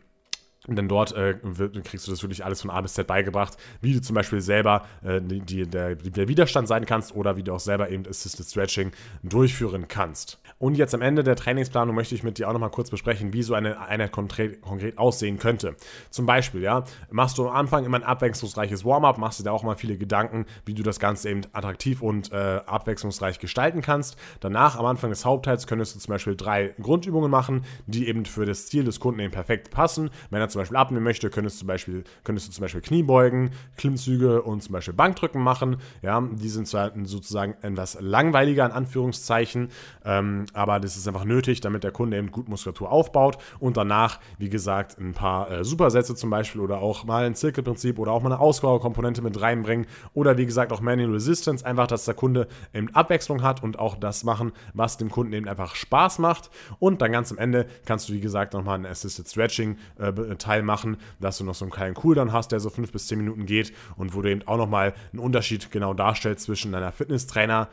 dann 0.68 0.88
dort 0.88 1.12
äh, 1.12 1.34
kriegst 1.82 2.06
du 2.06 2.12
das 2.12 2.22
wirklich 2.22 2.44
alles 2.44 2.60
von 2.60 2.70
A 2.70 2.80
bis 2.80 2.94
Z 2.94 3.06
beigebracht, 3.06 3.56
wie 3.80 3.94
du 3.94 4.00
zum 4.00 4.14
Beispiel 4.14 4.40
selber 4.40 4.86
äh, 5.02 5.20
die, 5.20 5.66
der, 5.66 5.96
der, 5.96 6.28
Widerstand 6.28 6.68
sein 6.68 6.86
kannst 6.86 7.14
oder 7.14 7.36
wie 7.36 7.42
du 7.42 7.52
auch 7.52 7.60
selber 7.60 7.90
eben 7.90 8.06
Assisted 8.06 8.46
Stretching 8.46 8.92
durchführen 9.24 9.88
kannst. 9.88 10.40
Und 10.62 10.76
jetzt 10.76 10.94
am 10.94 11.02
Ende 11.02 11.24
der 11.24 11.34
Trainingsplanung 11.34 11.92
möchte 11.92 12.14
ich 12.14 12.22
mit 12.22 12.38
dir 12.38 12.48
auch 12.48 12.52
nochmal 12.52 12.70
kurz 12.70 12.88
besprechen, 12.88 13.32
wie 13.32 13.42
so 13.42 13.54
eine 13.54 13.80
Einheit 13.80 14.12
konkret, 14.12 14.62
konkret 14.62 14.96
aussehen 14.96 15.40
könnte. 15.40 15.74
Zum 16.08 16.24
Beispiel, 16.24 16.62
ja, 16.62 16.84
machst 17.10 17.36
du 17.38 17.48
am 17.48 17.56
Anfang 17.56 17.84
immer 17.84 17.96
ein 17.96 18.04
abwechslungsreiches 18.04 18.84
Warm-up, 18.84 19.18
machst 19.18 19.40
du 19.40 19.42
da 19.42 19.50
auch 19.50 19.64
mal 19.64 19.74
viele 19.74 19.96
Gedanken, 19.98 20.46
wie 20.64 20.74
du 20.74 20.84
das 20.84 21.00
Ganze 21.00 21.30
eben 21.30 21.40
attraktiv 21.52 22.00
und 22.00 22.30
äh, 22.30 22.60
abwechslungsreich 22.64 23.40
gestalten 23.40 23.82
kannst. 23.82 24.16
Danach, 24.38 24.78
am 24.78 24.86
Anfang 24.86 25.10
des 25.10 25.24
Hauptteils, 25.24 25.66
könntest 25.66 25.96
du 25.96 25.98
zum 25.98 26.12
Beispiel 26.12 26.36
drei 26.36 26.72
Grundübungen 26.80 27.28
machen, 27.28 27.64
die 27.88 28.06
eben 28.06 28.24
für 28.24 28.46
das 28.46 28.66
Ziel 28.66 28.84
des 28.84 29.00
Kunden 29.00 29.18
eben 29.18 29.32
perfekt 29.32 29.72
passen. 29.72 30.10
Wenn 30.30 30.40
er 30.40 30.48
zum 30.48 30.60
Beispiel 30.60 30.76
abnehmen 30.76 31.02
möchte, 31.02 31.28
könntest, 31.28 31.58
zum 31.58 31.66
Beispiel, 31.66 32.04
könntest 32.22 32.46
du 32.46 32.52
zum 32.52 32.62
Beispiel 32.62 32.82
Kniebeugen, 32.82 33.50
Klimmzüge 33.76 34.42
und 34.42 34.62
zum 34.62 34.74
Beispiel 34.74 34.94
Bankdrücken 34.94 35.42
machen. 35.42 35.78
Ja, 36.02 36.20
die 36.20 36.48
sind 36.48 36.68
zwar 36.68 36.92
sozusagen 37.02 37.56
etwas 37.62 37.98
langweiliger 38.00 38.64
in 38.64 38.70
Anführungszeichen, 38.70 39.70
ähm, 40.04 40.46
aber 40.52 40.80
das 40.80 40.96
ist 40.96 41.06
einfach 41.08 41.24
nötig, 41.24 41.60
damit 41.60 41.84
der 41.84 41.92
Kunde 41.92 42.16
eben 42.16 42.30
gut 42.30 42.48
Muskulatur 42.48 42.90
aufbaut 42.90 43.38
und 43.58 43.76
danach, 43.76 44.20
wie 44.38 44.48
gesagt, 44.48 44.98
ein 44.98 45.12
paar 45.12 45.50
äh, 45.50 45.64
Supersätze 45.64 46.14
zum 46.14 46.30
Beispiel 46.30 46.60
oder 46.60 46.78
auch 46.78 47.04
mal 47.04 47.24
ein 47.24 47.34
Zirkelprinzip 47.34 47.98
oder 47.98 48.12
auch 48.12 48.22
mal 48.22 48.32
eine 48.32 48.40
Ausdauerkomponente 48.40 49.22
mit 49.22 49.40
reinbringen 49.40 49.86
oder 50.14 50.36
wie 50.38 50.46
gesagt 50.46 50.72
auch 50.72 50.80
Manual 50.80 51.12
Resistance, 51.12 51.64
einfach, 51.64 51.86
dass 51.86 52.04
der 52.04 52.14
Kunde 52.14 52.48
eben 52.74 52.94
Abwechslung 52.94 53.42
hat 53.42 53.62
und 53.62 53.78
auch 53.78 53.96
das 53.96 54.24
machen, 54.24 54.52
was 54.74 54.96
dem 54.96 55.10
Kunden 55.10 55.32
eben 55.32 55.48
einfach 55.48 55.74
Spaß 55.74 56.18
macht. 56.18 56.50
Und 56.78 57.02
dann 57.02 57.12
ganz 57.12 57.30
am 57.30 57.38
Ende 57.38 57.66
kannst 57.84 58.08
du, 58.08 58.12
wie 58.12 58.20
gesagt, 58.20 58.54
nochmal 58.54 58.78
ein 58.78 58.86
Assisted 58.86 59.28
Stretching 59.28 59.76
äh, 59.98 60.12
Teil 60.36 60.62
machen, 60.62 60.96
dass 61.20 61.38
du 61.38 61.44
noch 61.44 61.54
so 61.54 61.64
einen 61.64 61.72
kleinen 61.72 61.94
Cooldown 61.94 62.32
hast, 62.32 62.52
der 62.52 62.60
so 62.60 62.70
fünf 62.70 62.92
bis 62.92 63.06
zehn 63.06 63.18
Minuten 63.18 63.46
geht 63.46 63.72
und 63.96 64.14
wo 64.14 64.22
du 64.22 64.30
eben 64.30 64.46
auch 64.46 64.56
nochmal 64.56 64.94
einen 65.12 65.20
Unterschied 65.20 65.70
genau 65.70 65.94
darstellst 65.94 66.44
zwischen 66.44 66.74
einer 66.74 66.92
Fitnesstrainer, 66.92 67.68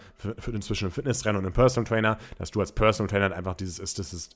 zwischen 0.62 0.86
einem 0.86 0.92
Fitnesstrainer 0.92 1.40
und 1.40 1.46
einem 1.46 1.54
Personal 1.54 1.88
Trainer, 1.88 2.18
dass 2.38 2.52
du 2.52 2.59
als 2.60 2.72
Personal 2.72 3.10
Trainer 3.10 3.36
einfach 3.36 3.56
dieses 3.56 3.80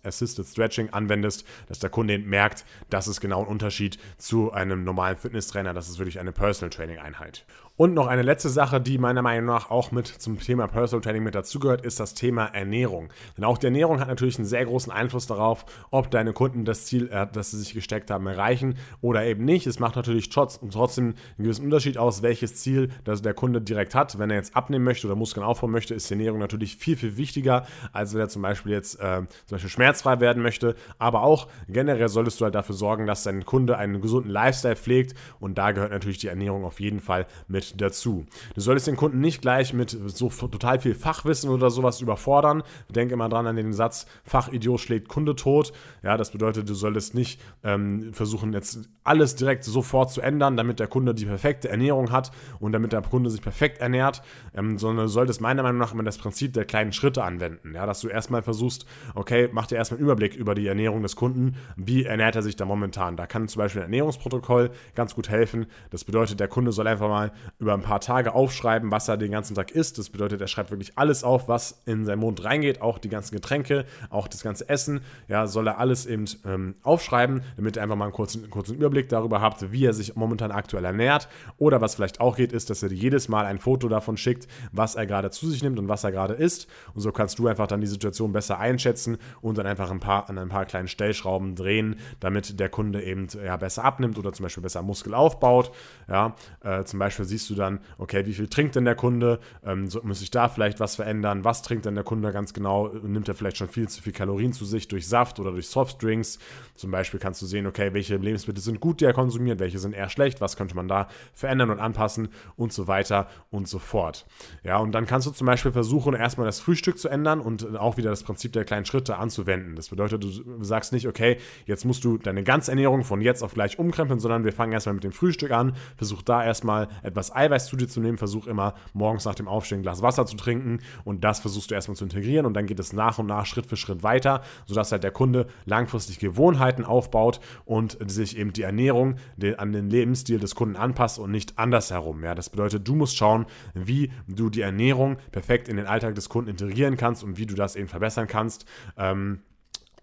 Assisted 0.04 0.46
Stretching 0.46 0.90
anwendest, 0.92 1.46
dass 1.68 1.80
der 1.80 1.90
Kunde 1.90 2.18
merkt, 2.20 2.66
das 2.90 3.08
ist 3.08 3.22
genau 3.22 3.42
ein 3.42 3.48
Unterschied 3.48 3.98
zu 4.18 4.52
einem 4.52 4.84
normalen 4.84 5.18
Fitnesstrainer, 5.18 5.74
das 5.74 5.90
ist 5.90 6.00
wirklich 6.00 6.20
eine 6.20 6.32
Personal 6.32 6.70
Training 6.70 7.00
Einheit. 7.00 7.46
Und 7.76 7.96
noch 7.96 8.06
eine 8.06 8.22
letzte 8.22 8.50
Sache, 8.50 8.80
die 8.80 9.00
meiner 9.00 9.24
Meinung 9.24 9.48
nach 9.48 9.72
auch 9.72 9.92
mit 9.92 10.06
zum 10.06 10.40
Thema 10.40 10.68
Personal 10.68 11.02
Training 11.02 11.24
mit 11.24 11.34
dazugehört, 11.34 11.84
ist 11.84 12.00
das 12.00 12.14
Thema 12.14 12.46
Ernährung. 12.46 13.10
Denn 13.36 13.46
auch 13.46 13.58
die 13.58 13.66
Ernährung 13.66 14.00
hat 14.00 14.08
natürlich 14.08 14.38
einen 14.38 14.46
sehr 14.46 14.64
großen 14.66 14.94
Einfluss 14.94 15.26
darauf, 15.26 15.66
ob 15.90 16.12
deine 16.12 16.34
Kunden 16.34 16.66
das 16.66 16.86
Ziel, 16.86 17.10
äh, 17.12 17.26
das 17.34 17.50
sie 17.50 17.58
sich 17.58 17.74
gesteckt 17.74 18.12
haben, 18.12 18.28
erreichen 18.28 18.76
oder 19.02 19.26
eben 19.26 19.44
nicht. 19.44 19.66
Es 19.66 19.80
macht 19.80 19.96
natürlich 19.96 20.30
trotz, 20.30 20.60
trotzdem 20.70 21.06
einen 21.06 21.46
gewissen 21.46 21.66
Unterschied 21.66 21.98
aus, 21.98 22.22
welches 22.22 22.58
Ziel 22.58 22.92
das 23.06 23.24
der 23.24 23.34
Kunde 23.34 23.60
direkt 23.60 23.96
hat. 23.96 24.20
Wenn 24.20 24.30
er 24.30 24.36
jetzt 24.36 24.56
abnehmen 24.56 24.86
möchte 24.86 25.08
oder 25.08 25.16
Muskeln 25.16 25.44
aufbauen 25.44 25.72
möchte, 25.72 25.96
ist 25.96 26.08
die 26.12 26.14
Ernährung 26.14 26.38
natürlich 26.38 26.76
viel, 26.76 26.96
viel 26.96 27.18
wichtiger, 27.18 27.66
als 27.92 28.14
wenn 28.14 28.22
er 28.22 28.30
zum 28.30 28.44
Beispiel 28.44 28.72
jetzt 28.72 29.00
äh, 29.00 29.22
zum 29.48 29.56
Beispiel 29.56 29.72
schmerzfrei 29.72 30.20
werden 30.20 30.44
möchte. 30.44 30.76
Aber 31.00 31.24
auch 31.24 31.48
generell 31.68 32.10
solltest 32.10 32.40
du 32.40 32.46
halt 32.46 32.54
dafür 32.54 32.76
sorgen, 32.76 33.08
dass 33.08 33.24
dein 33.24 33.46
Kunde 33.46 33.80
einen 33.80 34.00
gesunden 34.00 34.30
Lifestyle 34.30 34.76
pflegt 34.76 35.16
und 35.40 35.58
da 35.58 35.72
gehört 35.72 35.92
natürlich 35.92 36.20
die 36.20 36.28
Ernährung 36.28 36.66
auf 36.66 36.80
jeden 36.80 37.00
Fall 37.00 37.26
mit 37.48 37.63
mit 37.72 37.82
dazu. 37.82 38.26
Du 38.56 38.62
solltest 38.62 38.88
den 38.88 38.96
Kunden 38.96 39.20
nicht 39.20 39.42
gleich 39.42 39.74
mit 39.74 39.90
so 39.90 40.30
total 40.30 40.80
viel 40.80 40.96
Fachwissen 40.96 41.50
oder 41.50 41.70
sowas 41.72 42.02
überfordern. 42.02 42.64
Denk 42.90 43.12
immer 43.12 43.30
dran 43.30 43.48
an 43.48 43.56
den 43.56 43.74
Satz, 43.74 44.06
Fachidiot 44.24 44.80
schlägt 44.80 45.08
Kunde 45.08 45.36
tot. 45.36 45.74
Ja, 46.04 46.18
das 46.18 46.32
bedeutet, 46.32 46.70
du 46.70 46.74
solltest 46.74 47.16
nicht 47.16 47.42
ähm, 47.64 48.14
versuchen, 48.14 48.54
jetzt 48.54 48.90
alles 49.04 49.36
direkt 49.36 49.64
sofort 49.64 50.12
zu 50.12 50.22
ändern, 50.22 50.58
damit 50.58 50.80
der 50.80 50.88
Kunde 50.88 51.14
die 51.14 51.26
perfekte 51.26 51.70
Ernährung 51.70 52.12
hat 52.12 52.32
und 52.60 52.72
damit 52.72 52.94
der 52.94 53.02
Kunde 53.02 53.30
sich 53.30 53.42
perfekt 53.42 53.80
ernährt, 53.80 54.22
ähm, 54.56 54.78
sondern 54.78 55.06
du 55.06 55.12
solltest 55.12 55.42
meiner 55.42 55.64
Meinung 55.64 55.80
nach 55.80 55.94
immer 55.94 56.04
das 56.04 56.18
Prinzip 56.18 56.54
der 56.54 56.66
kleinen 56.66 56.94
Schritte 56.94 57.24
anwenden. 57.24 57.74
Ja, 57.76 57.86
dass 57.86 58.02
du 58.02 58.08
erstmal 58.08 58.42
versuchst, 58.42 58.86
okay, 59.16 59.50
mach 59.52 59.68
dir 59.68 59.76
erstmal 59.76 59.98
einen 59.98 60.06
Überblick 60.06 60.36
über 60.36 60.56
die 60.56 60.68
Ernährung 60.68 61.02
des 61.02 61.16
Kunden. 61.16 61.56
Wie 61.76 62.04
ernährt 62.04 62.36
er 62.36 62.42
sich 62.42 62.56
da 62.56 62.66
momentan? 62.66 63.18
Da 63.18 63.28
kann 63.28 63.48
zum 63.48 63.60
Beispiel 63.60 63.82
ein 63.82 63.86
Ernährungsprotokoll 63.86 64.72
ganz 64.96 65.16
gut 65.16 65.30
helfen. 65.30 65.66
Das 65.90 66.04
bedeutet, 66.04 66.40
der 66.40 66.48
Kunde 66.48 66.72
soll 66.72 66.88
einfach 66.88 67.10
mal 67.10 67.32
über 67.60 67.74
ein 67.74 67.82
paar 67.82 68.02
Tage 68.02 68.34
aufschreiben, 68.34 68.92
was 68.92 69.08
er 69.08 69.18
den 69.18 69.32
ganzen 69.32 69.56
Tag 69.56 69.72
isst. 69.72 69.98
Das 69.98 70.10
bedeutet, 70.10 70.42
er 70.42 70.48
schreibt 70.48 70.72
wirklich 70.72 70.98
alles 70.98 71.24
auf, 71.24 71.48
was 71.48 71.82
in 71.86 72.06
seinen 72.06 72.20
Mund 72.20 72.44
reingeht, 72.44 72.82
auch 72.82 72.98
die 72.98 73.10
ganzen 73.10 73.36
Getränke, 73.36 73.86
auch 74.10 74.28
das 74.28 74.44
ganze 74.44 74.68
Essen. 74.68 75.02
Ja, 75.28 75.48
soll 75.48 75.68
er 75.68 75.78
alles 75.78 76.06
eben 76.06 76.26
ähm, 76.46 76.76
aufschreiben, 76.84 77.42
damit 77.56 77.78
er 77.78 77.84
einfach 77.84 77.96
mal 77.96 78.06
einen 78.06 78.14
kurzen, 78.14 78.50
kurzen 78.50 78.76
Überblick 78.76 79.08
darüber 79.10 79.40
hat, 79.40 79.72
wie 79.72 79.86
er 79.86 79.94
sich 79.94 80.16
momentan 80.16 80.52
aktuell 80.52 80.84
ernährt. 80.84 81.30
Oder 81.58 81.80
was 81.80 81.96
vielleicht 81.96 82.20
auch 82.20 82.36
geht, 82.36 82.52
ist, 82.52 82.70
dass 82.70 82.84
er 82.84 82.92
jedes 82.92 83.30
Mal 83.30 83.46
ein 83.46 83.60
Foto 83.60 83.88
davon 83.88 84.18
schickt, 84.18 84.48
was 84.72 84.96
er 84.96 85.06
gerade 85.06 85.32
zu 85.32 85.50
sich 85.50 85.64
nimmt 85.64 85.80
und 85.80 85.88
was 85.88 86.04
er 86.04 86.12
gerade 86.12 86.34
isst. 86.34 86.68
Und 86.94 87.02
so 87.02 87.12
kannst 87.12 87.40
du 87.40 87.48
einfach 87.48 87.68
dann 87.68 87.82
die 87.82 87.88
Situation 87.88 88.34
besser 88.34 88.60
einschätzen 88.60 89.18
und 89.42 89.58
dann 89.58 89.68
einfach 89.68 89.90
ein 89.90 90.00
paar, 90.00 90.30
an 90.30 90.38
ein 90.38 90.50
paar 90.50 90.66
kleinen 90.66 90.88
Stellschrauben 90.88 91.56
drehen, 91.56 91.98
damit 92.20 92.60
der 92.60 92.70
Kunde 92.70 93.04
eben 93.04 93.28
ja, 93.44 93.58
besser 93.58 93.86
abnimmt 93.86 94.18
oder 94.18 94.34
zum 94.34 94.44
Beispiel 94.44 94.64
besser 94.64 94.82
Muskel 94.82 95.14
aufbaut. 95.14 95.72
Ja, 96.10 96.36
äh, 96.62 96.84
zum 96.84 97.00
Beispiel 97.00 97.26
siehst 97.26 97.43
du 97.50 97.54
du 97.54 97.62
dann, 97.62 97.80
okay, 97.98 98.26
wie 98.26 98.34
viel 98.34 98.48
trinkt 98.48 98.76
denn 98.76 98.86
der 98.86 98.96
Kunde? 98.96 99.40
Ähm, 99.66 99.88
so, 99.88 100.02
muss 100.04 100.22
ich 100.22 100.32
da 100.32 100.50
vielleicht 100.50 100.80
was 100.80 100.96
verändern? 100.96 101.44
Was 101.44 101.62
trinkt 101.62 101.86
denn 101.86 101.96
der 101.96 102.04
Kunde 102.04 102.32
ganz 102.34 102.54
genau? 102.54 102.88
Nimmt 102.88 103.28
er 103.28 103.36
vielleicht 103.36 103.58
schon 103.58 103.70
viel 103.70 103.88
zu 103.88 104.02
viel 104.02 104.14
Kalorien 104.14 104.54
zu 104.54 104.66
sich 104.66 104.88
durch 104.88 105.08
Saft 105.08 105.40
oder 105.40 105.52
durch 105.52 105.68
Softdrinks? 105.68 106.40
Zum 106.76 106.92
Beispiel 106.92 107.20
kannst 107.20 107.42
du 107.42 107.46
sehen, 107.46 107.68
okay, 107.68 107.94
welche 107.94 108.18
Lebensmittel 108.18 108.62
sind 108.62 108.80
gut, 108.80 109.02
die 109.02 109.06
er 109.06 109.14
konsumiert, 109.14 109.60
welche 109.60 109.80
sind 109.80 109.94
eher 109.94 110.10
schlecht, 110.10 110.42
was 110.42 110.58
könnte 110.58 110.76
man 110.76 110.88
da 110.88 111.08
verändern 111.34 111.70
und 111.70 111.80
anpassen 111.80 112.30
und 112.56 112.74
so 112.74 112.88
weiter 112.88 113.28
und 113.52 113.68
so 113.68 113.80
fort. 113.80 114.26
Ja, 114.64 114.78
und 114.78 114.92
dann 114.92 115.06
kannst 115.06 115.28
du 115.28 115.32
zum 115.32 115.48
Beispiel 115.48 115.72
versuchen, 115.72 116.14
erstmal 116.14 116.46
das 116.46 116.60
Frühstück 116.60 116.98
zu 116.98 117.10
ändern 117.10 117.40
und 117.40 117.78
auch 117.78 117.98
wieder 117.98 118.10
das 118.10 118.24
Prinzip 118.24 118.54
der 118.54 118.66
kleinen 118.66 118.86
Schritte 118.86 119.18
anzuwenden. 119.18 119.76
Das 119.76 119.90
bedeutet, 119.90 120.24
du 120.24 120.64
sagst 120.64 120.94
nicht, 120.94 121.08
okay, 121.08 121.38
jetzt 121.66 121.86
musst 121.86 122.04
du 122.04 122.18
deine 122.18 122.44
Ganzernährung 122.44 123.04
von 123.04 123.22
jetzt 123.22 123.44
auf 123.44 123.54
gleich 123.54 123.78
umkrempeln, 123.78 124.20
sondern 124.20 124.44
wir 124.44 124.54
fangen 124.54 124.74
erstmal 124.74 124.96
mit 124.96 125.04
dem 125.04 125.12
Frühstück 125.12 125.52
an, 125.52 125.74
versuch 125.98 126.22
da 126.22 126.44
erstmal 126.44 126.88
etwas 127.04 127.32
Eiweiß 127.36 127.68
zu 127.68 127.76
dir 127.76 127.88
zu 127.88 128.00
nehmen, 128.00 128.18
versuch 128.18 128.48
immer 128.48 128.74
morgens 128.94 129.26
nach 129.26 129.36
dem 129.36 129.48
Aufstehen 129.48 129.80
ein 129.80 129.84
Glas 129.84 130.02
Wasser 130.02 130.26
zu 130.26 130.36
trinken 130.36 130.80
und 131.04 131.24
das 131.24 131.40
versuchst 131.40 131.72
du 131.72 131.76
erstmal 131.76 131.96
zu 131.96 132.04
integrieren 132.04 132.46
und 132.46 132.54
dann 132.54 132.66
geht 132.66 132.80
es 132.80 132.94
nach 132.94 133.20
und 133.20 133.28
nach 133.28 133.46
Schritt 133.46 133.66
für 133.66 133.78
Schritt 133.78 134.04
weiter, 134.04 134.42
sodass 134.66 134.92
halt 134.92 135.04
der 135.04 135.12
Kunde 135.12 135.48
langfristig 135.66 136.20
Gewohnheiten 136.20 136.86
aufbaut 136.86 137.40
und 137.66 137.98
sich 138.10 138.38
eben 138.38 138.54
die 138.54 138.64
Ernährung 138.64 139.16
an 139.58 139.72
den 139.72 139.90
Lebensstil 139.90 140.40
des 140.40 140.56
Kunden 140.56 140.76
anpasst 140.76 141.20
und 141.20 141.32
nicht 141.32 141.58
andersherum. 141.58 142.24
Ja, 142.24 142.36
das 142.36 142.50
bedeutet, 142.50 142.88
du 142.88 142.96
musst 142.96 143.18
schauen, 143.18 143.46
wie 143.74 144.12
du 144.28 144.50
die 144.50 144.62
Ernährung 144.62 145.18
perfekt 145.32 145.68
in 145.68 145.78
den 145.78 145.88
Alltag 145.88 146.16
des 146.16 146.30
Kunden 146.30 146.52
integrieren 146.52 146.98
kannst 146.98 147.24
und 147.24 147.38
wie 147.38 147.46
du 147.46 147.56
das 147.56 147.76
eben 147.76 147.88
verbessern 147.88 148.28
kannst. 148.28 148.66
Ähm, 148.98 149.40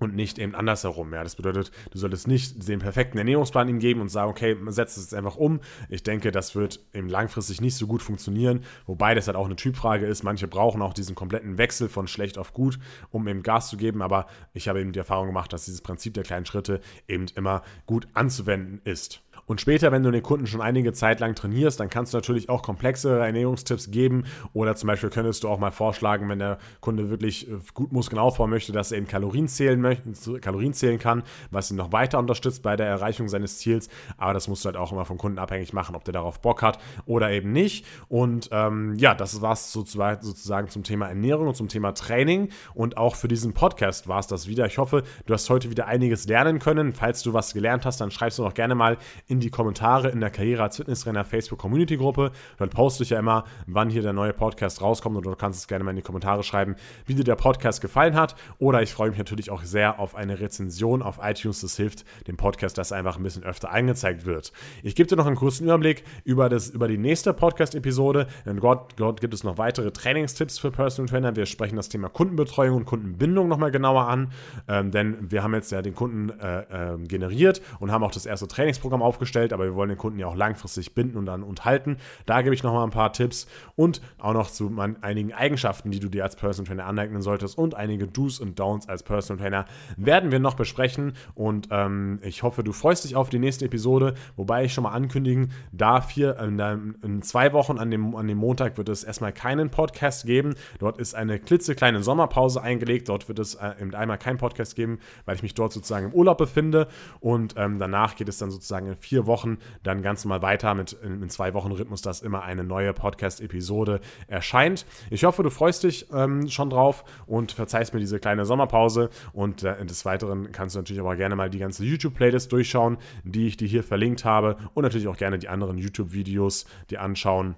und 0.00 0.14
nicht 0.16 0.38
eben 0.38 0.54
andersherum. 0.54 1.12
Ja, 1.12 1.22
das 1.22 1.36
bedeutet, 1.36 1.70
du 1.90 1.98
solltest 1.98 2.26
nicht 2.26 2.66
den 2.68 2.80
perfekten 2.80 3.18
Ernährungsplan 3.18 3.68
ihm 3.68 3.78
geben 3.78 4.00
und 4.00 4.08
sagen, 4.08 4.30
okay, 4.30 4.56
setz 4.68 4.96
es 4.96 5.04
jetzt 5.04 5.14
einfach 5.14 5.36
um. 5.36 5.60
Ich 5.88 6.02
denke, 6.02 6.32
das 6.32 6.54
wird 6.54 6.80
eben 6.94 7.08
langfristig 7.08 7.60
nicht 7.60 7.76
so 7.76 7.86
gut 7.86 8.02
funktionieren, 8.02 8.64
wobei 8.86 9.14
das 9.14 9.26
halt 9.26 9.36
auch 9.36 9.46
eine 9.46 9.56
Typfrage 9.56 10.06
ist. 10.06 10.22
Manche 10.22 10.48
brauchen 10.48 10.82
auch 10.82 10.94
diesen 10.94 11.14
kompletten 11.14 11.58
Wechsel 11.58 11.88
von 11.88 12.08
schlecht 12.08 12.38
auf 12.38 12.54
gut, 12.54 12.78
um 13.10 13.28
eben 13.28 13.42
Gas 13.42 13.68
zu 13.68 13.76
geben, 13.76 14.02
aber 14.02 14.26
ich 14.54 14.68
habe 14.68 14.80
eben 14.80 14.92
die 14.92 14.98
Erfahrung 14.98 15.26
gemacht, 15.26 15.52
dass 15.52 15.66
dieses 15.66 15.82
Prinzip 15.82 16.14
der 16.14 16.24
kleinen 16.24 16.46
Schritte 16.46 16.80
eben 17.06 17.26
immer 17.34 17.62
gut 17.86 18.08
anzuwenden 18.14 18.80
ist. 18.84 19.22
Und 19.50 19.60
später, 19.60 19.90
wenn 19.90 20.04
du 20.04 20.12
den 20.12 20.22
Kunden 20.22 20.46
schon 20.46 20.60
einige 20.60 20.92
Zeit 20.92 21.18
lang 21.18 21.34
trainierst, 21.34 21.80
dann 21.80 21.90
kannst 21.90 22.14
du 22.14 22.18
natürlich 22.18 22.48
auch 22.48 22.62
komplexere 22.62 23.26
Ernährungstipps 23.26 23.90
geben. 23.90 24.22
Oder 24.52 24.76
zum 24.76 24.86
Beispiel 24.86 25.10
könntest 25.10 25.42
du 25.42 25.48
auch 25.48 25.58
mal 25.58 25.72
vorschlagen, 25.72 26.28
wenn 26.28 26.38
der 26.38 26.58
Kunde 26.80 27.10
wirklich 27.10 27.50
äh, 27.50 27.56
gut 27.74 27.90
Muskeln 27.90 28.20
aufbauen 28.20 28.48
möchte, 28.48 28.70
dass 28.70 28.92
er 28.92 28.98
eben 28.98 29.08
Kalorien 29.08 29.48
zählen, 29.48 29.98
Kalorien 30.40 30.72
zählen 30.72 31.00
kann, 31.00 31.24
was 31.50 31.68
ihn 31.68 31.76
noch 31.78 31.90
weiter 31.90 32.20
unterstützt 32.20 32.62
bei 32.62 32.76
der 32.76 32.86
Erreichung 32.86 33.26
seines 33.26 33.58
Ziels. 33.58 33.88
Aber 34.18 34.34
das 34.34 34.46
musst 34.46 34.64
du 34.64 34.68
halt 34.68 34.76
auch 34.76 34.92
immer 34.92 35.04
vom 35.04 35.18
Kunden 35.18 35.40
abhängig 35.40 35.72
machen, 35.72 35.96
ob 35.96 36.04
der 36.04 36.12
darauf 36.12 36.40
Bock 36.40 36.62
hat 36.62 36.78
oder 37.04 37.32
eben 37.32 37.50
nicht. 37.50 37.84
Und 38.06 38.50
ähm, 38.52 38.94
ja, 38.98 39.16
das 39.16 39.40
war 39.40 39.54
es 39.54 39.72
sozusagen 39.72 40.68
zum 40.68 40.84
Thema 40.84 41.08
Ernährung 41.08 41.48
und 41.48 41.56
zum 41.56 41.66
Thema 41.66 41.92
Training. 41.92 42.50
Und 42.72 42.96
auch 42.98 43.16
für 43.16 43.26
diesen 43.26 43.52
Podcast 43.52 44.06
war 44.06 44.20
es 44.20 44.28
das 44.28 44.46
wieder. 44.46 44.66
Ich 44.66 44.78
hoffe, 44.78 45.02
du 45.26 45.34
hast 45.34 45.50
heute 45.50 45.70
wieder 45.70 45.88
einiges 45.88 46.28
lernen 46.28 46.60
können. 46.60 46.92
Falls 46.92 47.24
du 47.24 47.32
was 47.32 47.52
gelernt 47.52 47.84
hast, 47.84 48.00
dann 48.00 48.12
schreibst 48.12 48.38
du 48.38 48.44
noch 48.44 48.54
gerne 48.54 48.76
mal 48.76 48.96
in 49.26 49.39
die 49.40 49.50
Kommentare 49.50 50.08
in 50.10 50.20
der 50.20 50.30
Karriere 50.30 50.62
als 50.62 50.76
Fitnesstrainer 50.76 51.24
Facebook 51.24 51.58
Community 51.58 51.96
Gruppe. 51.96 52.30
Dort 52.58 52.70
poste 52.70 53.02
ich 53.02 53.10
ja 53.10 53.18
immer, 53.18 53.44
wann 53.66 53.90
hier 53.90 54.02
der 54.02 54.12
neue 54.12 54.32
Podcast 54.32 54.80
rauskommt 54.82 55.16
und 55.16 55.26
du 55.26 55.34
kannst 55.34 55.58
es 55.58 55.68
gerne 55.68 55.84
mal 55.84 55.90
in 55.90 55.96
die 55.96 56.02
Kommentare 56.02 56.42
schreiben, 56.42 56.76
wie 57.06 57.14
dir 57.14 57.24
der 57.24 57.36
Podcast 57.36 57.80
gefallen 57.80 58.14
hat. 58.14 58.34
Oder 58.58 58.82
ich 58.82 58.92
freue 58.92 59.10
mich 59.10 59.18
natürlich 59.18 59.50
auch 59.50 59.62
sehr 59.62 59.98
auf 59.98 60.14
eine 60.14 60.40
Rezension 60.40 61.02
auf 61.02 61.18
iTunes. 61.22 61.60
Das 61.60 61.76
hilft 61.76 62.04
dem 62.26 62.36
Podcast, 62.36 62.78
dass 62.78 62.90
er 62.90 62.98
einfach 62.98 63.16
ein 63.16 63.22
bisschen 63.22 63.44
öfter 63.44 63.70
angezeigt 63.70 64.26
wird. 64.26 64.52
Ich 64.82 64.94
gebe 64.94 65.08
dir 65.08 65.16
noch 65.16 65.26
einen 65.26 65.36
kurzen 65.36 65.64
Überblick 65.64 66.04
über, 66.24 66.48
das, 66.48 66.68
über 66.68 66.88
die 66.88 66.98
nächste 66.98 67.32
Podcast-Episode. 67.32 68.26
Denn 68.46 68.58
dort, 68.58 68.94
dort 68.96 69.20
gibt 69.20 69.34
es 69.34 69.44
noch 69.44 69.58
weitere 69.58 69.90
Trainingstipps 69.90 70.58
für 70.58 70.70
Personal 70.70 71.08
Trainer. 71.08 71.36
Wir 71.36 71.46
sprechen 71.46 71.76
das 71.76 71.88
Thema 71.88 72.08
Kundenbetreuung 72.08 72.76
und 72.76 72.84
Kundenbindung 72.84 73.48
nochmal 73.48 73.70
genauer 73.70 74.06
an. 74.08 74.32
Ähm, 74.68 74.90
denn 74.90 75.30
wir 75.30 75.42
haben 75.42 75.54
jetzt 75.54 75.72
ja 75.72 75.82
den 75.82 75.94
Kunden 75.94 76.30
äh, 76.38 76.94
äh, 76.94 76.98
generiert 76.98 77.62
und 77.78 77.90
haben 77.90 78.04
auch 78.04 78.12
das 78.12 78.26
erste 78.26 78.46
Trainingsprogramm 78.46 79.02
aufgestellt 79.02 79.29
aufgestellt, 79.30 79.52
aber 79.52 79.64
wir 79.64 79.74
wollen 79.74 79.90
den 79.90 79.98
Kunden 79.98 80.18
ja 80.18 80.26
auch 80.26 80.34
langfristig 80.34 80.94
binden 80.94 81.16
und 81.16 81.26
dann 81.26 81.42
unterhalten. 81.42 81.96
Da 82.26 82.42
gebe 82.42 82.54
ich 82.54 82.62
nochmal 82.62 82.84
ein 82.84 82.90
paar 82.90 83.12
Tipps 83.12 83.46
und 83.76 84.00
auch 84.18 84.34
noch 84.34 84.50
zu 84.50 84.70
einigen 85.00 85.32
Eigenschaften, 85.32 85.90
die 85.90 86.00
du 86.00 86.08
dir 86.08 86.24
als 86.24 86.36
Personal 86.36 86.68
Trainer 86.68 86.86
aneignen 86.86 87.22
solltest 87.22 87.56
und 87.56 87.74
einige 87.74 88.06
Do's 88.06 88.40
und 88.40 88.58
Don'ts 88.60 88.88
als 88.88 89.02
Personal 89.02 89.42
Trainer 89.42 89.64
werden 89.96 90.32
wir 90.32 90.38
noch 90.38 90.54
besprechen 90.54 91.12
und 91.34 91.68
ähm, 91.70 92.18
ich 92.22 92.42
hoffe, 92.42 92.64
du 92.64 92.72
freust 92.72 93.04
dich 93.04 93.16
auf 93.16 93.30
die 93.30 93.38
nächste 93.38 93.66
Episode, 93.66 94.14
wobei 94.36 94.64
ich 94.64 94.74
schon 94.74 94.84
mal 94.84 94.92
ankündigen 94.92 95.52
darf, 95.72 96.10
hier 96.10 96.38
in, 96.38 96.58
in 97.02 97.22
zwei 97.22 97.52
Wochen 97.52 97.78
an 97.78 97.90
dem, 97.90 98.14
an 98.16 98.26
dem 98.26 98.38
Montag 98.38 98.78
wird 98.78 98.88
es 98.88 99.04
erstmal 99.04 99.32
keinen 99.32 99.70
Podcast 99.70 100.26
geben. 100.26 100.54
Dort 100.78 100.98
ist 100.98 101.14
eine 101.14 101.38
klitzekleine 101.38 102.02
Sommerpause 102.02 102.62
eingelegt. 102.62 103.08
Dort 103.08 103.28
wird 103.28 103.38
es 103.38 103.54
äh, 103.54 103.74
einmal 103.92 104.18
keinen 104.18 104.38
Podcast 104.38 104.74
geben, 104.74 104.98
weil 105.24 105.36
ich 105.36 105.42
mich 105.42 105.54
dort 105.54 105.72
sozusagen 105.72 106.06
im 106.06 106.12
Urlaub 106.12 106.38
befinde 106.38 106.88
und 107.20 107.54
ähm, 107.56 107.78
danach 107.78 108.16
geht 108.16 108.28
es 108.28 108.38
dann 108.38 108.50
sozusagen 108.50 108.86
in 108.86 108.96
vier 108.96 109.09
vier 109.10 109.26
Wochen 109.26 109.58
dann 109.82 110.02
ganz 110.02 110.24
normal 110.24 110.40
weiter 110.40 110.72
mit 110.74 110.92
in, 110.92 111.28
zwei 111.30 111.52
Wochen 111.52 111.72
Rhythmus, 111.72 112.00
dass 112.00 112.22
immer 112.22 112.44
eine 112.44 112.62
neue 112.62 112.92
Podcast-Episode 112.92 114.00
erscheint. 114.28 114.86
Ich 115.10 115.24
hoffe, 115.24 115.42
du 115.42 115.50
freust 115.50 115.82
dich 115.82 116.06
ähm, 116.12 116.48
schon 116.48 116.70
drauf 116.70 117.02
und 117.26 117.50
verzeihst 117.50 117.92
mir 117.92 117.98
diese 117.98 118.20
kleine 118.20 118.44
Sommerpause. 118.44 119.10
Und 119.32 119.64
äh, 119.64 119.84
des 119.84 120.04
Weiteren 120.04 120.52
kannst 120.52 120.76
du 120.76 120.78
natürlich 120.78 121.00
aber 121.00 121.16
gerne 121.16 121.34
mal 121.34 121.50
die 121.50 121.58
ganze 121.58 121.84
YouTube-Playlist 121.84 122.52
durchschauen, 122.52 122.98
die 123.24 123.48
ich 123.48 123.56
dir 123.56 123.66
hier 123.66 123.82
verlinkt 123.82 124.24
habe 124.24 124.56
und 124.74 124.84
natürlich 124.84 125.08
auch 125.08 125.16
gerne 125.16 125.40
die 125.40 125.48
anderen 125.48 125.76
YouTube-Videos 125.76 126.66
dir 126.88 127.02
anschauen 127.02 127.56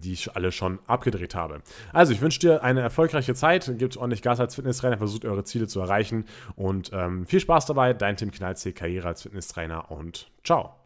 die 0.00 0.12
ich 0.12 0.36
alle 0.36 0.52
schon 0.52 0.78
abgedreht 0.86 1.34
habe. 1.34 1.62
Also, 1.92 2.12
ich 2.12 2.20
wünsche 2.20 2.38
dir 2.38 2.62
eine 2.62 2.80
erfolgreiche 2.80 3.34
Zeit, 3.34 3.72
gebt 3.78 3.96
ordentlich 3.96 4.22
Gas 4.22 4.40
als 4.40 4.54
Fitnesstrainer, 4.54 4.98
versucht 4.98 5.24
eure 5.24 5.44
Ziele 5.44 5.66
zu 5.66 5.80
erreichen 5.80 6.24
und 6.56 6.90
ähm, 6.92 7.26
viel 7.26 7.40
Spaß 7.40 7.66
dabei. 7.66 7.94
Dein 7.94 8.16
Tim 8.16 8.30
Knalzee, 8.30 8.72
Karriere 8.72 9.08
als 9.08 9.22
Fitnesstrainer 9.22 9.90
und 9.90 10.30
ciao. 10.44 10.83